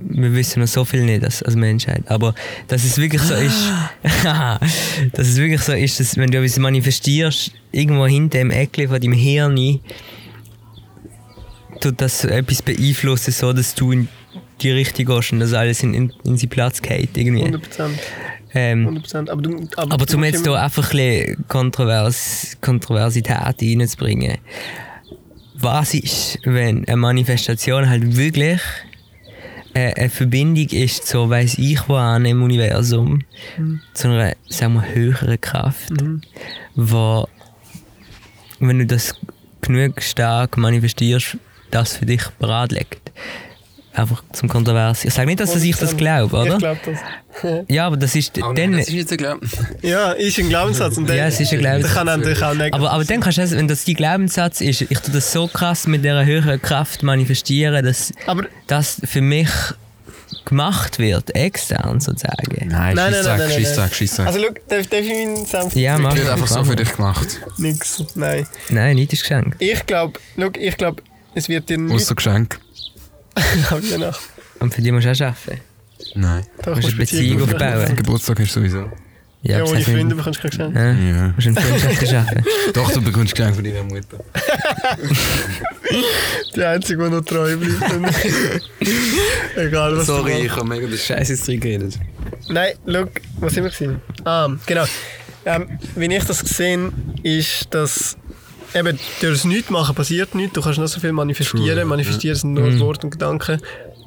Wir 0.01 0.35
wissen 0.35 0.61
noch 0.61 0.69
so 0.69 0.85
viel 0.85 1.05
nicht 1.05 1.25
als, 1.25 1.43
als 1.43 1.57
Menschheit. 1.57 2.03
Aber 2.07 2.35
dass 2.69 2.85
es 2.85 2.99
wirklich 2.99 3.23
so 3.23 3.35
ist, 3.35 3.73
dass 4.25 5.29
es 5.29 5.37
wirklich 5.37 5.61
so 5.61 5.73
ist, 5.73 6.01
dass 6.01 6.17
wenn 6.17 6.31
du 6.31 6.39
etwas 6.39 6.59
manifestierst, 6.59 7.53
irgendwo 7.73 8.07
hinter 8.07 8.39
dem 8.39 8.51
Eckli 8.51 8.89
von 8.89 9.01
deinem 9.01 9.15
Hirn, 9.15 9.81
tut 11.81 12.01
das 12.01 12.25
etwas 12.25 12.63
beeinflussen, 12.63 13.33
so 13.33 13.53
dass 13.53 13.75
du 13.75 13.93
in 13.93 14.09
die 14.61 14.71
Richtung 14.71 15.07
gehst 15.07 15.33
und 15.33 15.41
dass 15.41 15.53
alles 15.53 15.83
in, 15.83 15.95
in, 15.95 16.13
in 16.25 16.37
seinen 16.37 16.51
Platz 16.51 16.83
geht. 16.83 17.17
Irgendwie. 17.17 17.43
100 17.43 17.63
Prozent. 17.63 17.99
Ähm, 18.55 18.89
100%. 18.89 19.31
Aber, 19.31 19.43
du, 19.43 19.69
aber, 19.77 19.93
aber 19.95 20.07
zum 20.07 20.25
jetzt 20.25 20.45
hier 20.45 20.55
einfach 20.55 20.91
ein 20.93 20.97
bisschen 20.97 21.45
Kontrovers 21.49 22.57
Kontroversität 22.61 23.37
reinzubringen. 23.61 24.39
Was 25.55 25.95
ist, 25.95 26.39
wenn 26.45 26.87
eine 26.87 26.97
Manifestation 26.97 27.89
halt 27.89 28.17
wirklich 28.17 28.61
eine 29.97 30.11
Verbindung 30.11 30.69
ist 30.69 31.07
zu 31.07 31.31
weiss 31.31 31.59
ich 31.59 31.89
wo 31.89 31.95
an 31.95 32.25
im 32.25 32.43
Universum, 32.43 33.23
zu 33.95 34.09
einer 34.09 34.35
sagen 34.49 34.75
wir, 34.75 34.95
höheren 34.95 35.41
Kraft, 35.41 35.93
wo 36.75 37.27
wenn 38.61 38.79
du 38.81 38.87
das 38.87 39.15
genug 39.61 40.03
stark 40.03 40.57
manifestierst, 40.57 41.37
das 41.71 41.97
für 41.97 42.07
dich 42.07 42.27
bereit 42.39 42.73
legt. 42.73 43.13
Einfach 43.99 44.23
zum 44.33 44.49
Kontrovers. 44.49 45.05
Ich 45.05 45.13
sage 45.13 45.27
nicht, 45.27 45.41
dass 45.41 45.57
ich 45.57 45.77
das 45.77 45.97
glaube, 45.97 46.37
oder? 46.37 46.53
Ich 46.53 46.59
glaube 46.59 46.81
das. 46.85 47.65
Ja, 47.69 47.87
aber 47.87 47.97
das 47.97 48.15
ist 48.15 48.39
Oh, 48.43 48.53
dann. 48.53 48.73
das 48.73 48.87
ist 48.89 48.95
jetzt 48.95 49.11
ein 49.13 49.19
Glaube. 49.19 49.47
Ja, 49.83 50.13
ist 50.13 50.39
ein 50.39 50.49
Glaubenssatz. 50.49 50.97
Und 50.99 51.09
der, 51.09 51.17
Ja, 51.17 51.27
es 51.27 51.41
ist 51.41 51.53
ein 51.53 51.59
Glaubenssatz. 51.59 51.93
Der 51.95 52.05
kann 52.05 52.07
natürlich 52.07 52.43
auch 52.43 52.55
negativ 52.55 52.75
Aber, 52.75 52.91
aber 52.93 53.05
dann 53.05 53.21
kannst 53.21 53.39
du, 53.39 53.43
das- 53.43 53.51
wenn 53.53 53.67
das 53.69 53.85
dein 53.85 53.95
Glaubenssatz 53.97 54.61
ist, 54.61 54.83
ich 54.83 54.99
tue 55.01 55.13
das 55.13 55.33
so 55.33 55.49
krass 55.49 55.87
mit 55.89 56.05
dieser 56.05 56.25
höheren 56.25 56.63
Kraft 56.63 57.03
manifestieren, 57.03 57.85
dass 57.85 58.13
Aber 58.27 58.45
das 58.69 59.01
für 59.05 59.21
mich 59.21 59.49
gemacht 60.45 60.99
wird, 60.99 61.35
extern 61.35 62.01
sozusagen. 62.01 62.37
Nein, 62.57 62.69
Nein, 62.69 62.95
nein, 62.95 63.13
Scheissdreck, 63.13 63.39
nein, 63.39 63.49
nein, 63.49 63.51
Scheissdreck, 63.65 63.95
Scheissdreck. 63.95 64.27
Also, 64.27 64.39
schau, 64.41 64.55
darf, 64.69 64.87
darf 64.87 65.01
ich 65.01 65.09
meinen 65.09 65.47
Senf? 65.47 65.75
Ja, 65.77 65.99
mach 65.99 66.15
wird 66.17 66.29
einfach 66.29 66.47
so 66.47 66.65
für 66.65 66.77
dich 66.77 66.95
gemacht. 66.95 67.41
Nix. 67.57 68.05
Nein. 68.15 68.47
Nein, 68.69 68.97
nicht 68.97 69.13
ist 69.13 69.23
geschenkt. 69.23 69.57
Ich 69.61 69.85
glaube, 69.87 70.19
ich 70.61 70.77
glaube, 70.77 71.03
es 71.35 71.49
wird 71.49 71.69
dir 71.69 71.79
nicht. 71.79 71.95
Außer 71.95 72.15
Geschenk. 72.15 72.59
je 73.83 73.99
nach. 73.99 74.19
Und 74.61 74.75
für 74.75 74.83
die 74.83 74.93
musst 74.93 75.07
du 75.07 75.11
auch 75.13 75.21
arbeiten. 75.21 75.61
Nein. 76.15 76.45
Da 76.63 76.75
musst 76.75 76.89
eine 76.89 76.97
Beziehung 76.97 77.43
aufbauen. 77.43 77.97
Geburtstag 77.97 78.39
hast 78.41 78.55
du 78.57 78.61
sowieso. 78.61 78.91
Ja, 79.43 79.59
Ja, 79.59 79.65
ohne 79.65 79.81
Freunde 79.83 80.15
bekommst 80.17 80.43
du 80.43 80.49
kein 80.49 80.73
Geschenk. 80.73 80.77
Ja, 80.77 80.93
Ja. 80.93 81.29
musst 81.35 81.47
eine 81.47 81.61
Freundschaft 81.61 82.15
arbeiten. 82.15 82.45
Doch, 82.75 82.91
du 82.93 83.01
bekommst 83.03 83.35
Geschenk 83.37 83.55
von 83.55 83.65
deiner 83.65 83.85
Mutter. 83.85 84.19
Die 86.57 86.65
Einzige, 86.65 87.05
die 87.05 87.11
noch 87.11 87.21
treu 87.25 87.57
bleibt. 87.57 88.05
Egal, 89.57 89.97
was 89.97 90.07
du 90.07 90.13
Sorry, 90.13 90.33
machst. 90.33 90.45
ich 90.45 90.57
habe 90.57 90.69
mega 90.69 90.87
das 90.87 91.05
Scheiß 91.05 91.29
jetzt 91.29 91.47
drin 91.47 91.61
geredet. 91.61 91.99
Nein, 92.49 92.73
schau, 92.87 93.05
was 93.41 93.53
sind 93.55 93.65
wir 93.65 93.71
gewesen? 93.71 94.01
Ah, 94.25 94.49
genau. 94.67 94.85
Ähm, 95.45 95.79
wie 95.97 96.15
ich 96.15 96.25
das 96.25 96.41
gesehen 96.41 96.93
ist, 97.23 97.67
dass 97.71 98.17
eben 98.75 98.99
durch 99.21 99.35
das 99.35 99.45
Nichtmachen 99.45 99.95
passiert 99.95 100.35
nichts. 100.35 100.55
Du 100.55 100.63
kannst 100.63 100.79
noch 100.79 100.87
so 100.87 101.01
viel 101.01 101.13
manifestieren. 101.13 101.77
True, 101.77 101.85
manifestieren 101.85 102.37
sind 102.37 102.55
nur 102.55 102.79
Worte 102.81 103.07
und 103.07 103.11
Gedanken. 103.11 103.61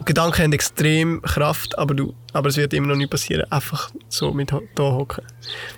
Gedanken 0.06 0.44
haben 0.44 0.54
extrem 0.54 1.22
Kraft, 1.22 1.78
aber, 1.78 1.94
du, 1.94 2.14
aber 2.34 2.50
es 2.50 2.58
wird 2.58 2.74
immer 2.74 2.88
noch 2.88 2.96
nicht 2.96 3.12
passieren. 3.12 3.46
Einfach 3.52 3.92
so 4.10 4.34
mit 4.34 4.52
da 4.52 4.84
hocken. 4.84 5.24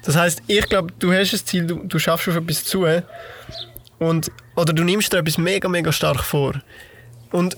Das 0.04 0.16
heißt, 0.16 0.44
ich 0.48 0.68
glaube, 0.68 0.94
du 1.00 1.12
hast 1.12 1.34
ein 1.34 1.40
Ziel, 1.46 1.68
du, 1.68 1.76
du 1.84 2.00
schaffst 2.00 2.30
auf 2.30 2.36
etwas 2.36 2.64
zu. 2.64 2.86
Und, 4.00 4.32
oder 4.56 4.74
du 4.74 4.84
nimmst 4.84 5.12
dir 5.12 5.18
etwas 5.18 5.38
mega, 5.38 5.68
mega 5.68 5.92
stark 5.92 6.24
vor. 6.24 6.54
Und 7.32 7.58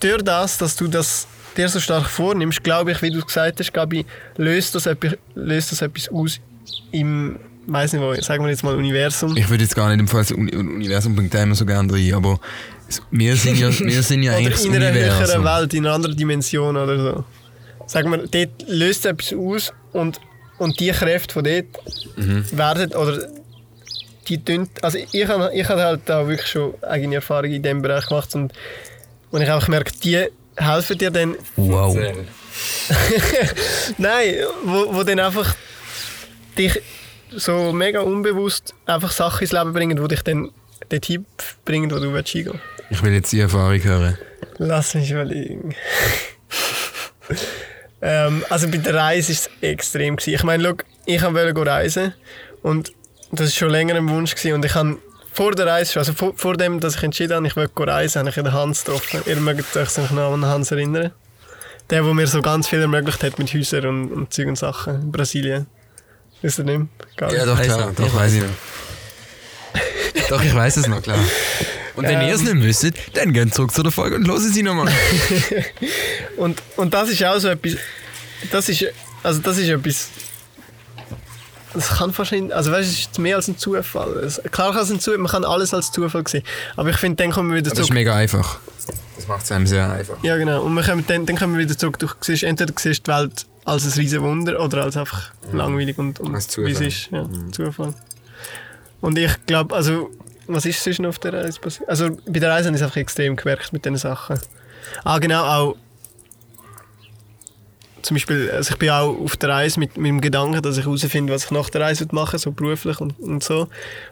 durch 0.00 0.22
das, 0.22 0.58
dass 0.58 0.76
du 0.76 0.88
das 0.88 1.26
dir 1.56 1.68
so 1.68 1.80
stark 1.80 2.06
vornimmst, 2.06 2.62
glaube 2.62 2.92
ich, 2.92 3.02
wie 3.02 3.10
du 3.10 3.20
gesagt 3.22 3.60
hast, 3.60 3.92
ich, 3.92 4.06
löst 4.36 4.74
das, 4.74 4.88
löst 5.34 5.72
das 5.72 5.82
etwas 5.82 6.08
aus 6.10 6.40
im, 6.92 7.38
weiß 7.66 7.92
nicht 7.92 8.02
wo, 8.02 8.14
sagen 8.22 8.44
wir 8.44 8.50
jetzt 8.50 8.62
mal 8.62 8.74
Universum. 8.74 9.36
Ich 9.36 9.48
würde 9.50 9.64
jetzt 9.64 9.74
gar 9.74 9.88
nicht 9.90 10.00
im 10.00 10.08
Fall 10.08 10.22
das 10.22 10.32
Uni 10.32 10.54
Universum 10.54 11.14
bringt 11.16 11.34
immer 11.34 11.54
so 11.54 11.66
gerne 11.66 11.92
rein, 11.92 12.14
aber 12.14 12.38
wir 13.10 13.36
sind 13.36 13.58
ja, 13.58 13.68
wir 13.78 14.02
sind 14.02 14.22
ja 14.22 14.32
eigentlich 14.36 14.64
in 14.64 14.74
einer 14.74 14.92
höheren. 14.92 15.44
Welt, 15.44 15.74
in 15.74 15.84
einer 15.86 15.94
anderen 15.94 16.16
Dimension 16.16 16.76
oder 16.76 16.98
so. 16.98 17.24
Sagen 17.86 18.10
wir, 18.10 18.18
dort 18.18 18.68
löst 18.68 19.06
etwas 19.06 19.32
aus 19.32 19.72
und, 19.92 20.20
und 20.58 20.78
die 20.80 20.90
Kräfte 20.90 21.34
von 21.34 21.44
dort 21.44 21.66
Mhm. 22.16 22.44
werden, 22.52 22.92
oder 22.94 23.28
die 24.26 24.42
tun, 24.42 24.68
also 24.82 24.98
ich 25.12 25.28
habe 25.28 25.50
ich 25.54 25.68
habe 25.68 25.82
halt 25.82 26.00
da 26.06 26.26
wirklich 26.26 26.48
schon 26.48 26.74
eigene 26.82 27.16
Erfahrungen 27.16 27.52
in 27.54 27.62
diesem 27.62 27.82
Bereich 27.82 28.06
gemacht 28.06 28.34
und, 28.34 28.52
und 29.30 29.42
ich 29.42 29.48
habe 29.48 29.60
auch 29.60 29.66
gemerkt, 29.66 30.02
die 30.02 30.26
helfen 30.56 30.98
dir 30.98 31.10
dann 31.10 31.36
Wow. 31.56 31.96
Nein, 33.98 34.34
wo, 34.64 34.94
wo 34.94 35.02
dann 35.02 35.20
einfach 35.20 35.54
dich 36.56 36.80
so 37.30 37.72
mega 37.72 38.00
unbewusst 38.00 38.74
einfach 38.86 39.10
Sachen 39.10 39.42
ins 39.42 39.52
Leben 39.52 39.72
bringen, 39.72 39.96
die 39.96 40.08
dich 40.08 40.22
dann 40.22 40.50
dorthin 40.88 41.26
bringen, 41.64 41.90
wo 41.90 41.98
du 41.98 42.12
willst 42.12 42.30
hingehen 42.30 42.60
Ich 42.90 43.02
will 43.02 43.12
jetzt 43.12 43.32
die 43.32 43.40
Erfahrung 43.40 43.82
hören. 43.82 44.18
Lass 44.58 44.94
mich 44.94 45.10
überlegen. 45.10 45.74
ähm, 48.02 48.44
also 48.48 48.68
bei 48.68 48.78
der 48.78 48.94
Reise 48.94 49.32
war 49.32 49.34
es 49.34 49.50
extrem. 49.60 50.16
Gewesen. 50.16 50.34
Ich 50.34 50.44
meine, 50.44 50.64
schau, 50.64 50.74
ich 51.06 51.22
wollte 51.22 51.66
reisen 51.66 52.14
und 52.62 52.92
das 53.32 53.40
war 53.40 53.50
schon 53.50 53.70
länger 53.70 53.96
ein 53.96 54.08
Wunsch 54.08 54.34
gewesen. 54.34 54.54
und 54.54 54.64
ich 54.64 54.74
habe 54.74 54.98
vor 55.32 55.52
der 55.52 55.66
Reise, 55.66 55.98
also 55.98 56.14
vor, 56.14 56.32
vor 56.34 56.56
dem, 56.56 56.80
dass 56.80 56.96
ich 56.96 57.02
entschieden 57.02 57.34
habe, 57.34 57.46
ich 57.46 57.56
will 57.56 57.68
reisen, 57.76 58.20
habe 58.20 58.30
ich 58.30 58.34
den 58.36 58.52
Hans 58.52 58.84
getroffen. 58.84 59.20
Ihr 59.26 59.36
mögt 59.36 59.76
euch 59.76 59.98
noch 60.12 60.32
an 60.32 60.40
den 60.40 60.46
Hans 60.46 60.70
erinnern. 60.70 61.12
Der, 61.90 62.02
der 62.02 62.14
mir 62.14 62.26
so 62.26 62.40
ganz 62.40 62.68
viel 62.68 62.80
ermöglicht 62.80 63.22
hat 63.22 63.38
mit 63.38 63.52
Häusern 63.52 63.86
und, 63.86 64.12
und 64.12 64.32
Zeug 64.32 64.48
und 64.48 64.56
Sachen 64.56 64.94
in 64.94 65.12
Brasilien. 65.12 65.66
Ihr 66.46 66.64
nicht 66.64 66.78
mehr? 66.78 66.86
Gar 67.16 67.32
Ja, 67.32 67.44
nicht. 67.44 67.48
doch, 67.48 67.58
Weiss 67.58 67.66
klar. 67.66 67.92
Doch, 67.96 68.06
Ich 68.06 68.14
weiß 68.14 68.32
ich 68.34 68.42
noch. 68.42 68.48
Doch, 70.28 70.42
ich 70.42 70.54
weiß 70.54 70.76
es 70.78 70.86
noch, 70.88 71.02
klar. 71.02 71.18
Und 71.96 72.04
wenn 72.04 72.20
Ähm. 72.20 72.28
ihr 72.28 72.34
es 72.34 72.42
nicht 72.42 72.62
wisst, 72.62 72.92
dann 73.14 73.32
geht 73.32 73.54
zurück 73.54 73.72
zu 73.72 73.82
der 73.82 73.92
Folge 73.92 74.16
und 74.16 74.26
hören 74.28 74.40
sie 74.40 74.62
nochmal. 74.62 74.92
Und, 76.36 76.62
und 76.76 76.92
das 76.92 77.08
ist 77.08 77.24
auch 77.24 77.38
so 77.38 77.48
etwas. 77.48 77.76
Das 78.50 78.68
ist, 78.68 78.84
also 79.22 79.40
das 79.40 79.56
ist 79.56 79.68
etwas. 79.68 80.08
Das 81.72 81.88
kann 81.98 82.16
wahrscheinlich. 82.16 82.54
Also, 82.54 82.70
weißt 82.72 82.86
du, 82.88 82.92
es 82.92 83.00
ist 83.00 83.18
mehr 83.18 83.36
als 83.36 83.48
ein 83.48 83.56
Zufall. 83.58 84.18
Es, 84.18 84.40
klar 84.50 84.72
kann 84.72 84.82
es 84.82 84.90
ein 84.90 85.00
Zufall, 85.00 85.18
man 85.18 85.30
kann 85.32 85.44
alles 85.44 85.72
als 85.72 85.90
Zufall 85.92 86.26
sehen. 86.28 86.42
Aber 86.76 86.90
ich 86.90 86.96
finde, 86.96 87.22
dann 87.22 87.32
kommen 87.32 87.50
wir 87.50 87.56
wieder 87.56 87.70
Das 87.70 87.78
ist 87.78 87.86
zurück. 87.86 87.94
mega 87.94 88.14
einfach. 88.14 88.58
Das 89.16 89.26
macht 89.28 89.44
es 89.44 89.52
einem 89.52 89.66
sehr 89.66 89.90
einfach. 89.90 90.16
Ja, 90.22 90.36
genau. 90.36 90.62
Und 90.62 90.74
wir 90.74 90.82
kommen, 90.82 91.04
dann, 91.06 91.24
dann 91.26 91.36
kommen 91.38 91.56
wir 91.56 91.64
wieder 91.64 91.76
zurück. 91.78 91.98
Du 91.98 92.06
siehst, 92.20 92.42
entweder 92.42 92.72
du 92.72 92.78
siehst 92.80 93.06
die 93.06 93.10
Welt 93.10 93.46
als 93.66 93.84
ein 93.84 94.00
riesen 94.00 94.22
Wunder 94.22 94.62
oder 94.62 94.84
als 94.84 94.96
einfach 94.96 95.32
langweilig 95.52 95.98
und, 95.98 96.20
und 96.20 96.34
Als 96.34 96.56
wie 96.56 96.70
es 96.70 96.80
ist. 96.80 97.10
Ja, 97.10 97.28
Zufall. 97.50 97.94
Und 99.00 99.18
ich 99.18 99.32
glaube, 99.46 99.74
also, 99.74 100.10
was 100.46 100.64
ist 100.64 100.82
sonst 100.82 101.00
noch 101.00 101.10
auf 101.10 101.18
der 101.18 101.32
Reise 101.32 101.60
passiert? 101.60 101.88
Also, 101.88 102.16
bei 102.26 102.38
der 102.38 102.50
Reise 102.50 102.68
habe 102.68 102.76
ich 102.76 102.80
es 102.80 102.84
einfach 102.84 102.96
extrem 102.96 103.36
gemerkt 103.36 103.72
mit 103.72 103.84
diesen 103.84 103.96
Sachen. 103.96 104.38
Ah, 105.04 105.18
genau, 105.18 105.44
auch. 105.44 105.76
Zum 108.02 108.14
Beispiel, 108.14 108.52
also 108.52 108.70
ich 108.70 108.78
bin 108.78 108.90
auch 108.90 109.18
auf 109.18 109.36
der 109.36 109.48
Reise 109.48 109.80
mit, 109.80 109.96
mit 109.96 110.08
dem 110.08 110.20
Gedanken, 110.20 110.62
dass 110.62 110.78
ich 110.78 110.84
herausfinde, 110.84 111.32
was 111.32 111.46
ich 111.46 111.50
nach 111.50 111.68
der 111.70 111.80
Reise 111.80 112.06
machen 112.12 112.38
so 112.38 112.52
beruflich 112.52 113.00
und, 113.00 113.18
und 113.18 113.42
so. 113.42 113.66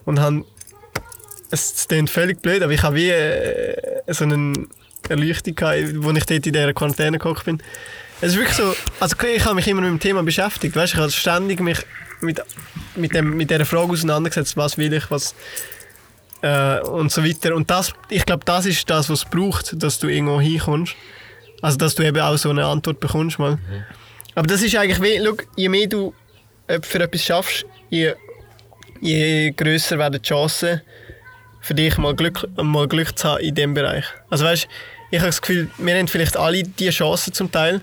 Und 0.04 0.18
habe 0.18 0.44
es 1.52 1.86
klingt 1.86 2.10
völlig 2.10 2.42
blöd, 2.42 2.60
aber 2.62 2.72
ich 2.72 2.82
habe 2.82 2.96
wie 2.96 3.10
äh, 3.10 3.76
so 4.08 4.24
eine 4.24 4.66
Erleuchtung 5.08 5.54
gehabt, 5.54 6.02
wo 6.02 6.10
ich 6.10 6.26
dort 6.26 6.44
in 6.44 6.52
dieser 6.52 6.72
Quarantäne 6.72 7.18
gehockt 7.18 7.44
bin. 7.44 7.62
Es 8.24 8.32
ist 8.32 8.38
wirklich 8.38 8.56
so, 8.56 8.74
also 9.00 9.16
ich 9.22 9.44
habe 9.44 9.54
mich 9.54 9.68
immer 9.68 9.82
mit 9.82 9.90
dem 9.90 10.00
Thema 10.00 10.22
beschäftigt, 10.22 10.74
weißt, 10.74 10.94
ich 10.94 10.98
habe 10.98 11.10
ständig 11.10 11.60
mich 11.60 11.76
mit, 12.22 12.40
mit, 12.96 13.14
dem, 13.14 13.36
mit 13.36 13.50
dieser 13.50 13.66
Frage 13.66 13.92
auseinandergesetzt, 13.92 14.56
was 14.56 14.78
will 14.78 14.94
ich, 14.94 15.10
was 15.10 15.34
äh, 16.40 16.80
und 16.80 17.12
so 17.12 17.22
weiter. 17.22 17.54
Und 17.54 17.68
das, 17.68 17.92
ich 18.08 18.24
glaube, 18.24 18.42
das 18.46 18.64
ist 18.64 18.88
das, 18.88 19.10
was 19.10 19.24
es 19.24 19.24
braucht, 19.26 19.74
dass 19.82 19.98
du 19.98 20.08
irgendwo 20.08 20.40
hinkommst. 20.40 20.96
Also, 21.60 21.76
dass 21.76 21.96
du 21.96 22.02
eben 22.02 22.18
auch 22.18 22.38
so 22.38 22.48
eine 22.48 22.64
Antwort 22.64 22.98
bekommst 22.98 23.38
mal. 23.38 23.58
Aber 24.34 24.46
das 24.46 24.62
ist 24.62 24.74
eigentlich 24.74 25.02
wie, 25.02 25.22
schau, 25.22 25.36
je 25.56 25.68
mehr 25.68 25.86
du 25.86 26.14
äh, 26.66 26.80
für 26.80 27.00
etwas 27.00 27.22
schaffst, 27.22 27.66
je, 27.90 28.14
je 29.02 29.50
grösser 29.50 29.98
werden 29.98 30.22
die 30.22 30.26
Chancen, 30.26 30.80
für 31.60 31.74
dich 31.74 31.98
mal 31.98 32.14
Glück, 32.14 32.48
mal 32.56 32.88
Glück 32.88 33.18
zu 33.18 33.28
haben 33.28 33.40
in 33.40 33.54
diesem 33.54 33.74
Bereich. 33.74 34.06
Also 34.30 34.46
weißt, 34.46 34.66
ich 35.10 35.18
habe 35.18 35.28
das 35.28 35.42
Gefühl, 35.42 35.68
wir 35.76 35.94
haben 35.94 36.08
vielleicht 36.08 36.38
alle 36.38 36.62
diese 36.62 36.90
Chancen 36.90 37.34
zum 37.34 37.52
Teil, 37.52 37.82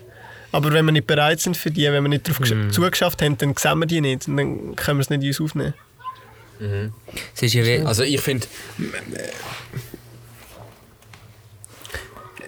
aber 0.52 0.72
wenn 0.74 0.86
wir 0.86 0.92
nicht 0.92 1.08
bereit 1.08 1.40
sind 1.40 1.56
für 1.58 1.72
die, 1.72 1.84
wenn 1.84 2.04
wir 2.04 2.10
nicht 2.10 2.28
darauf 2.28 2.40
gesch- 2.42 2.72
zugeschafft 2.72 3.22
haben, 3.22 3.38
dann 3.38 3.56
sehen 3.58 3.80
wir 3.80 3.86
die 3.86 4.02
nicht 4.02 4.28
und 4.28 4.38
dann 4.38 4.76
können 4.76 5.00
wir 5.00 5.02
es 5.02 5.10
nicht 5.10 5.22
in 5.24 5.30
uns 5.30 5.42
aufnehmen. 5.42 5.74
Es 7.36 7.42
ist 7.42 7.54
ja 7.54 7.66
wie, 7.66 7.80
Also 7.86 8.04
ich 8.04 8.22
finde, 8.22 8.46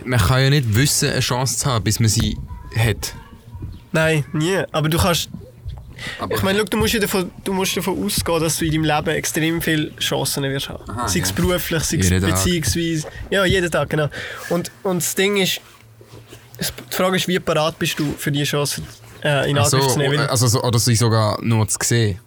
man 0.05 0.19
kann 0.19 0.41
ja 0.43 0.49
nicht 0.49 0.75
wissen, 0.75 1.09
eine 1.09 1.19
Chance 1.21 1.57
zu 1.57 1.65
haben, 1.65 1.83
bis 1.83 1.99
man 1.99 2.09
sie 2.09 2.37
hat. 2.77 3.15
Nein, 3.91 4.25
nie. 4.33 4.61
Aber 4.71 4.89
du 4.89 4.97
kannst. 4.97 5.29
Aber 6.19 6.35
Ich 6.35 6.41
meine, 6.41 6.59
schau, 6.59 6.65
du 6.65 6.77
musst, 6.77 6.93
ja 6.93 6.99
davon, 6.99 7.31
du 7.43 7.53
musst 7.53 7.77
davon 7.77 8.03
ausgehen, 8.03 8.39
dass 8.41 8.57
du 8.57 8.65
in 8.65 8.71
deinem 8.71 8.83
Leben 8.83 9.09
extrem 9.15 9.61
viele 9.61 9.95
Chancen 9.97 10.43
wirst 10.43 10.67
haben. 10.69 10.83
Aha, 10.89 11.07
sei 11.07 11.19
es 11.21 11.29
ja. 11.29 11.35
beruflich, 11.35 11.83
sei 11.83 11.97
es 11.97 12.09
beziehungsweise. 12.09 13.07
Ja, 13.29 13.45
jeden 13.45 13.71
Tag, 13.71 13.89
genau. 13.89 14.09
Und, 14.49 14.69
und 14.83 14.97
das 14.97 15.15
Ding 15.15 15.37
ist, 15.37 15.61
die 16.59 16.95
Frage 16.95 17.15
ist, 17.17 17.27
wie 17.27 17.39
parat 17.39 17.77
bist 17.79 17.99
du 17.99 18.13
für 18.17 18.31
diese 18.31 18.45
Chancen 18.45 18.85
äh, 19.23 19.49
in 19.49 19.57
Ach 19.57 19.65
so, 19.65 19.77
Angriff 19.77 19.93
zu 19.93 19.99
nehmen? 19.99 20.19
Also, 20.19 20.47
so- 20.47 20.61
oder 20.63 20.79
sie 20.79 20.95
sogar 20.95 21.39
nur 21.43 21.67
zu 21.67 21.77
sehen. 21.83 22.19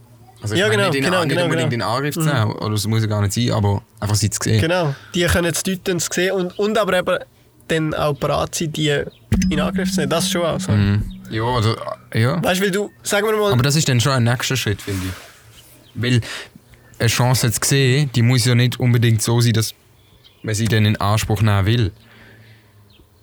Also 0.43 0.55
Ja, 0.55 0.69
genau, 0.69 0.87
nicht, 0.87 0.97
in, 0.97 1.05
genau, 1.05 1.21
nicht 1.25 1.31
genau, 1.31 1.45
unbedingt 1.45 1.71
genau. 1.71 1.87
in 1.91 1.97
Angriff 1.97 2.15
zu 2.15 2.21
nehmen, 2.21 2.53
oder 2.53 2.75
es 2.75 2.87
muss 2.87 3.01
ja 3.01 3.07
gar 3.07 3.23
nicht 3.23 3.33
sein, 3.33 3.51
aber 3.53 3.83
einfach 4.01 4.17
sie 4.17 4.29
zu 4.31 4.39
sehen. 4.43 4.61
Genau, 4.61 4.95
die 5.15 5.25
können 5.25 5.53
es 5.53 5.63
deuten, 5.63 5.97
es 5.97 6.07
sehen 6.13 6.33
und, 6.33 6.59
und 6.59 6.77
aber 6.79 6.99
eben 6.99 7.19
dann 7.69 7.95
auch 7.95 8.13
parat 8.19 8.55
sein, 8.55 8.73
die 8.73 9.03
in 9.51 9.61
Angriff 9.61 9.91
zu 9.91 10.01
nehmen. 10.01 10.11
Das 10.11 10.31
schon 10.31 10.43
auch 10.43 10.61
so. 10.61 10.73
Mhm. 10.73 11.03
Ja, 11.31 11.43
oder, 11.43 11.77
ja. 12.15 12.43
Weißt 12.43 12.63
du, 12.63 12.71
du, 12.71 12.91
sagen 13.03 13.27
wir 13.27 13.37
mal, 13.37 13.53
Aber 13.53 13.63
das 13.63 13.75
ist 13.77 13.89
dann 13.89 14.01
schon 14.01 14.13
ein 14.13 14.25
nächster 14.25 14.57
Schritt, 14.57 14.81
finde 14.83 15.07
ich. 15.07 15.13
Weil 16.03 16.21
eine 16.99 17.09
Chance 17.09 17.51
zu 17.51 17.61
sehen, 17.69 18.11
die 18.15 18.23
muss 18.23 18.45
ja 18.45 18.55
nicht 18.55 18.79
unbedingt 18.79 19.23
so 19.23 19.41
sein, 19.41 19.53
dass 19.55 19.75
man 20.43 20.55
sie 20.55 20.67
dann 20.67 20.85
in 20.85 20.97
Anspruch 20.99 21.43
nehmen 21.43 21.67
will. 21.67 21.93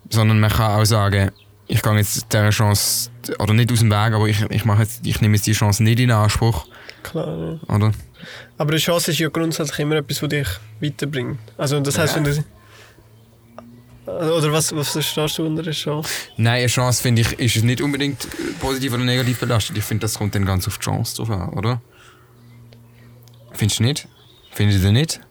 Sondern 0.09 0.39
man 0.39 0.51
kann 0.51 0.79
auch 0.79 0.85
sagen, 0.85 1.31
ich 1.67 1.81
gehe 1.81 1.95
jetzt 1.95 2.31
dieser 2.31 2.49
Chance, 2.49 3.09
oder 3.39 3.53
nicht 3.53 3.71
aus 3.71 3.79
dem 3.79 3.89
Weg, 3.89 4.13
aber 4.13 4.27
ich, 4.27 4.41
ich, 4.49 4.65
mache 4.65 4.83
jetzt, 4.83 5.05
ich 5.05 5.21
nehme 5.21 5.35
jetzt 5.35 5.47
die 5.47 5.53
Chance 5.53 5.83
nicht 5.83 5.99
in 5.99 6.11
Anspruch, 6.11 6.67
klar, 7.03 7.27
ja. 7.27 7.75
oder? 7.75 7.91
aber 8.57 8.71
eine 8.71 8.79
Chance 8.79 9.11
ist 9.11 9.19
ja 9.19 9.29
grundsätzlich 9.29 9.79
immer 9.79 9.95
etwas, 9.95 10.21
was 10.21 10.29
dich 10.29 10.47
weiterbringt. 10.81 11.39
Also 11.57 11.79
das 11.79 11.97
heißt, 11.97 12.15
Ja. 12.15 12.25
wenn 12.25 12.35
du... 12.35 12.43
Oder 14.05 14.51
was, 14.51 14.75
was 14.75 14.89
verstehst 14.89 15.37
du 15.37 15.45
unter 15.45 15.63
einer 15.63 15.71
Chance? 15.71 16.09
Nein, 16.35 16.59
eine 16.59 16.67
Chance, 16.67 17.01
finde 17.01 17.21
ich, 17.21 17.39
ist 17.39 17.63
nicht 17.63 17.81
unbedingt 17.81 18.27
positiv 18.59 18.93
oder 18.93 19.03
negativ 19.03 19.39
belastet. 19.39 19.77
Ich 19.77 19.83
finde, 19.85 20.01
das 20.01 20.17
kommt 20.17 20.35
dann 20.35 20.45
ganz 20.45 20.67
auf 20.67 20.77
die 20.77 20.83
Chance 20.83 21.15
drauf 21.15 21.29
an, 21.29 21.49
oder? 21.49 21.81
Findest 23.53 23.79
du 23.79 23.83
nicht? 23.83 24.07
Findet 24.51 24.83
ihr 24.83 24.91
nicht? 24.91 25.21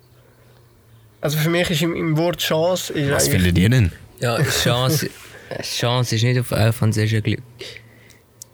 Also 1.21 1.37
für 1.37 1.51
mich 1.51 1.69
ist 1.71 1.83
im, 1.83 1.95
im 1.95 2.17
Wort 2.17 2.39
Chance... 2.39 2.95
Was 3.11 3.29
findet 3.29 3.59
ihr 3.59 3.69
denn? 3.69 3.93
Ja, 4.23 4.43
Chance, 4.43 5.11
Chance 5.63 6.17
ist 6.17 6.23
nicht 6.23 6.41
auf 6.41 6.51
äh, 6.53 6.73
Französisch 6.73 7.23
Glück. 7.23 7.43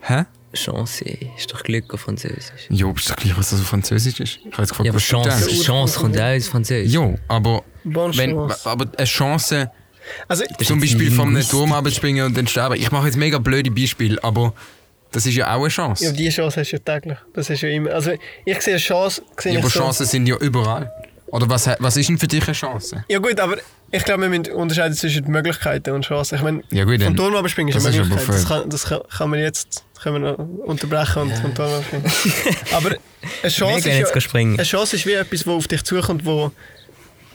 Hä? 0.02 0.24
Chance 0.54 1.04
ist 1.36 1.52
doch 1.52 1.62
Glück 1.62 1.92
auf 1.92 2.00
Französisch. 2.00 2.66
Jo, 2.70 2.92
ist 2.92 3.10
doch 3.10 3.16
gleich, 3.16 3.36
was 3.36 3.50
das 3.50 3.60
auf 3.60 3.66
Französisch 3.66 4.18
ist. 4.18 4.38
Ich 4.38 4.52
habe 4.52 4.62
jetzt 4.62 4.70
gefragt, 4.70 4.86
Ja, 4.86 4.92
aber 4.92 4.96
was 4.96 5.06
du 5.06 5.10
Chance, 5.10 5.46
denkst. 5.46 5.64
Chance 5.66 5.98
kommt 6.00 6.18
auch 6.18 6.36
aus 6.36 6.48
Französisch. 6.48 6.92
Jo, 6.94 7.14
aber, 7.28 7.62
Bonne 7.84 8.16
wenn, 8.16 8.30
Chance. 8.30 8.58
aber 8.70 8.86
eine 8.96 9.06
Chance, 9.06 9.70
Also, 10.26 10.44
zum 10.64 10.80
Beispiel 10.80 11.10
vom 11.10 11.28
Linguistik. 11.28 11.50
Turm 11.50 11.72
abzuspringen 11.74 12.24
und 12.26 12.36
dann 12.36 12.46
sterben. 12.46 12.76
Ich 12.76 12.90
mache 12.90 13.06
jetzt 13.06 13.16
mega 13.16 13.38
blöde 13.38 13.70
Beispiele, 13.70 14.22
aber 14.24 14.54
das 15.12 15.26
ist 15.26 15.34
ja 15.34 15.54
auch 15.54 15.60
eine 15.60 15.68
Chance. 15.68 16.04
ja, 16.06 16.12
die 16.12 16.28
Chance 16.30 16.60
hast 16.60 16.72
du 16.72 16.76
ja 16.76 16.82
täglich. 16.82 17.18
Das 17.34 17.50
ist 17.50 17.60
ja 17.60 17.68
immer. 17.68 17.90
Also, 17.90 18.12
ich 18.46 18.60
sehe 18.62 18.74
eine 18.74 18.82
Chance. 18.82 19.22
Sehe 19.38 19.52
Ja, 19.52 19.58
ich 19.58 19.64
aber 19.64 19.70
so. 19.70 19.80
Chancen 19.80 20.06
sind 20.06 20.26
ja 20.26 20.36
überall. 20.38 20.90
Oder 21.30 21.48
was, 21.48 21.68
was 21.78 21.96
ist 21.96 22.08
denn 22.08 22.18
für 22.18 22.26
dich 22.26 22.44
eine 22.44 22.52
Chance? 22.54 23.04
Ja, 23.08 23.18
gut, 23.18 23.38
aber 23.38 23.56
ich 23.90 24.04
glaube, 24.04 24.22
wir 24.22 24.28
müssen 24.28 24.52
unterscheiden 24.52 24.94
zwischen 24.94 25.30
Möglichkeiten 25.30 25.90
und 25.90 26.04
Chancen. 26.04 26.36
Ich 26.36 26.42
meine, 26.42 26.62
Ja, 26.70 26.84
gut, 26.84 27.02
vom 27.02 27.16
Turm 27.16 27.36
abspringen 27.36 27.74
ist 27.74 27.84
das 27.84 27.86
eine 27.86 28.04
Möglichkeit. 28.04 28.34
Das, 28.34 28.46
kann, 28.46 28.70
das 28.70 28.84
kann, 28.84 29.00
kann 29.08 29.30
man 29.30 29.40
jetzt 29.40 29.84
das 29.94 30.04
können 30.04 30.22
wir 30.22 30.30
noch 30.30 30.38
unterbrechen 30.38 31.22
und 31.22 31.32
vom 31.38 31.54
Turm 31.54 31.72
abspringen. 31.72 32.06
aber 32.72 32.90
eine 33.42 33.50
Chance, 33.50 33.90
ist, 33.90 34.22
springen. 34.22 34.52
ja, 34.52 34.58
eine 34.58 34.66
Chance 34.66 34.96
ist 34.96 35.06
wie 35.06 35.12
etwas, 35.12 35.46
wo 35.46 35.56
auf 35.56 35.66
dich 35.66 35.82
zukommt, 35.82 36.24
wo, 36.24 36.52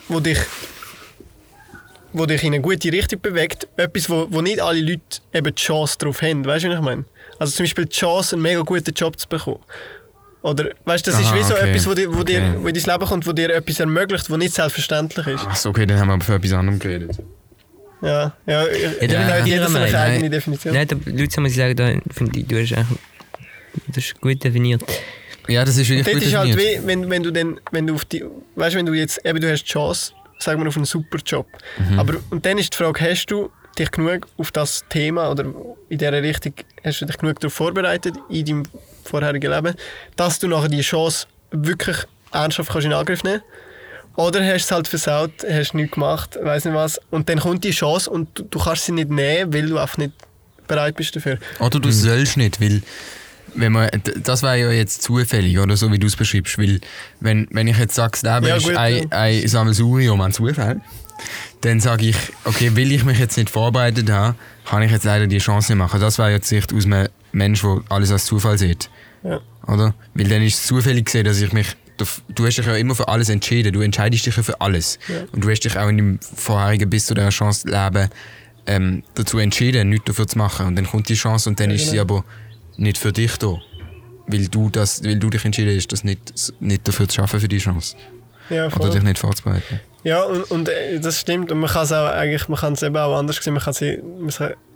wo 0.08 0.20
dich 0.20 0.40
wo 2.14 2.26
dich 2.28 2.44
in 2.44 2.54
eine 2.54 2.62
gute 2.62 2.92
Richtung 2.92 3.20
bewegt. 3.22 3.68
Etwas, 3.76 4.10
wo, 4.10 4.28
wo 4.30 4.42
nicht 4.42 4.62
alle 4.62 4.80
Leute 4.80 5.02
eben 5.34 5.54
die 5.54 5.62
Chance 5.62 5.98
darauf 5.98 6.22
haben. 6.22 6.46
Weißt 6.46 6.64
du, 6.64 6.70
was 6.70 6.76
ich 6.76 6.82
meine? 6.82 7.06
Also 7.40 7.56
zum 7.56 7.64
Beispiel 7.64 7.86
die 7.86 7.96
Chance, 7.96 8.36
einen 8.36 8.44
mega 8.44 8.62
guten 8.62 8.94
Job 8.94 9.20
zu 9.20 9.28
bekommen. 9.28 9.60
Oder, 10.44 10.72
weißt 10.86 11.08
du, 11.08 11.12
das 11.12 11.20
ist 11.22 11.28
Aha, 11.28 11.36
wie 11.38 11.44
so 11.44 11.54
okay. 11.56 11.70
etwas, 11.72 11.88
wo, 11.88 11.94
dir, 11.94 12.14
wo, 12.14 12.24
dir, 12.24 12.40
Okay. 12.42 12.54
wo 12.60 12.68
in 12.68 12.74
dein 12.74 12.84
Leben 12.84 13.06
kommt, 13.08 13.26
wo 13.26 13.32
dir 13.32 13.50
etwas 13.56 13.80
ermöglicht, 13.80 14.30
wo 14.30 14.36
nicht 14.38 14.54
selbstverständlich 14.54 15.26
ist. 15.28 15.48
Achso, 15.48 15.70
okay, 15.70 15.86
dann 15.86 15.98
haben 16.00 16.10
wir 16.10 16.14
aber 16.16 16.24
für 16.26 16.36
etwas 16.36 16.52
anderem 16.54 16.80
geredet. 16.80 17.18
Ja, 18.02 18.34
ja, 18.46 18.66
ich, 18.68 18.86
auch 18.86 19.02
ich 19.02 19.46
jeder 19.46 19.70
so 19.70 19.78
ihrer 19.78 19.86
eine 19.86 19.98
eigene 20.00 20.30
Definition. 20.30 20.74
Nein, 20.74 20.88
da, 20.88 20.98
Lucia 21.06 21.42
muss 21.42 21.52
ich 21.52 21.58
sagen, 21.58 21.76
da 21.78 21.94
finde 22.14 22.40
ich, 22.40 22.46
du 22.48 22.62
hast 22.62 22.74
eigentlich 22.74 23.00
das 23.88 23.98
ist 24.04 24.22
gut 24.22 24.44
definiert. 24.44 24.84
Ja, 25.48 25.64
das 25.66 25.78
ist 25.78 25.90
wirklich 25.90 26.06
Dort 26.06 26.18
gut 26.18 26.26
ist 26.26 26.36
halt 26.36 26.54
definiert. 26.54 26.84
wie, 26.84 26.88
wenn, 26.88 27.10
wenn 27.10 27.24
du 27.24 27.32
dann, 27.32 27.60
wenn 27.72 27.88
du 27.88 27.96
auf 27.96 28.04
die, 28.06 28.24
weißt 28.56 28.74
du, 28.76 28.80
wenn 28.80 28.86
du 28.86 28.94
jetzt, 28.94 29.26
eben 29.26 29.40
du 29.40 29.50
hast 29.50 29.64
die 29.64 29.70
Chance, 29.72 30.12
sagen 30.40 30.62
wir 30.62 30.68
auf 30.68 30.76
einen 30.76 30.86
super 30.86 31.20
Job. 31.26 31.48
Mhm. 31.78 32.00
Aber, 32.00 32.16
und 32.30 32.46
dann 32.46 32.58
ist 32.58 32.74
die 32.74 32.78
Frage, 32.78 33.00
hast 33.10 33.28
du 33.28 33.50
dich 33.80 33.90
genug 33.92 34.28
auf 34.38 34.52
das 34.52 34.84
Thema 34.90 35.32
oder 35.32 35.46
in 35.88 35.98
dieser 35.98 36.22
Richtung, 36.22 36.54
hast 36.84 37.02
du 37.02 37.06
dich 37.06 37.18
genug 37.18 37.40
darauf 37.40 37.54
vorbereitet 37.54 38.16
in 38.30 38.46
deinem 38.46 38.64
vorherigen 39.04 39.52
Leben, 39.52 39.76
dass 40.16 40.40
du 40.40 40.48
nachher 40.48 40.70
die 40.70 40.82
Chance 40.82 41.28
wirklich 41.52 41.98
ernsthaft 42.32 42.72
kannst 42.72 42.86
in 42.86 42.94
Angriff 42.94 43.24
nehmen 43.24 43.42
Oder 44.16 44.44
hast 44.44 44.52
du 44.52 44.56
es 44.56 44.72
halt 44.72 44.88
versaut, 44.88 45.32
hast 45.50 45.74
nichts 45.74 45.94
gemacht, 45.94 46.38
weiß 46.42 46.66
nicht 46.66 46.74
was, 46.74 47.00
und 47.12 47.30
dann 47.30 47.40
kommt 47.40 47.64
die 47.64 47.72
Chance 47.72 48.10
und 48.10 48.28
du, 48.38 48.44
du 48.44 48.60
kannst 48.60 48.86
sie 48.86 48.92
nicht 48.92 49.10
nehmen, 49.10 49.54
weil 49.54 49.68
du 49.68 49.78
einfach 49.78 49.98
nicht 49.98 50.14
bereit 50.68 50.96
bist 50.96 51.16
dafür. 51.16 51.38
Oder 51.60 51.80
du 51.80 51.92
sollst 51.92 52.38
nicht, 52.38 52.60
weil 52.62 52.82
wenn 53.56 53.72
man, 53.72 53.90
das 54.24 54.42
wäre 54.42 54.60
ja 54.60 54.72
jetzt 54.72 55.04
zufällig, 55.04 55.60
oder 55.60 55.78
so 55.78 55.92
wie 55.92 56.00
du 56.00 56.08
es 56.08 56.16
beschreibst. 56.16 56.58
Weil, 56.58 56.80
wenn, 57.20 57.48
wenn 57.52 57.68
ich 57.68 57.78
jetzt 57.78 57.96
sage, 57.96 58.12
das 58.14 58.24
Leben 58.24 58.48
Ja, 58.48 58.56
ist 58.56 58.64
gut, 58.64 58.76
ein, 58.76 58.96
ja. 58.96 59.08
ein 59.12 59.48
Sammelsurium 59.48 60.20
an 60.22 60.32
Zufall, 60.32 60.82
dann 61.62 61.80
sage 61.80 62.08
ich, 62.08 62.18
okay, 62.46 62.72
weil 62.76 62.92
ich 62.92 63.04
mich 63.04 63.20
jetzt 63.20 63.38
nicht 63.38 63.50
vorbereitet 63.50 64.10
habe, 64.10 64.36
kann 64.66 64.82
ich 64.82 64.92
jetzt 64.92 65.04
leider 65.04 65.28
die 65.28 65.38
Chance 65.38 65.74
nicht 65.74 65.80
machen. 65.80 66.02
Das 66.02 66.18
wäre 66.18 66.32
jetzt 66.32 66.48
Sicht 66.50 66.74
aus 66.74 66.86
einem 66.86 67.10
Mensch, 67.34 67.62
der 67.62 67.82
alles 67.90 68.12
als 68.12 68.26
Zufall 68.26 68.58
sieht. 68.58 68.90
Ja. 69.24 69.42
Oder? 69.68 69.94
Weil 70.14 70.28
dann 70.28 70.42
ist 70.42 70.56
es 70.56 70.68
zufällig 70.68 71.06
gesehen, 71.06 71.26
dass 71.26 71.42
ich 71.42 71.52
mich. 71.54 71.68
Du 72.28 72.46
hast 72.46 72.58
dich 72.58 72.66
ja 72.66 72.76
immer 72.76 72.96
für 72.96 73.08
alles 73.08 73.30
entschieden. 73.30 73.72
Du 73.72 73.82
entscheidest 73.82 74.26
dich 74.26 74.36
ja 74.36 74.44
für 74.44 74.60
alles. 74.60 74.98
Ja. 75.08 75.22
Und 75.32 75.44
du 75.44 75.50
hast 75.50 75.62
dich 75.62 75.78
auch 75.78 75.88
in 75.88 75.98
deinem 75.98 76.20
vorherigen 76.22 76.90
bis 76.90 77.06
zu 77.06 77.14
dieser 77.14 77.30
Chance 77.30 77.68
Leben 77.68 78.10
ähm, 78.66 79.04
dazu 79.14 79.38
entschieden, 79.38 79.90
nichts 79.90 80.06
dafür 80.06 80.28
zu 80.28 80.38
machen. 80.38 80.68
Und 80.68 80.76
dann 80.76 80.88
kommt 80.88 81.08
die 81.10 81.14
Chance 81.14 81.50
und 81.50 81.60
dann 81.60 81.70
Ja, 81.70 81.76
ist 81.76 81.86
sie 81.86 81.98
genau. 81.98 82.02
aber 82.02 82.26
nicht 82.78 82.98
für 82.98 83.12
dich 83.14 83.38
da. 83.38 83.58
Weil 84.26 84.48
du, 84.48 84.70
das, 84.70 85.04
weil 85.04 85.20
du 85.20 85.30
dich 85.30 85.46
entschieden 85.46 85.76
hast, 85.78 85.92
das 85.92 86.04
nicht, 86.04 86.34
nicht 86.60 86.88
dafür 86.88 87.08
zu 87.08 87.16
schaffen 87.18 87.40
für 87.40 87.48
die 87.48 87.60
Chance. 87.60 87.96
Ja, 88.50 88.68
Oder 88.68 88.90
dich 88.90 89.04
nicht 89.04 89.20
vorzubereiten. 89.20 89.80
Ja, 90.04 90.24
und, 90.24 90.50
und 90.52 90.70
äh, 90.70 91.00
das 91.00 91.20
stimmt. 91.20 91.52
Und 91.52 91.60
man 91.60 91.70
kann 91.70 91.84
es 91.84 91.92
auch 91.92 92.08
eigentlich, 92.08 92.48
man 92.50 92.60
kann 92.60 92.74
es 92.74 92.82
eben 92.84 92.98
auch 92.98 93.18
anders 93.18 93.38
sehen. 93.38 93.54
Man 93.54 93.64
kann, 93.64 93.74
sie, 93.74 94.00
man 94.02 94.32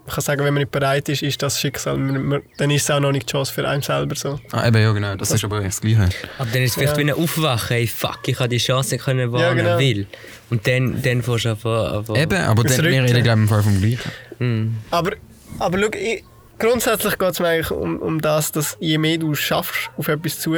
man 0.07 0.13
kann 0.15 0.23
sagen, 0.23 0.39
wenn 0.45 0.53
man 0.53 0.61
nicht 0.61 0.71
bereit 0.71 1.09
ist, 1.09 1.21
ist 1.21 1.41
das 1.43 1.59
Schicksal. 1.59 1.97
Man, 1.97 2.41
dann 2.57 2.71
ist 2.71 2.83
es 2.83 2.89
auch 2.91 3.01
noch 3.01 3.11
nicht 3.11 3.27
die 3.27 3.31
Chance 3.33 3.53
für 3.53 3.67
einen 3.67 3.81
selber 3.81 4.15
so. 4.15 4.39
Ah, 4.53 4.65
eben, 4.65 4.81
ja, 4.81 4.91
genau. 4.93 5.15
Das 5.15 5.31
ist 5.31 5.43
aber 5.43 5.59
das 5.59 5.81
Gleiche. 5.81 6.07
Aber 6.37 6.49
dann 6.49 6.63
ist 6.63 6.69
es 6.71 6.75
vielleicht 6.75 6.97
Ja. 6.97 7.05
wie 7.05 7.11
ein 7.11 7.17
Aufwachen, 7.17 7.75
hey, 7.75 7.87
fuck, 7.87 8.19
ich 8.27 8.39
habe 8.39 8.47
die 8.47 8.57
Chance 8.57 8.97
können, 8.97 9.31
die 9.31 9.37
Ja, 9.37 9.51
ich 9.51 9.57
genau. 9.57 9.77
will. 9.77 10.07
Und 10.49 10.65
dann, 10.65 11.01
dann 11.01 11.21
fährst 11.21 11.43
du 11.45 11.49
einfach... 11.49 12.03
Eben, 12.15 12.41
aber 12.41 12.63
Das 12.63 12.77
dann, 12.77 12.85
wir 12.85 13.03
reden, 13.03 13.21
glaube 13.23 13.27
ich, 13.39 13.43
im 13.43 13.47
Fall 13.49 13.63
vom 13.63 13.81
Gleichen. 13.81 14.11
Mm. 14.39 14.77
Aber, 14.91 15.11
aber 15.59 15.77
schau, 15.77 15.89
ich, 15.93 16.23
grundsätzlich 16.57 17.17
geht 17.17 17.31
es 17.31 17.39
mir 17.41 17.47
eigentlich 17.49 17.71
um, 17.71 17.97
um 17.99 18.21
das, 18.21 18.53
dass 18.53 18.77
je 18.79 18.97
mehr 18.97 19.17
du 19.17 19.35
schaffst 19.35 19.89
auf 19.97 20.07
etwas 20.07 20.39
zu, 20.39 20.55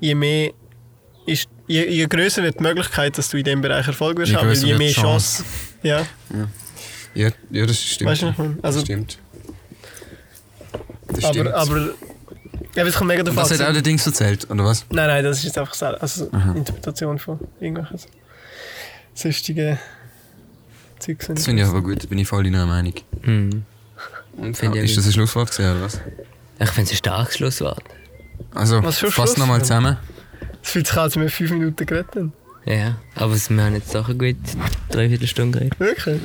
je 0.00 0.14
mehr 0.14 0.50
ist, 1.24 1.48
je, 1.66 1.82
je 1.88 2.06
größer 2.06 2.42
wird 2.42 2.58
die 2.60 2.62
Möglichkeit, 2.62 3.16
dass 3.16 3.30
du 3.30 3.38
in 3.38 3.44
diesem 3.44 3.62
Bereich 3.62 3.86
Erfolg 3.86 4.18
wirst 4.18 4.32
Je 4.32 4.36
haben, 4.36 4.52
je 4.52 4.74
mehr 4.74 4.88
die 4.88 4.94
Chance. 4.94 5.44
Ja, 5.82 6.00
Ja, 6.30 6.46
ja, 7.16 7.66
das 7.66 7.82
stimmt. 7.82 8.10
weißt 8.10 8.22
du, 8.22 8.26
was 8.26 8.32
ich 8.32 8.38
meine? 8.38 8.58
also, 8.62 8.78
das 8.78 8.86
stimmt. 8.86 9.18
Das 11.08 11.24
aber, 11.24 11.32
stimmt. 11.32 11.54
aber, 11.54 11.94
ja, 12.74 12.84
es 12.84 12.94
kommt 12.94 13.08
mega 13.08 13.22
davon 13.22 13.42
das 13.42 13.58
hat 13.58 13.68
auch 13.68 13.72
der 13.72 13.82
Dings 13.82 14.06
erzählt, 14.06 14.50
oder 14.50 14.64
was? 14.64 14.84
Nein, 14.90 15.06
nein, 15.06 15.24
das 15.24 15.38
ist 15.38 15.44
jetzt 15.44 15.58
einfach 15.58 15.80
also 16.00 16.30
Interpretation 16.54 17.18
von 17.18 17.40
irgendwelchen 17.60 17.98
sonstigen 19.14 19.78
Zeugs. 20.98 21.26
Das 21.26 21.44
finde 21.44 21.62
ich 21.62 21.68
aber 21.68 21.82
gut, 21.82 22.04
da 22.04 22.08
bin 22.08 22.18
ich 22.18 22.28
voll 22.28 22.44
deiner 22.44 22.66
Meinung. 22.66 22.94
Mm. 23.22 23.62
Und 24.36 24.56
Finde 24.56 24.78
ich 24.78 24.90
ist 24.90 24.98
das 24.98 25.06
ein 25.06 25.12
Schlusswort 25.12 25.50
gewesen, 25.50 25.70
oder 25.70 25.82
was? 25.82 26.00
Ich 26.58 26.70
finde 26.70 26.82
es 26.82 26.92
ein 26.92 26.96
starkes 26.96 27.36
Schlusswort. 27.36 27.82
Also, 28.54 28.82
fass 28.82 29.36
nochmal 29.36 29.62
zusammen. 29.62 29.96
Es 30.62 30.70
fühlt 30.70 30.86
sich 30.86 30.96
an, 30.96 31.02
als 31.04 31.16
wir 31.16 31.30
fünf 31.30 31.50
Minuten 31.50 31.86
geredet 31.86 32.16
haben. 32.16 32.32
Ja, 32.66 32.96
aber 33.14 33.34
es- 33.34 33.48
wir 33.48 33.62
haben 33.62 33.74
jetzt 33.74 33.94
doch 33.94 34.08
eine 34.08 34.16
gute 34.18 34.36
Dreiviertelstunde 34.90 35.58
geredet. 35.60 35.78
Wirklich? 35.80 36.20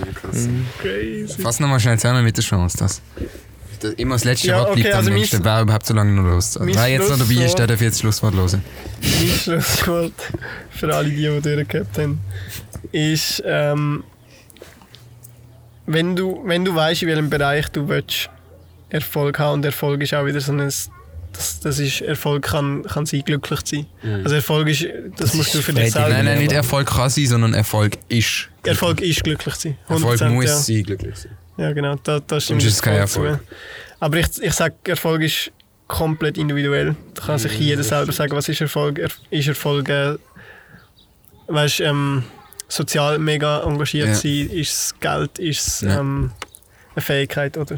Crazy. 0.81 1.41
Fass 1.41 1.59
nochmal 1.59 1.79
schnell 1.79 1.99
zusammen 1.99 2.23
mit 2.23 2.35
der 2.35 2.43
Chance, 2.43 2.77
dass 2.79 3.01
das 3.79 3.93
immer 3.93 4.15
das 4.15 4.23
letzte 4.23 4.47
Ja, 4.47 4.57
Wort 4.59 4.73
bleibt 4.73 4.87
okay, 4.87 4.91
am 4.93 4.97
also. 5.07 5.11
Schlu- 5.37 5.43
Wer 5.43 5.61
überhaupt 5.61 5.85
so 5.85 5.93
lange 5.93 6.11
noch 6.13 6.23
los? 6.23 6.57
Wer 6.59 6.87
jetzt 6.87 7.09
noch 7.09 7.17
dabei 7.19 7.45
ist, 7.45 7.55
der 7.59 7.67
darf 7.67 7.81
jetzt 7.81 7.93
das 7.95 7.99
Schlusswort 8.01 8.33
hören. 8.35 8.63
Mein 9.01 9.27
Schlusswort 9.29 10.13
für 10.71 10.95
alle, 10.95 11.09
die, 11.09 11.15
die 11.15 11.41
durchgehabt 11.41 11.97
haben, 11.97 12.19
ist, 12.91 13.41
ähm, 13.45 14.03
wenn 15.85 16.15
du, 16.15 16.41
wenn 16.45 16.63
du 16.65 16.73
weißt, 16.73 17.03
in 17.03 17.07
welchem 17.09 17.29
Bereich 17.29 17.69
du 17.69 17.87
willst 17.87 18.29
Erfolg 18.89 19.39
haben 19.39 19.53
und 19.55 19.65
Erfolg 19.65 20.01
ist 20.01 20.13
auch 20.13 20.25
wieder 20.25 20.41
so 20.41 20.51
ein 20.53 20.71
das, 21.33 21.59
das 21.59 21.79
ist, 21.79 22.01
Erfolg 22.01 22.43
kann, 22.43 22.83
kann 22.83 23.05
sein, 23.05 23.21
glücklich 23.23 23.59
sein. 23.65 23.85
Also 24.23 24.35
Erfolg 24.35 24.67
ist, 24.69 24.85
das, 25.17 25.33
musst 25.33 25.53
du 25.53 25.61
für 25.61 25.73
dich 25.73 25.91
selber 25.91 26.09
Nein, 26.09 26.25
nein, 26.25 26.39
nicht. 26.39 26.51
Erfolg 26.51 26.87
kann 26.87 27.09
sein, 27.09 27.25
sondern 27.27 27.53
Erfolg 27.53 27.97
ist. 28.09 28.49
Erfolg 28.63 29.01
ist 29.01 29.23
glücklich 29.23 29.55
zu 29.55 29.69
sein. 29.69 29.77
Erfolg 29.87 30.19
100%, 30.21 30.29
muss 30.29 30.45
ja. 30.45 30.57
sein, 30.57 30.83
glücklich 30.83 31.15
sein. 31.17 31.37
Ja, 31.57 31.71
genau, 31.73 31.95
da, 32.03 32.19
da 32.19 32.39
stimmt 32.39 32.61
Sonst 32.61 32.65
ist 32.71 32.73
es 32.75 32.81
kein 32.81 32.95
voll 32.95 33.07
zu. 33.07 33.23
Erfolg. 33.23 33.47
Aber 33.99 34.17
ich, 34.17 34.27
ich 34.41 34.53
sage, 34.53 34.75
Erfolg 34.85 35.21
ist 35.21 35.51
komplett 35.87 36.37
individuell. 36.37 36.95
Da 37.15 37.25
kann 37.25 37.37
sich 37.39 37.51
jeder 37.59 37.83
selber 37.83 38.11
sagen, 38.13 38.31
was 38.33 38.47
ist 38.49 38.61
Erfolg. 38.61 38.97
Er, 38.97 39.09
ist 39.29 39.47
Erfolg, 39.47 39.89
äh, 39.89 40.15
weißt, 41.47 41.81
ähm, 41.81 42.23
sozial 42.67 43.19
mega 43.19 43.61
engagiert 43.63 44.07
Ja. 44.07 44.15
sein, 44.15 44.49
ist 44.49 44.73
es 44.73 44.95
Geld, 44.99 45.37
ist 45.39 45.67
es 45.67 45.81
Ja. 45.81 45.99
ähm, 45.99 46.31
eine 46.95 47.01
Fähigkeit, 47.03 47.57
oder? 47.57 47.77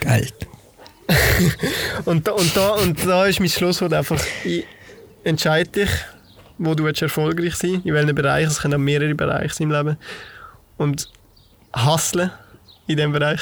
Geld. 0.00 0.34
Und 2.04 2.26
da, 2.26 2.32
und, 2.32 2.56
da, 2.56 2.70
und 2.70 3.06
da 3.06 3.26
ist 3.26 3.40
mein 3.40 3.48
Schlusswort 3.48 3.92
einfach, 3.92 4.20
ich 4.44 4.64
entscheide 5.24 5.70
dich, 5.70 5.90
wo 6.58 6.74
du 6.74 6.84
willst 6.84 7.02
erfolgreich 7.02 7.54
sein 7.56 7.82
in 7.84 7.94
welchem 7.94 8.14
Bereich, 8.14 8.46
es 8.46 8.60
können 8.60 8.74
auch 8.74 8.78
mehrere 8.78 9.14
Bereiche 9.14 9.54
sein 9.54 9.70
im 9.70 9.72
Leben. 9.72 9.96
Und 10.76 11.08
hustlen 11.76 12.30
in 12.86 12.96
diesem 12.96 13.12
Bereich. 13.12 13.40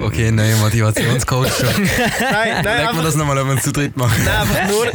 Okay, 0.00 0.32
neuer 0.32 0.56
Motivationscoach 0.56 1.48
schon. 1.48 1.68
nein, 1.84 1.84
nein, 2.20 2.64
Leg 2.64 2.64
mir 2.64 2.88
einfach, 2.88 3.04
das 3.04 3.14
nochmal, 3.14 3.36
wenn 3.36 3.46
wir 3.46 3.54
es 3.54 3.62
zu 3.62 3.72
dritt 3.72 3.96
machen. 3.96 4.22
nein, 4.24 4.36
einfach 4.36 4.68
nur, 4.68 4.86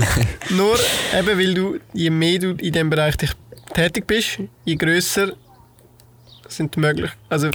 nur 0.58 0.80
eben, 1.18 1.40
weil 1.40 1.54
du, 1.54 1.80
je 1.94 2.10
mehr 2.10 2.40
du 2.40 2.50
in 2.52 2.74
diesem 2.74 2.90
Bereich 2.90 3.16
dich 3.16 3.32
tätig 3.74 4.06
bist, 4.06 4.40
je 4.66 4.76
grösser 4.76 5.34
sind 6.48 6.76
die 6.76 6.80
möglich, 6.80 7.12
also 7.30 7.52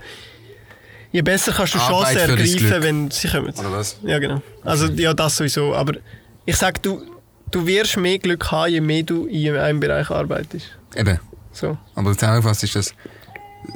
je 1.15 1.23
besser 1.23 1.53
kannst 1.53 1.75
du 1.75 1.79
Arbeit 1.79 2.17
Chancen 2.17 2.31
ergreifen, 2.31 2.59
Glück. 2.59 2.83
wenn 2.83 3.11
sie 3.11 3.29
kommen. 3.29 3.55
Oder 3.57 3.73
was? 3.73 3.97
Ja, 4.03 4.19
genau. 4.19 4.43
Also, 4.65 4.87
ja, 4.87 5.15
das 5.15 5.37
sowieso. 5.37 5.73
Aber 5.75 5.95
ich 6.45 6.57
sag, 6.57 6.83
du, 6.83 7.03
du 7.53 7.65
wirst 7.65 7.97
mehr 7.97 8.19
Glück 8.19 8.51
haben, 8.51 8.73
je 8.73 8.81
mehr 8.81 9.05
du 9.05 9.27
in 9.27 9.57
einem 9.57 9.79
Bereich 9.79 10.11
arbeitest. 10.11 10.67
Eben. 10.97 11.21
So. 11.53 11.79
Aber 11.95 12.13
zusammengefasst 12.15 12.65
ist 12.65 12.75
das 12.75 12.95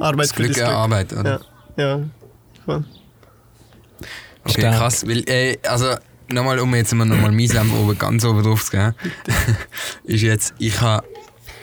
Arbeit 0.00 0.26
das 0.26 0.34
Glück 0.34 0.48
das 0.48 0.58
erarbeitet, 0.58 1.18
oder? 1.18 1.40
Ja. 1.76 1.84
Ja. 1.84 2.00
Voll. 2.64 2.84
Okay, 4.44 4.60
Stark. 4.60 4.76
krass. 4.76 5.06
Weil, 5.06 5.22
äh, 5.28 5.58
also, 5.62 5.94
nochmal, 6.26 6.58
um 6.58 6.74
jetzt 6.74 6.92
mal 6.92 7.04
nochmal 7.04 7.30
mein 7.30 7.46
Senf 7.46 7.72
oben 7.72 7.96
ganz 7.96 8.24
oben 8.24 8.42
drauf 8.42 8.64
zu 8.64 8.72
gehen, 8.72 8.94
ist 10.04 10.22
jetzt, 10.22 10.54
ich 10.58 10.80
habe 10.80 11.06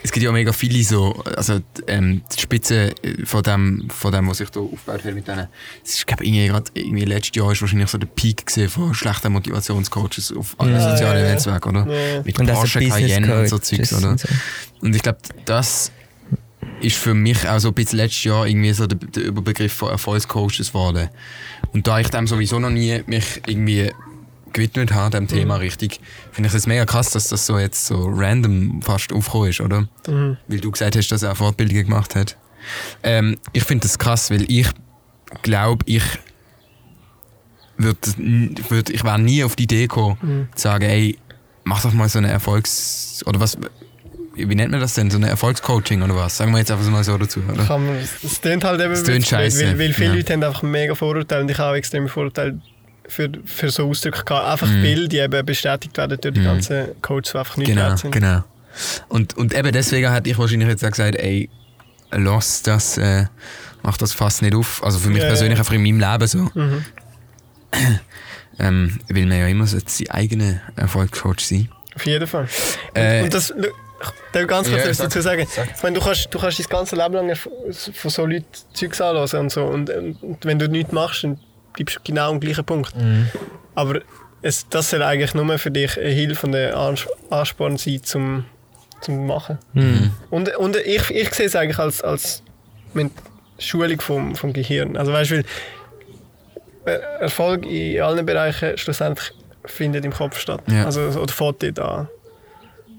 es 0.06 0.12
gibt 0.12 0.22
ja 0.22 0.30
auch 0.30 0.34
mega 0.34 0.52
viele 0.52 0.84
so, 0.84 1.20
also 1.36 1.58
ähm, 1.88 2.22
die 2.32 2.40
Spitze 2.40 2.94
von 3.24 3.42
dem, 3.42 3.88
von 3.90 4.12
dem, 4.12 4.28
was 4.28 4.38
sich 4.38 4.50
da 4.50 4.60
aufgebaut 4.60 5.04
hat 5.04 5.14
mit 5.14 5.26
denen, 5.26 5.48
es 5.84 5.94
ist, 5.94 6.06
glaube 6.06 6.24
irgendwie 6.24 6.46
gerade 6.46 6.70
irgendwie 6.74 7.04
letztes 7.04 7.34
Jahr 7.34 7.50
ist 7.50 7.60
wahrscheinlich 7.60 7.90
so 7.90 7.98
der 7.98 8.06
Peak 8.06 8.46
gesehen 8.46 8.68
von 8.68 8.94
schlechten 8.94 9.32
Motivationscoaches 9.32 10.32
auf 10.36 10.54
allen 10.58 10.74
Ja, 10.74 10.90
sozialen 10.92 11.18
ja, 11.18 11.24
ja. 11.24 11.32
Netzwerken, 11.32 11.68
oder? 11.76 11.92
Ja. 11.92 12.22
Mit 12.22 12.38
Und 12.38 12.46
Porsche 12.46 12.78
Cayenne 12.78 13.40
und 13.40 13.48
so 13.48 13.58
Zeugs, 13.58 13.92
oder? 13.92 14.10
und 14.10 14.20
so. 14.20 14.28
Und 14.80 14.94
ich 14.94 15.02
glaube, 15.02 15.18
das 15.44 15.90
ist 16.80 16.96
für 16.96 17.14
mich 17.14 17.48
auch 17.48 17.58
so 17.58 17.68
ein 17.68 17.74
bisschen 17.74 17.98
letztes 17.98 18.22
Jahr 18.24 18.46
irgendwie 18.46 18.72
so 18.72 18.86
der, 18.86 18.98
der 18.98 19.24
Überbegriff 19.24 19.72
von 19.72 19.90
Erfolgscoaches 19.90 20.68
geworden. 20.68 21.08
Und 21.72 21.88
da 21.88 21.98
ich 21.98 22.08
dem 22.10 22.28
sowieso 22.28 22.60
noch 22.60 22.70
nie 22.70 23.02
mich 23.06 23.42
irgendwie 23.46 23.90
gewidmet 24.56 24.92
habe, 24.92 25.10
dem 25.10 25.28
Thema 25.28 25.56
richtig, 25.56 26.00
finde 26.32 26.48
ich 26.48 26.54
es 26.54 26.66
mega 26.66 26.86
krass, 26.86 27.10
dass 27.10 27.28
das 27.28 27.46
so 27.46 27.58
jetzt 27.58 27.86
so 27.86 28.06
random 28.10 28.80
fast 28.82 29.12
aufgekommen 29.12 29.50
ist, 29.50 29.60
oder? 29.60 29.86
Mhm. 30.08 30.38
Weil 30.48 30.60
du 30.60 30.70
gesagt 30.70 30.96
hast, 30.96 31.08
dass 31.12 31.22
er 31.22 31.32
auch 31.32 31.36
Fortbildungen 31.36 31.84
gemacht 31.84 32.14
hat. 32.14 32.36
Ähm, 33.02 33.36
ich 33.52 33.64
finde 33.64 33.82
das 33.82 33.98
krass, 33.98 34.30
weil 34.30 34.50
ich 34.50 34.68
glaube, 35.42 35.84
ich 35.86 36.02
würde, 37.76 37.98
würd, 38.68 38.90
ich 38.90 39.04
wäre 39.04 39.18
nie 39.18 39.44
auf 39.44 39.56
die 39.56 39.64
Idee 39.64 39.82
gekommen, 39.82 40.16
Mhm. 40.22 40.48
zu 40.54 40.62
sagen, 40.62 40.84
ey, 40.84 41.18
mach 41.64 41.82
doch 41.82 41.92
mal 41.92 42.08
so 42.08 42.18
eine 42.18 42.28
Erfolgs... 42.30 43.22
Oder 43.26 43.38
was... 43.40 43.58
Wie 44.38 44.54
nennt 44.54 44.70
man 44.70 44.80
das 44.80 44.92
denn? 44.92 45.10
So 45.10 45.16
eine 45.16 45.30
Erfolgscoaching 45.30 46.02
oder 46.02 46.14
was? 46.14 46.36
Sagen 46.36 46.52
wir 46.52 46.58
jetzt 46.58 46.70
einfach 46.70 46.86
mal 46.90 47.02
so 47.02 47.16
dazu, 47.16 47.40
oder? 47.50 47.64
Kann 47.64 47.86
man, 47.86 47.96
es 47.96 48.38
tönt 48.42 48.64
halt 48.64 48.82
eben 48.82 48.92
Es 48.92 49.02
tönt 49.02 49.26
scheisse, 49.26 49.64
Weil, 49.66 49.78
weil 49.78 49.92
viele 49.94 50.08
ja. 50.10 50.14
Leute 50.14 50.32
haben 50.34 50.42
einfach 50.42 50.62
mega 50.62 50.94
Vorurteile 50.94 51.40
und 51.42 51.50
ich 51.50 51.56
habe 51.56 51.70
auch 51.72 51.74
extreme 51.74 52.08
Vorurteile 52.08 52.60
für, 53.08 53.30
für 53.44 53.70
so 53.70 53.88
Ausdrücke 53.88 54.24
gehabt. 54.24 54.46
Einfach 54.46 54.68
Mhm. 54.68 54.82
Bilder, 54.82 55.08
die 55.08 55.18
eben 55.18 55.46
bestätigt 55.46 55.96
werden 55.96 56.18
durch 56.20 56.34
die 56.34 56.42
ganzen 56.42 57.00
Coaches, 57.02 57.32
die 57.32 57.38
einfach 57.38 57.56
nicht 57.56 57.68
Genau, 57.68 57.82
wert 57.82 57.98
sind. 57.98 58.10
genau. 58.12 58.42
Und, 59.08 59.36
und 59.36 59.54
eben 59.54 59.72
deswegen 59.72 60.12
hätte 60.12 60.28
ich 60.30 60.38
wahrscheinlich 60.38 60.68
jetzt 60.68 60.84
auch 60.84 60.90
gesagt, 60.90 61.16
ey, 61.16 61.48
lass 62.10 62.62
das, 62.62 62.98
äh, 62.98 63.24
mach 63.82 63.96
das 63.96 64.12
fast 64.12 64.42
nicht 64.42 64.54
auf. 64.54 64.82
Also 64.84 64.98
für 64.98 65.08
mich 65.08 65.22
Ja, 65.22 65.28
persönlich 65.28 65.58
einfach 65.58 65.72
in 65.74 65.82
meinem 65.82 66.00
Leben 66.00 66.26
so. 66.26 66.38
Mhm. 66.54 66.84
Ähm, 68.58 68.98
weil 69.10 69.26
man 69.26 69.38
ja 69.38 69.46
immer 69.48 69.66
so 69.66 69.78
sein 69.84 70.08
eigener 70.08 70.60
Erfolgscoach 70.76 71.40
sein. 71.40 71.68
Auf 71.94 72.06
jeden 72.06 72.26
Fall. 72.26 72.44
Und, 72.94 72.96
Äh, 72.98 73.22
und 73.24 73.34
das, 73.34 73.50
ich 73.50 73.66
darf 74.32 74.46
ganz 74.46 74.68
kurz 74.70 74.82
Ja, 74.86 74.94
sag. 74.94 75.06
dazu 75.08 75.20
sagen. 75.20 75.46
Sag. 75.54 75.68
Ich 75.76 75.82
meine, 75.82 75.98
du 75.98 76.02
kannst, 76.04 76.28
du 76.32 76.38
kannst 76.38 76.58
dein 76.58 76.66
ganze 76.66 76.96
Leben 76.96 77.12
lang 77.14 77.36
von 77.36 78.10
so 78.10 78.24
Leuten 78.24 78.46
Zeugs 78.72 78.98
anhören 79.02 79.40
und 79.40 79.52
so. 79.52 79.64
Und, 79.64 79.90
und 79.90 80.38
wenn 80.42 80.58
du 80.58 80.68
nichts 80.68 80.90
machst, 80.92 81.24
dann 81.24 81.38
bleibst 81.76 82.04
genau 82.04 82.30
am 82.30 82.40
gleichen 82.40 82.64
Punkt. 82.64 82.92
Aber 83.74 84.00
es, 84.42 84.68
das 84.68 84.90
soll 84.90 85.02
eigentlich 85.02 85.34
nur 85.34 85.58
für 85.58 85.70
dich 85.70 85.98
eine 85.98 86.08
Hilfe 86.10 86.46
und 86.46 86.54
ein 86.56 86.74
Ans- 86.74 87.08
Ansporn 87.30 87.76
sein, 87.76 88.02
zum, 88.02 88.44
zum 89.00 89.26
machen. 89.26 89.58
Und, 90.30 90.56
und 90.56 90.76
ich, 90.76 91.10
ich 91.10 91.32
sehe 91.34 91.46
es 91.46 91.54
eigentlich 91.56 91.78
als, 91.78 92.02
als 92.02 92.42
Schulung 93.58 94.00
vom, 94.00 94.34
vom 94.34 94.52
Gehirn. 94.52 94.96
Also 94.96 95.12
weißt 95.12 95.30
du, 95.32 95.42
äh, 96.84 96.90
Erfolg 97.20 97.66
in 97.66 98.00
allen 98.02 98.24
Bereichen 98.26 98.76
schlussendlich 98.78 99.32
findet 99.64 100.04
im 100.04 100.12
Kopf 100.12 100.38
statt. 100.38 100.62
Ja. 100.68 100.84
Also, 100.84 101.00
oder 101.02 101.32
fängt 101.32 101.62
dort 101.62 101.78
an. 101.80 102.08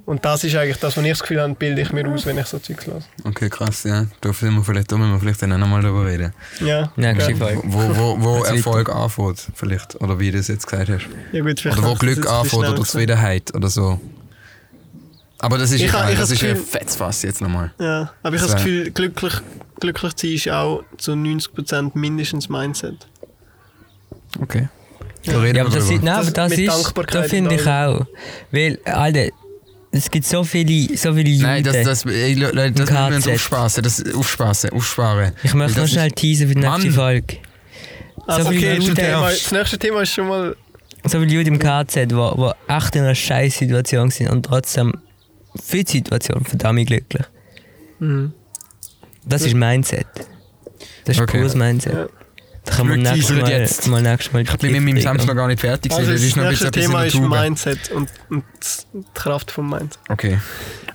Und 0.08 0.24
das 0.24 0.41
ist 0.45 0.55
eigentlich 0.55 0.78
das, 0.78 0.95
was 0.95 1.03
ich 1.03 1.10
das 1.12 1.20
Gefühl 1.20 1.41
habe, 1.41 1.53
bilde 1.53 1.82
ich 1.82 1.91
mir 1.91 2.08
aus, 2.08 2.26
wenn 2.26 2.38
ich 2.38 2.45
so 2.45 2.60
Zeugs 2.60 2.88
höre. 2.88 3.01
Okay, 3.26 3.49
krass, 3.49 3.84
ja. 3.84 4.05
Da 4.22 4.30
müssen 4.30 4.55
wir 4.55 4.64
vielleicht, 4.64 4.89
da 4.89 4.95
müssen 4.97 5.12
wir 5.12 5.20
vielleicht 5.20 5.41
dann 5.41 5.51
auch 5.51 5.58
nochmal 5.58 5.82
darüber 5.82 6.05
reden. 6.05 6.34
Ja, 6.62 6.89
ja. 6.95 7.14
Folge. 7.36 7.62
Wo, 7.66 7.82
wo, 7.97 8.22
wo 8.22 8.43
Erfolg 8.45 8.88
anfängt, 8.89 9.47
vielleicht. 9.53 9.99
Oder 10.01 10.18
wie 10.18 10.32
du 10.32 10.38
es 10.39 10.47
jetzt 10.47 10.66
gesagt 10.66 10.89
hast. 10.89 11.08
ja 11.34 11.43
gut, 11.43 11.60
vielleicht 11.60 11.78
Oder 11.78 11.88
wo 11.89 11.95
Glück 11.95 12.26
ein 12.26 12.34
anfängt 12.34 12.64
oder 12.64 12.76
Zufriedenheit 12.78 13.53
oder 13.53 13.68
so. 13.68 13.99
Aber 15.39 15.58
das 15.58 15.72
ist, 15.72 15.82
Ich 15.82 15.91
ha- 15.91 16.10
ich 16.10 16.18
das 16.18 16.32
ist 16.32 16.41
ein 16.41 16.49
Gefühl- 16.55 16.66
fettes 16.66 16.95
Fass 16.95 17.22
jetzt 17.24 17.41
nochmal. 17.41 17.74
Ja, 17.78 18.12
aber 18.24 18.36
ich 18.38 18.41
habe 18.41 18.53
das 18.53 18.55
Gefühl, 18.64 18.89
glücklich, 18.91 19.34
glücklich 19.82 20.16
zu 20.16 20.26
sein 20.26 20.36
ist 20.36 20.49
auch 20.49 20.84
zu 20.97 21.12
90% 21.12 21.91
mindestens 21.95 22.47
Mindset. 22.47 23.08
Okay. 24.39 24.70
Da 25.26 25.39
reden 25.39 25.58
Ja, 25.58 25.64
aber 25.66 25.74
wir 25.74 25.80
das, 25.82 25.89
nein, 25.89 26.08
aber 26.08 26.24
Das 26.24 26.34
das 26.34 26.51
ist, 26.53 26.68
Dankbarkeit 26.70 27.24
das 27.24 27.30
finde 27.30 27.55
ich 27.55 27.68
auch. 27.68 28.05
Weil, 28.51 28.80
Alter, 28.86 29.28
es 29.92 30.12
gibt 30.12 30.26
so 30.26 30.44
viele, 30.44 30.96
so 30.98 31.14
viele 31.14 31.32
Leute. 31.32 31.44
Nein, 31.44 31.64
das, 31.64 31.84
das, 31.84 32.06
ey, 32.06 32.34
Leute, 32.34 32.72
das 32.72 32.90
müssen 32.90 32.94
wir 33.10 33.16
uns 33.16 33.26
KZ. 33.26 33.34
aufspassen, 33.34 33.84
das 33.84 34.14
aufspassen, 34.16 34.70
aufsparen. 34.72 35.34
ich 35.44 35.54
möchte 35.54 35.80
noch 35.80 35.88
schnell 35.88 36.12
teasen 36.12 36.48
für 36.50 36.56
die 36.56 36.62
nächste 36.62 36.86
Mann. 36.88 36.92
Folge. 36.94 37.38
Also 38.28 38.44
So 38.44 38.50
viele 38.52 38.68
okay, 38.72 38.78
das, 38.78 38.88
Leute- 38.88 39.02
Thema, 39.02 39.30
das 39.30 39.52
nächste 39.52 39.80
Thema 39.80 40.02
ist 40.02 40.10
schon 40.14 40.28
mal... 40.28 40.56
So 41.06 41.20
viele 41.22 41.38
Leute 41.38 41.50
im 41.50 41.60
KZ, 41.60 42.12
die 42.12 42.16
wo, 42.16 42.34
wo 42.36 42.54
echt 42.68 42.96
in 42.96 43.04
einer 43.04 43.16
scheiß 43.16 43.58
Situation 43.60 44.10
sind 44.12 44.30
und 44.30 44.44
trotzdem 44.46 44.94
für 45.64 45.84
die 45.84 45.92
Situation 45.92 46.44
verdammt 46.44 46.86
glücklich. 46.88 47.26
Mhm. 48.00 48.34
Das 49.26 49.42
ist 49.44 49.54
Mindset. 49.54 50.06
Das 51.06 51.16
ist 51.16 51.22
Okay. 51.22 51.38
pures 51.40 51.56
Mindset. 51.56 51.94
Ja. 51.94 52.08
Da 52.68 52.76
kann 52.76 52.88
man 52.89 52.99
nächstes 53.01 53.30
Mal, 53.36 53.49
jetzt. 53.49 53.88
mal 53.88 54.01
nächstes 54.01 54.34
Mal 54.34 54.41
Ich 54.41 54.57
bin 54.57 54.72
mit 54.74 54.84
meinem 54.84 55.01
Samstag 55.01 55.28
noch 55.28 55.36
gar 55.36 55.47
nicht 55.47 55.61
fertig, 55.61 55.91
Also 55.91 56.11
das 56.11 56.22
das 56.22 56.30
ist 56.30 56.36
noch 56.36 56.49
nächste 56.49 56.72
Thema 56.72 57.03
ist. 57.05 57.15
Mindset 57.15 57.91
und, 57.91 58.09
und 58.30 58.43
die 58.93 59.03
Kraft 59.13 59.51
vom 59.51 59.70
Mindset. 59.70 59.99
Okay. 60.09 60.38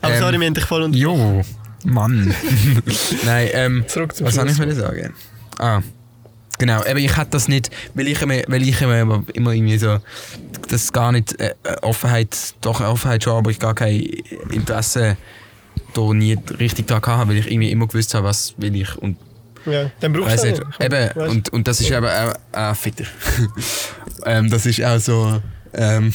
Aber 0.02 0.14
Ähm, 0.14 0.20
sorry, 0.20 0.38
wir 0.38 0.46
haben 0.46 0.54
dich 0.54 0.64
voll 0.64 0.82
unter... 0.82 0.98
Jo, 0.98 1.42
Mann. 1.84 2.34
Nein, 3.24 3.48
ähm, 3.52 3.84
Zurück 3.88 4.14
zum 4.14 4.26
was 4.26 4.34
soll 4.34 4.50
ich 4.50 4.58
mir 4.58 4.74
sagen? 4.74 5.14
Ah, 5.58 5.80
genau, 6.58 6.80
aber 6.80 6.98
ich 6.98 7.16
hätte 7.16 7.30
das 7.30 7.48
nicht, 7.48 7.70
weil 7.94 8.08
ich 8.08 8.20
immer, 8.20 8.34
weil 8.48 8.62
ich 8.62 8.80
immer, 8.82 9.00
immer, 9.00 9.24
immer 9.32 9.52
irgendwie 9.52 9.78
so, 9.78 9.98
das 10.68 10.92
gar 10.92 11.10
nicht, 11.12 11.40
äh, 11.40 11.54
Offenheit, 11.80 12.54
doch 12.60 12.80
Offenheit 12.80 13.24
schon, 13.24 13.38
aber 13.38 13.50
ich 13.50 13.58
gar 13.58 13.74
kein 13.74 14.00
Interesse 14.50 15.16
da 15.94 16.12
nie 16.12 16.38
richtig 16.58 16.86
daran 16.86 17.18
habe, 17.18 17.30
weil 17.30 17.38
ich 17.38 17.46
irgendwie 17.50 17.70
immer 17.70 17.86
gewusst 17.86 18.14
habe, 18.14 18.26
was 18.26 18.54
will 18.58 18.76
ich 18.76 18.96
und 18.96 19.16
Ja, 19.66 19.90
dann 20.00 20.12
brauchst 20.12 20.42
du 20.42 20.48
nicht. 20.48 20.62
Eben, 20.80 20.94
Weißt- 20.94 21.28
und, 21.28 21.52
und 21.52 21.68
das 21.68 21.80
ist 21.80 21.90
eben 21.90 22.06
auch, 22.06 22.34
auch 22.52 22.76
fitter. 22.76 23.04
ähm, 24.26 24.50
das 24.50 24.66
ist 24.66 24.82
auch 24.84 24.98
so, 24.98 25.40
ähm, 25.74 26.12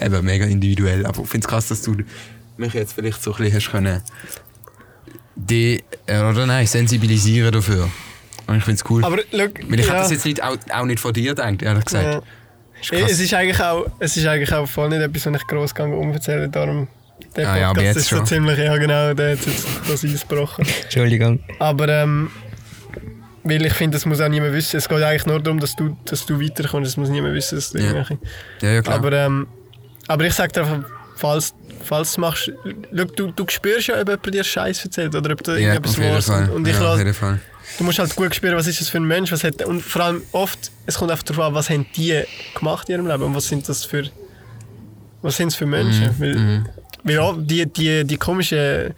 eben 0.00 0.24
mega 0.24 0.46
individuell. 0.46 1.06
Aber 1.06 1.22
ich 1.22 1.28
finde 1.28 1.44
es 1.46 1.48
krass, 1.48 1.68
dass 1.68 1.82
du 1.82 1.96
mich 2.56 2.74
jetzt 2.74 2.92
vielleicht 2.94 3.22
so 3.22 3.32
ein 3.32 3.38
bisschen 3.38 3.56
hast 3.56 3.70
können, 3.70 4.02
die, 5.36 5.82
äh, 6.06 6.20
oder 6.20 6.46
nein, 6.46 6.66
sensibilisieren 6.66 7.52
dafür. 7.52 7.90
Und 8.46 8.56
ich 8.56 8.64
finde 8.64 8.82
es 8.82 8.90
cool. 8.90 9.04
Aber 9.04 9.18
look, 9.32 9.52
Weil 9.68 9.80
ich 9.80 9.86
ja, 9.86 9.92
hätte 9.92 10.02
das 10.02 10.10
jetzt 10.10 10.24
nicht, 10.24 10.42
auch, 10.42 10.56
auch 10.72 10.84
nicht 10.84 11.00
von 11.00 11.12
dir 11.12 11.34
gedacht, 11.34 11.62
ehrlich 11.62 11.84
gesagt. 11.84 12.04
ja. 12.04 12.22
Ist. 12.80 12.92
Es 12.92 13.20
ist 13.20 13.34
eigentlich 13.34 13.60
auch, 13.60 13.86
es 13.98 14.16
ist 14.16 14.26
eigentlich 14.26 14.52
auch 14.54 14.66
voll 14.66 14.88
nicht 14.88 15.02
etwas, 15.02 15.26
was 15.26 15.40
ich 15.40 15.46
gross 15.46 15.74
gegangen 15.74 15.94
umzähle. 15.94 16.48
Darum, 16.48 16.88
der 17.36 17.48
Ah 17.48 17.58
ja, 17.58 17.70
aber 17.70 17.82
jetzt 17.82 17.96
ist 17.96 18.08
so 18.08 18.16
schon. 18.16 18.26
ziemlich, 18.26 18.58
ja 18.58 18.76
genau, 18.76 19.14
der 19.14 19.32
hat 19.36 19.46
jetzt 19.46 19.66
das 19.88 20.04
eingebrochen. 20.04 20.66
Entschuldigung. 20.84 21.40
Aber 21.58 21.88
ähm, 21.88 22.30
weil 23.42 23.64
ich 23.64 23.72
finde, 23.72 23.96
das 23.96 24.04
muss 24.06 24.20
auch 24.20 24.28
niemand 24.28 24.52
wissen. 24.52 24.76
Es 24.76 24.88
geht 24.88 25.02
eigentlich 25.02 25.26
nur 25.26 25.40
darum, 25.40 25.60
dass 25.60 25.74
du, 25.74 25.96
dass 26.04 26.26
du 26.26 26.40
weiterkommst. 26.40 26.90
Es 26.90 26.96
muss 26.96 27.08
niemand 27.08 27.34
wissen, 27.34 27.56
dass 27.56 27.70
du 27.70 27.78
Ja. 27.78 27.84
irgendwelche... 27.84 28.18
ja, 28.60 28.70
ja, 28.72 28.82
klar. 28.82 28.96
Aber, 28.96 29.12
ähm, 29.12 29.46
aber 30.08 30.24
ich 30.26 30.34
sage 30.34 30.52
dir 30.52 30.60
einfach, 30.62 30.88
falls, 31.16 31.54
falls 31.82 32.14
du 32.14 32.20
machst, 32.20 32.50
schau, 32.94 33.04
du, 33.04 33.32
du 33.32 33.44
spürst 33.48 33.86
ja, 33.88 34.00
ob 34.00 34.08
jemand 34.08 34.34
dir 34.34 34.44
Scheiß 34.44 34.84
erzählt 34.84 35.14
oder 35.14 35.32
ob 35.32 35.42
du 35.42 35.52
ja, 35.52 35.72
irgendetwas 35.74 35.98
warst. 35.98 36.50
Und, 36.50 36.66
ich 36.68 36.74
ja, 36.74 36.80
auf 36.80 36.86
lass, 36.88 36.98
jeden 36.98 37.14
Fall. 37.14 37.40
du 37.78 37.84
musst 37.84 37.98
halt 37.98 38.14
gut 38.14 38.34
spüren, 38.34 38.56
was 38.56 38.66
ist 38.66 38.80
das 38.80 38.90
für 38.90 38.98
ein 38.98 39.04
Mensch, 39.04 39.32
was 39.32 39.42
hat, 39.42 39.64
und 39.64 39.80
vor 39.80 40.02
allem 40.02 40.22
oft, 40.32 40.70
es 40.86 40.96
kommt 40.98 41.10
einfach 41.10 41.24
darauf 41.24 41.46
an, 41.46 41.54
was 41.54 41.70
haben 41.70 41.86
die 41.96 42.22
gemacht 42.54 42.88
in 42.90 42.96
ihrem 42.96 43.06
Leben 43.06 43.22
und 43.22 43.34
was 43.34 43.48
sind 43.48 43.66
das 43.68 43.84
für, 43.86 44.04
was 45.22 45.36
sind 45.38 45.48
es 45.48 45.54
für 45.54 45.66
Menschen. 45.66 46.14
weil, 46.18 46.34
Mhm. 46.34 46.66
Weil 47.04 47.18
auch 47.18 47.36
die, 47.38 47.66
die, 47.66 48.04
die 48.04 48.16
komischen 48.16 48.94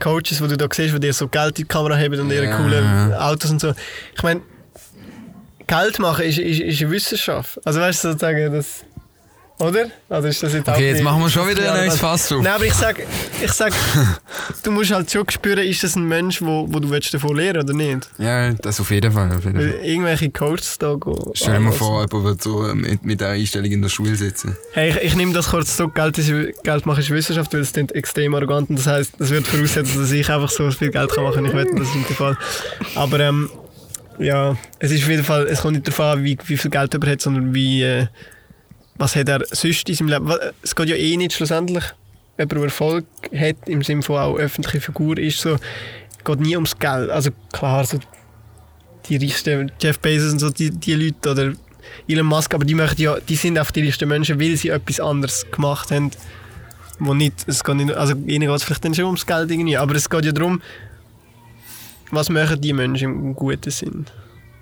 Coaches, 0.00 0.38
die 0.38 0.48
du 0.48 0.56
da 0.56 0.66
siehst, 0.72 0.94
die 0.94 1.00
dir 1.00 1.12
so 1.12 1.28
Geld 1.28 1.58
in 1.58 1.64
die 1.64 1.68
Kamera 1.68 1.96
haben 1.96 2.18
und 2.20 2.30
ihre 2.30 2.46
Ja. 2.46 2.56
coolen 2.56 3.14
Autos 3.14 3.50
und 3.50 3.60
so. 3.60 3.74
Ich 4.16 4.22
meine, 4.22 4.40
Geld 5.66 5.98
machen 5.98 6.24
ist, 6.24 6.38
ist, 6.38 6.60
ist 6.60 6.82
eine 6.82 6.90
Wissenschaft. 6.90 7.60
Also 7.64 7.80
weißt 7.80 8.04
du 8.04 8.08
sozusagen, 8.08 8.52
das. 8.52 8.84
Oder? 9.60 9.90
Also 10.08 10.28
ist 10.28 10.42
das 10.42 10.54
jetzt 10.54 10.68
Okay, 10.68 10.88
jetzt 10.88 11.02
machen 11.02 11.20
wir 11.20 11.28
schon 11.28 11.46
wieder 11.46 11.70
ein 11.70 11.86
neues 11.86 12.00
Fass 12.00 12.32
auf. 12.32 12.42
Nein, 12.42 12.54
aber 12.54 12.64
ich 12.64 12.72
sag, 12.72 12.96
ich 13.42 13.52
sag 13.52 13.74
du 14.62 14.70
musst 14.70 14.90
halt 14.90 15.10
schon 15.10 15.28
spüren, 15.28 15.58
ist 15.58 15.84
das 15.84 15.96
ein 15.96 16.08
Mensch, 16.08 16.40
wo, 16.40 16.66
wo 16.68 16.78
du 16.78 16.88
willst 16.88 17.12
davon 17.12 17.36
lernen 17.36 17.62
oder 17.62 17.74
nicht? 17.74 18.08
Ja, 18.16 18.52
das 18.54 18.80
auf 18.80 18.90
jeden 18.90 19.12
Fall. 19.12 19.30
Auf 19.36 19.44
jeden 19.44 19.60
Fall. 19.60 19.80
irgendwelche 19.84 20.30
Coaches 20.30 20.78
da 20.78 20.94
gehen. 20.94 21.14
Stell 21.34 21.52
dir 21.54 21.60
mal 21.60 21.66
anlassen. 21.66 21.78
vor, 21.78 22.06
jemand 22.10 22.24
wird 22.24 22.42
so 22.42 22.74
mit, 22.74 23.04
mit 23.04 23.20
der 23.20 23.28
Einstellung 23.28 23.70
in 23.70 23.82
der 23.82 23.90
Schule 23.90 24.16
sitzen. 24.16 24.56
Hey, 24.72 24.90
ich, 24.90 24.96
ich 24.96 25.16
nehme 25.16 25.34
das 25.34 25.50
kurz 25.50 25.76
zurück. 25.76 25.94
Geld, 25.94 26.16
ist, 26.16 26.32
Geld 26.62 26.86
machen 26.86 27.00
ist 27.00 27.10
Wissenschaft, 27.10 27.52
weil 27.52 27.60
es 27.60 27.74
klingt 27.74 27.92
extrem 27.92 28.34
arrogant 28.34 28.70
und 28.70 28.78
das 28.78 28.86
heisst, 28.86 29.12
das 29.18 29.28
wird 29.28 29.46
voraussetzen, 29.46 30.00
dass 30.00 30.10
ich 30.10 30.30
einfach 30.30 30.48
so 30.48 30.70
viel 30.70 30.90
Geld 30.90 31.12
kann 31.12 31.22
machen 31.24 31.44
kann. 31.44 31.44
Ich 31.44 31.54
wette, 31.54 31.74
das 31.74 31.88
ist 31.88 31.96
nicht 31.96 32.08
der 32.08 32.16
Fall. 32.16 32.38
Aber 32.94 33.20
ähm, 33.20 33.50
ja, 34.18 34.56
es 34.78 34.90
ist 34.90 35.02
auf 35.02 35.08
jeden 35.10 35.24
Fall, 35.24 35.46
es 35.48 35.60
kommt 35.60 35.74
nicht 35.74 35.86
darauf 35.86 36.00
an, 36.00 36.24
wie, 36.24 36.38
wie 36.46 36.56
viel 36.56 36.70
Geld 36.70 36.94
er 36.94 37.10
hat, 37.10 37.20
sondern 37.20 37.54
wie, 37.54 37.82
äh, 37.82 38.06
was 39.00 39.16
hat 39.16 39.28
er 39.30 39.40
sonst 39.50 39.88
in 39.88 39.94
seinem 39.94 40.08
Leben. 40.08 40.32
Es 40.62 40.76
geht 40.76 40.88
ja 40.88 40.94
eh 40.94 41.16
nicht 41.16 41.32
schlussendlich, 41.32 41.84
jemand, 42.38 42.52
der 42.52 42.62
Erfolg 42.64 43.06
hat, 43.34 43.56
im 43.66 43.82
Sinne 43.82 44.02
von 44.02 44.18
auch 44.18 44.36
öffentliche 44.36 44.80
Figur 44.80 45.18
ist, 45.18 45.40
so, 45.40 45.56
geht 46.22 46.40
nie 46.40 46.54
ums 46.54 46.78
Geld. 46.78 47.08
Also 47.08 47.30
klar, 47.50 47.84
so 47.84 47.98
die 49.08 49.16
reichsten 49.16 49.72
Jeff 49.80 49.98
Bezos 49.98 50.34
und 50.34 50.38
so, 50.38 50.50
die, 50.50 50.70
die 50.70 50.94
Leute 50.94 51.30
oder 51.30 51.52
Elon 52.06 52.26
Musk, 52.26 52.54
aber 52.54 52.66
die, 52.66 52.74
machen 52.74 53.00
ja, 53.00 53.18
die 53.18 53.36
sind 53.36 53.58
auch 53.58 53.70
die 53.70 53.84
reichsten 53.84 54.06
Menschen, 54.06 54.38
weil 54.38 54.54
sie 54.56 54.68
etwas 54.68 55.00
anderes 55.00 55.46
gemacht 55.50 55.90
haben 55.90 56.10
wo 57.02 57.14
nicht, 57.14 57.44
es 57.46 57.64
geht 57.64 57.76
nicht, 57.76 57.94
also 57.94 58.14
ihnen 58.26 58.46
geht 58.46 58.56
es 58.56 58.62
vielleicht 58.62 58.84
dann 58.84 58.94
schon 58.94 59.06
ums 59.06 59.24
Geld 59.24 59.50
irgendwie, 59.50 59.78
aber 59.78 59.94
es 59.94 60.10
geht 60.10 60.22
ja 60.22 60.32
darum, 60.32 60.60
was 62.10 62.28
machen 62.28 62.60
die 62.60 62.74
Menschen 62.74 63.10
im 63.10 63.34
guten 63.34 63.70
Sinn. 63.70 64.04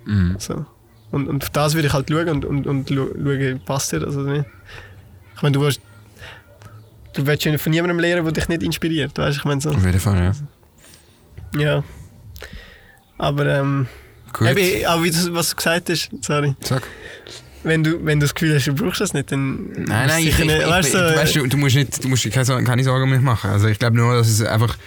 Mhm. 0.05 0.37
So. 0.39 0.65
Und, 1.11 1.27
und 1.27 1.43
auf 1.43 1.49
das 1.49 1.73
würde 1.73 1.87
ich 1.87 1.93
halt 1.93 2.09
schauen 2.09 2.29
und, 2.29 2.45
und, 2.45 2.67
und 2.67 2.89
schauen, 2.89 3.61
passt 3.65 3.91
dir 3.91 3.99
das 3.99 4.15
oder 4.15 4.31
nicht. 4.31 4.45
Ich 5.35 5.41
meine, 5.41 5.53
du 5.53 5.61
willst, 5.61 5.81
du 7.13 7.25
willst 7.25 7.45
ja 7.45 7.57
von 7.57 7.71
niemandem 7.71 7.99
lernen, 7.99 8.23
der 8.25 8.33
dich 8.33 8.47
nicht 8.47 8.63
inspiriert, 8.63 9.17
weißt 9.17 9.37
du? 9.37 9.39
Ich 9.39 9.45
meine 9.45 9.61
so, 9.61 9.69
Auf 9.71 9.83
jeden 9.85 9.99
Fall, 9.99 10.33
ja. 11.55 11.59
ja. 11.59 11.83
Aber 13.17 13.45
ähm, 13.47 13.87
Gut. 14.33 14.49
eben, 14.49 14.85
auch 14.85 15.03
wie 15.03 15.09
du, 15.11 15.33
was 15.33 15.49
du 15.49 15.55
gesagt 15.55 15.89
hast, 15.89 16.09
sorry, 16.21 16.55
Sag. 16.61 16.83
wenn 17.63 17.83
du, 17.83 18.03
wenn 18.05 18.19
du 18.19 18.25
das 18.25 18.33
Gefühl 18.35 18.55
hast, 18.55 18.67
du 18.67 18.73
brauchst 18.73 19.01
das 19.01 19.13
nicht, 19.13 19.31
dann 19.31 19.71
Nein, 19.71 19.85
nein, 20.07 20.19
ich, 20.19 20.25
sicher 20.35 20.43
ich, 20.43 20.49
ich, 20.51 20.57
nicht, 20.59 20.67
weißt 20.69 20.87
ich, 20.87 20.93
du, 20.93 20.99
du, 20.99 21.15
weißt, 21.15 21.35
du, 21.35 21.47
du 21.47 21.57
musst 21.57 21.75
nicht, 21.75 22.03
du 22.03 22.07
musst 22.07 22.31
keine, 22.31 22.45
Sorgen- 22.45 22.65
keine 22.65 22.83
Sorgen 22.83 23.09
mehr 23.09 23.19
machen. 23.19 23.49
Also 23.49 23.67
ich 23.67 23.79
glaube 23.79 23.97
nur, 23.97 24.13
dass 24.15 24.27
es 24.29 24.41
einfach, 24.41 24.77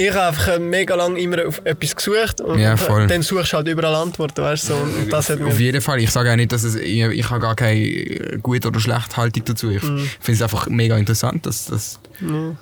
Ich 0.00 0.10
habe 0.14 0.28
einfach 0.28 0.58
mega 0.60 0.94
lange 0.94 1.18
immer 1.20 1.44
auf 1.48 1.60
etwas 1.64 1.96
gesucht 1.96 2.40
und 2.40 2.60
Ja, 2.60 2.76
voll. 2.76 3.08
dann 3.08 3.20
suchst 3.22 3.52
du 3.52 3.56
halt 3.56 3.66
überall 3.66 3.96
Antworten, 3.96 4.40
weißt 4.42 4.68
du, 4.68 4.74
so, 4.74 4.78
und 4.78 5.12
das 5.12 5.28
hat 5.28 5.40
mir... 5.40 5.48
auf 5.48 5.58
jeden 5.58 5.80
Fall, 5.80 5.98
ich 6.00 6.10
sage 6.12 6.30
auch 6.30 6.36
nicht, 6.36 6.52
dass 6.52 6.62
es, 6.62 6.76
ich, 6.76 7.00
ich 7.02 7.30
habe 7.30 7.40
gar 7.40 7.56
keine 7.56 8.38
gute 8.40 8.68
oder 8.68 8.78
schlechte 8.78 9.16
Haltung 9.16 9.44
dazu. 9.44 9.70
Ich 9.70 9.80
finde 9.80 10.08
es 10.28 10.40
einfach 10.40 10.68
mega 10.68 10.96
interessant, 10.96 11.44
dass, 11.46 11.64
dass 11.66 11.98
Ja. 12.20 12.54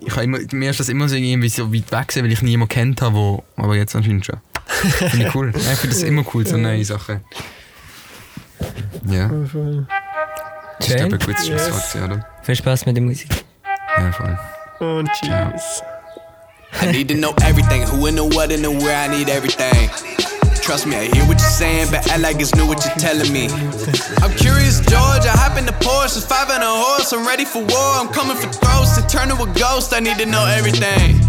ich 0.00 0.12
habe 0.12 0.22
immer, 0.24 0.38
mir 0.52 0.70
ist 0.70 0.78
das 0.78 0.88
immer 0.88 1.08
so 1.08 1.16
irgendwie 1.16 1.48
so 1.48 1.74
weit 1.74 1.90
weg 1.90 2.06
gewesen, 2.08 2.24
weil 2.24 2.32
ich 2.32 2.42
niemanden 2.42 2.72
kennt 2.72 3.02
habe, 3.02 3.16
wo, 3.16 3.42
aber 3.56 3.74
jetzt 3.74 3.96
anscheinend 3.96 4.24
schon. 4.24 4.36
Finde 4.66 5.26
ich 5.26 5.34
cool. 5.34 5.52
Ja, 5.56 5.72
ich 5.72 5.78
finde 5.78 5.94
das 5.96 6.04
immer 6.04 6.24
cool, 6.34 6.46
so 6.46 6.56
neue 6.56 6.84
Sachen. 6.84 7.20
Ja, 9.08 9.28
das 10.78 10.88
ist 10.88 11.00
ein 11.00 11.10
gutes 11.10 11.48
Yes. 11.48 11.66
Schlusswort, 11.66 12.04
oder? 12.04 12.26
Viel 12.42 12.54
Spaß 12.56 12.86
mit 12.86 12.96
der 12.96 13.02
Musik. 13.02 13.28
Ja, 13.98 14.12
voll. 14.12 14.38
Und 14.78 15.10
tschüss. 15.12 15.82
I 16.80 16.92
need 16.92 17.08
to 17.08 17.14
know 17.14 17.34
everything, 17.42 17.82
who 17.82 18.06
and 18.06 18.18
the 18.18 18.24
what 18.24 18.52
and 18.52 18.62
the 18.62 18.70
where, 18.70 18.96
I 18.96 19.08
need 19.08 19.28
everything. 19.28 19.88
Trust 20.62 20.86
me, 20.86 20.96
I 20.96 21.04
hear 21.06 21.24
what 21.26 21.38
you're 21.38 21.56
saying, 21.62 21.88
but 21.90 22.06
act 22.10 22.20
like 22.20 22.40
it's 22.40 22.54
new 22.54 22.66
what 22.66 22.84
you're 22.84 22.94
telling 22.96 23.32
me. 23.32 23.48
I'm 24.22 24.34
curious, 24.36 24.80
George, 24.80 25.24
I 25.24 25.32
hop 25.32 25.56
in 25.58 25.64
the 25.64 25.72
Porsche, 25.72 26.16
it's 26.16 26.26
five 26.26 26.50
and 26.50 26.62
a 26.62 26.66
horse, 26.66 27.12
I'm 27.12 27.26
ready 27.26 27.44
for 27.44 27.60
war, 27.60 27.90
I'm 27.96 28.08
coming 28.08 28.36
for 28.36 28.48
throats, 28.48 28.96
to 29.00 29.06
turn 29.06 29.28
to 29.28 29.42
a 29.42 29.46
ghost, 29.54 29.94
I 29.94 30.00
need 30.00 30.18
to 30.18 30.26
know 30.26 30.44
everything. 30.44 31.20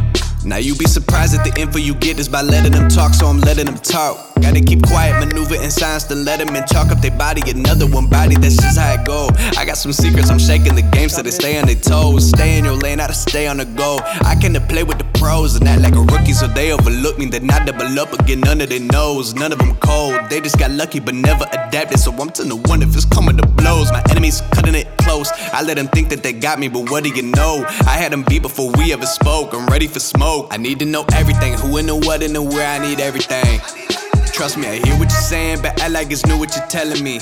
Now 0.43 0.57
you 0.57 0.75
be 0.75 0.85
surprised 0.85 1.37
at 1.37 1.43
the 1.43 1.61
info 1.61 1.77
you 1.77 1.93
get 1.95 2.19
is 2.19 2.27
by 2.27 2.41
letting 2.41 2.71
them 2.71 2.89
talk, 2.89 3.13
so 3.13 3.27
I'm 3.27 3.39
letting 3.41 3.65
them 3.65 3.77
talk. 3.77 4.26
Gotta 4.41 4.61
keep 4.61 4.83
quiet, 4.83 5.19
maneuver 5.19 5.55
in 5.55 5.71
silence 5.71 6.05
to 6.05 6.15
let 6.15 6.39
them 6.39 6.55
in, 6.55 6.63
talk 6.65 6.91
up 6.91 7.01
their 7.01 7.11
body, 7.11 7.41
another 7.49 7.87
one 7.87 8.07
body, 8.07 8.35
that's 8.35 8.55
just 8.57 8.77
how 8.77 8.93
it 8.93 9.05
go. 9.05 9.29
I 9.57 9.65
got 9.65 9.77
some 9.77 9.91
secrets, 9.91 10.29
I'm 10.29 10.39
shaking 10.39 10.75
the 10.75 10.81
game 10.81 11.09
so 11.09 11.21
they 11.21 11.31
stay 11.31 11.59
on 11.59 11.65
their 11.65 11.75
toes. 11.75 12.29
Stay 12.29 12.57
in 12.57 12.65
your 12.65 12.75
lane, 12.75 12.99
I 12.99 13.07
to 13.07 13.13
stay 13.13 13.47
on 13.47 13.57
the 13.57 13.65
go. 13.65 13.99
I 14.03 14.35
can 14.35 14.53
to 14.53 14.61
play 14.61 14.83
with 14.83 14.97
the 14.97 15.05
pros 15.19 15.55
and 15.55 15.67
act 15.67 15.81
like 15.81 15.95
a 15.95 16.01
rookie, 16.01 16.33
so 16.33 16.47
they 16.47 16.71
overlook 16.71 17.17
me. 17.17 17.25
Then 17.25 17.49
I 17.49 17.63
double 17.65 17.99
up 17.99 18.13
again, 18.13 18.41
none 18.41 18.61
of 18.61 18.69
their 18.69 18.79
nose. 18.79 19.33
none 19.33 19.51
of 19.51 19.59
them 19.59 19.75
cold. 19.77 20.29
They 20.29 20.39
just 20.41 20.57
got 20.59 20.71
lucky 20.71 20.99
but 20.99 21.15
never 21.15 21.45
adapted, 21.51 21.99
so 21.99 22.11
I'm 22.13 22.29
to 22.31 22.43
the 22.43 22.55
one 22.55 22.81
if 22.81 22.95
it's 22.95 23.05
coming 23.05 23.37
to 23.37 23.45
blows. 23.45 23.91
My 23.91 24.03
enemies 24.09 24.41
cutting 24.51 24.75
it 24.75 24.87
close. 24.97 25.29
I 25.53 25.61
let 25.63 25.75
them 25.77 25.87
think 25.87 26.09
that 26.09 26.23
they 26.23 26.33
got 26.33 26.59
me, 26.59 26.67
but 26.67 26.89
what 26.89 27.03
do 27.03 27.09
you 27.09 27.23
know? 27.23 27.65
I 27.85 27.97
had 27.97 28.11
them 28.11 28.23
beat 28.23 28.41
before 28.41 28.71
we 28.77 28.93
ever 28.93 29.05
spoke. 29.05 29.53
I'm 29.53 29.67
ready 29.67 29.87
for 29.87 29.99
smoke. 29.99 30.47
I 30.51 30.57
need 30.57 30.79
to 30.79 30.85
know 30.85 31.05
everything, 31.13 31.53
who 31.53 31.77
and 31.77 31.89
the 31.89 31.95
what 31.95 32.23
and 32.23 32.35
the 32.35 32.41
where. 32.41 32.67
I 32.67 32.79
need 32.79 32.99
everything. 32.99 34.06
Trust 34.37 34.59
me, 34.59 34.67
I 34.67 34.75
hear 34.75 34.93
what 34.99 35.09
you're 35.09 35.19
saying, 35.19 35.63
but 35.63 35.81
act 35.81 35.91
like 35.93 36.11
it's 36.11 36.23
new 36.27 36.37
what 36.37 36.55
you're 36.55 36.67
telling 36.67 37.03
me. 37.03 37.19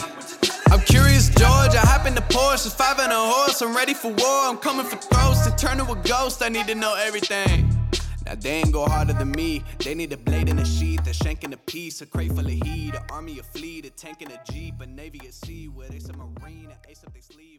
I'm 0.69 0.81
curious, 0.81 1.29
George. 1.29 1.73
I 1.73 1.79
hop 1.79 2.05
in 2.05 2.13
the 2.13 2.19
Porsche, 2.19 2.65
it's 2.65 2.75
five 2.75 2.99
and 2.99 3.09
a 3.09 3.15
horse. 3.15 3.61
I'm 3.61 3.73
ready 3.73 3.93
for 3.93 4.09
war. 4.09 4.49
I'm 4.49 4.57
coming 4.57 4.85
for 4.85 4.97
throats 4.97 5.47
to 5.47 5.55
turn 5.55 5.77
to 5.77 5.89
a 5.89 5.95
ghost. 5.95 6.43
I 6.43 6.49
need 6.49 6.67
to 6.67 6.75
know 6.75 6.93
everything. 6.95 7.69
Now 8.25 8.35
they 8.35 8.55
ain't 8.55 8.73
go 8.73 8.83
harder 8.83 9.13
than 9.13 9.31
me. 9.31 9.63
They 9.79 9.95
need 9.95 10.11
a 10.11 10.17
blade 10.17 10.49
in 10.49 10.59
a 10.59 10.65
sheath, 10.65 11.07
a 11.07 11.13
shank 11.13 11.45
in 11.45 11.53
a 11.53 11.57
piece, 11.57 12.01
a 12.01 12.05
crate 12.05 12.33
full 12.33 12.39
of 12.39 12.51
heat, 12.51 12.95
an 12.95 13.03
army 13.09 13.39
of 13.39 13.45
fleet, 13.45 13.85
a 13.85 13.91
tank 13.91 14.21
in 14.21 14.29
a 14.31 14.41
jeep, 14.51 14.81
a 14.81 14.85
navy 14.85 15.21
at 15.25 15.33
sea 15.33 15.69
with 15.69 15.91
a 15.91 16.01
submarine, 16.01 16.65
an 16.65 16.77
ace 16.89 17.01
up 17.07 17.13
their 17.13 17.21
sleeve, 17.21 17.54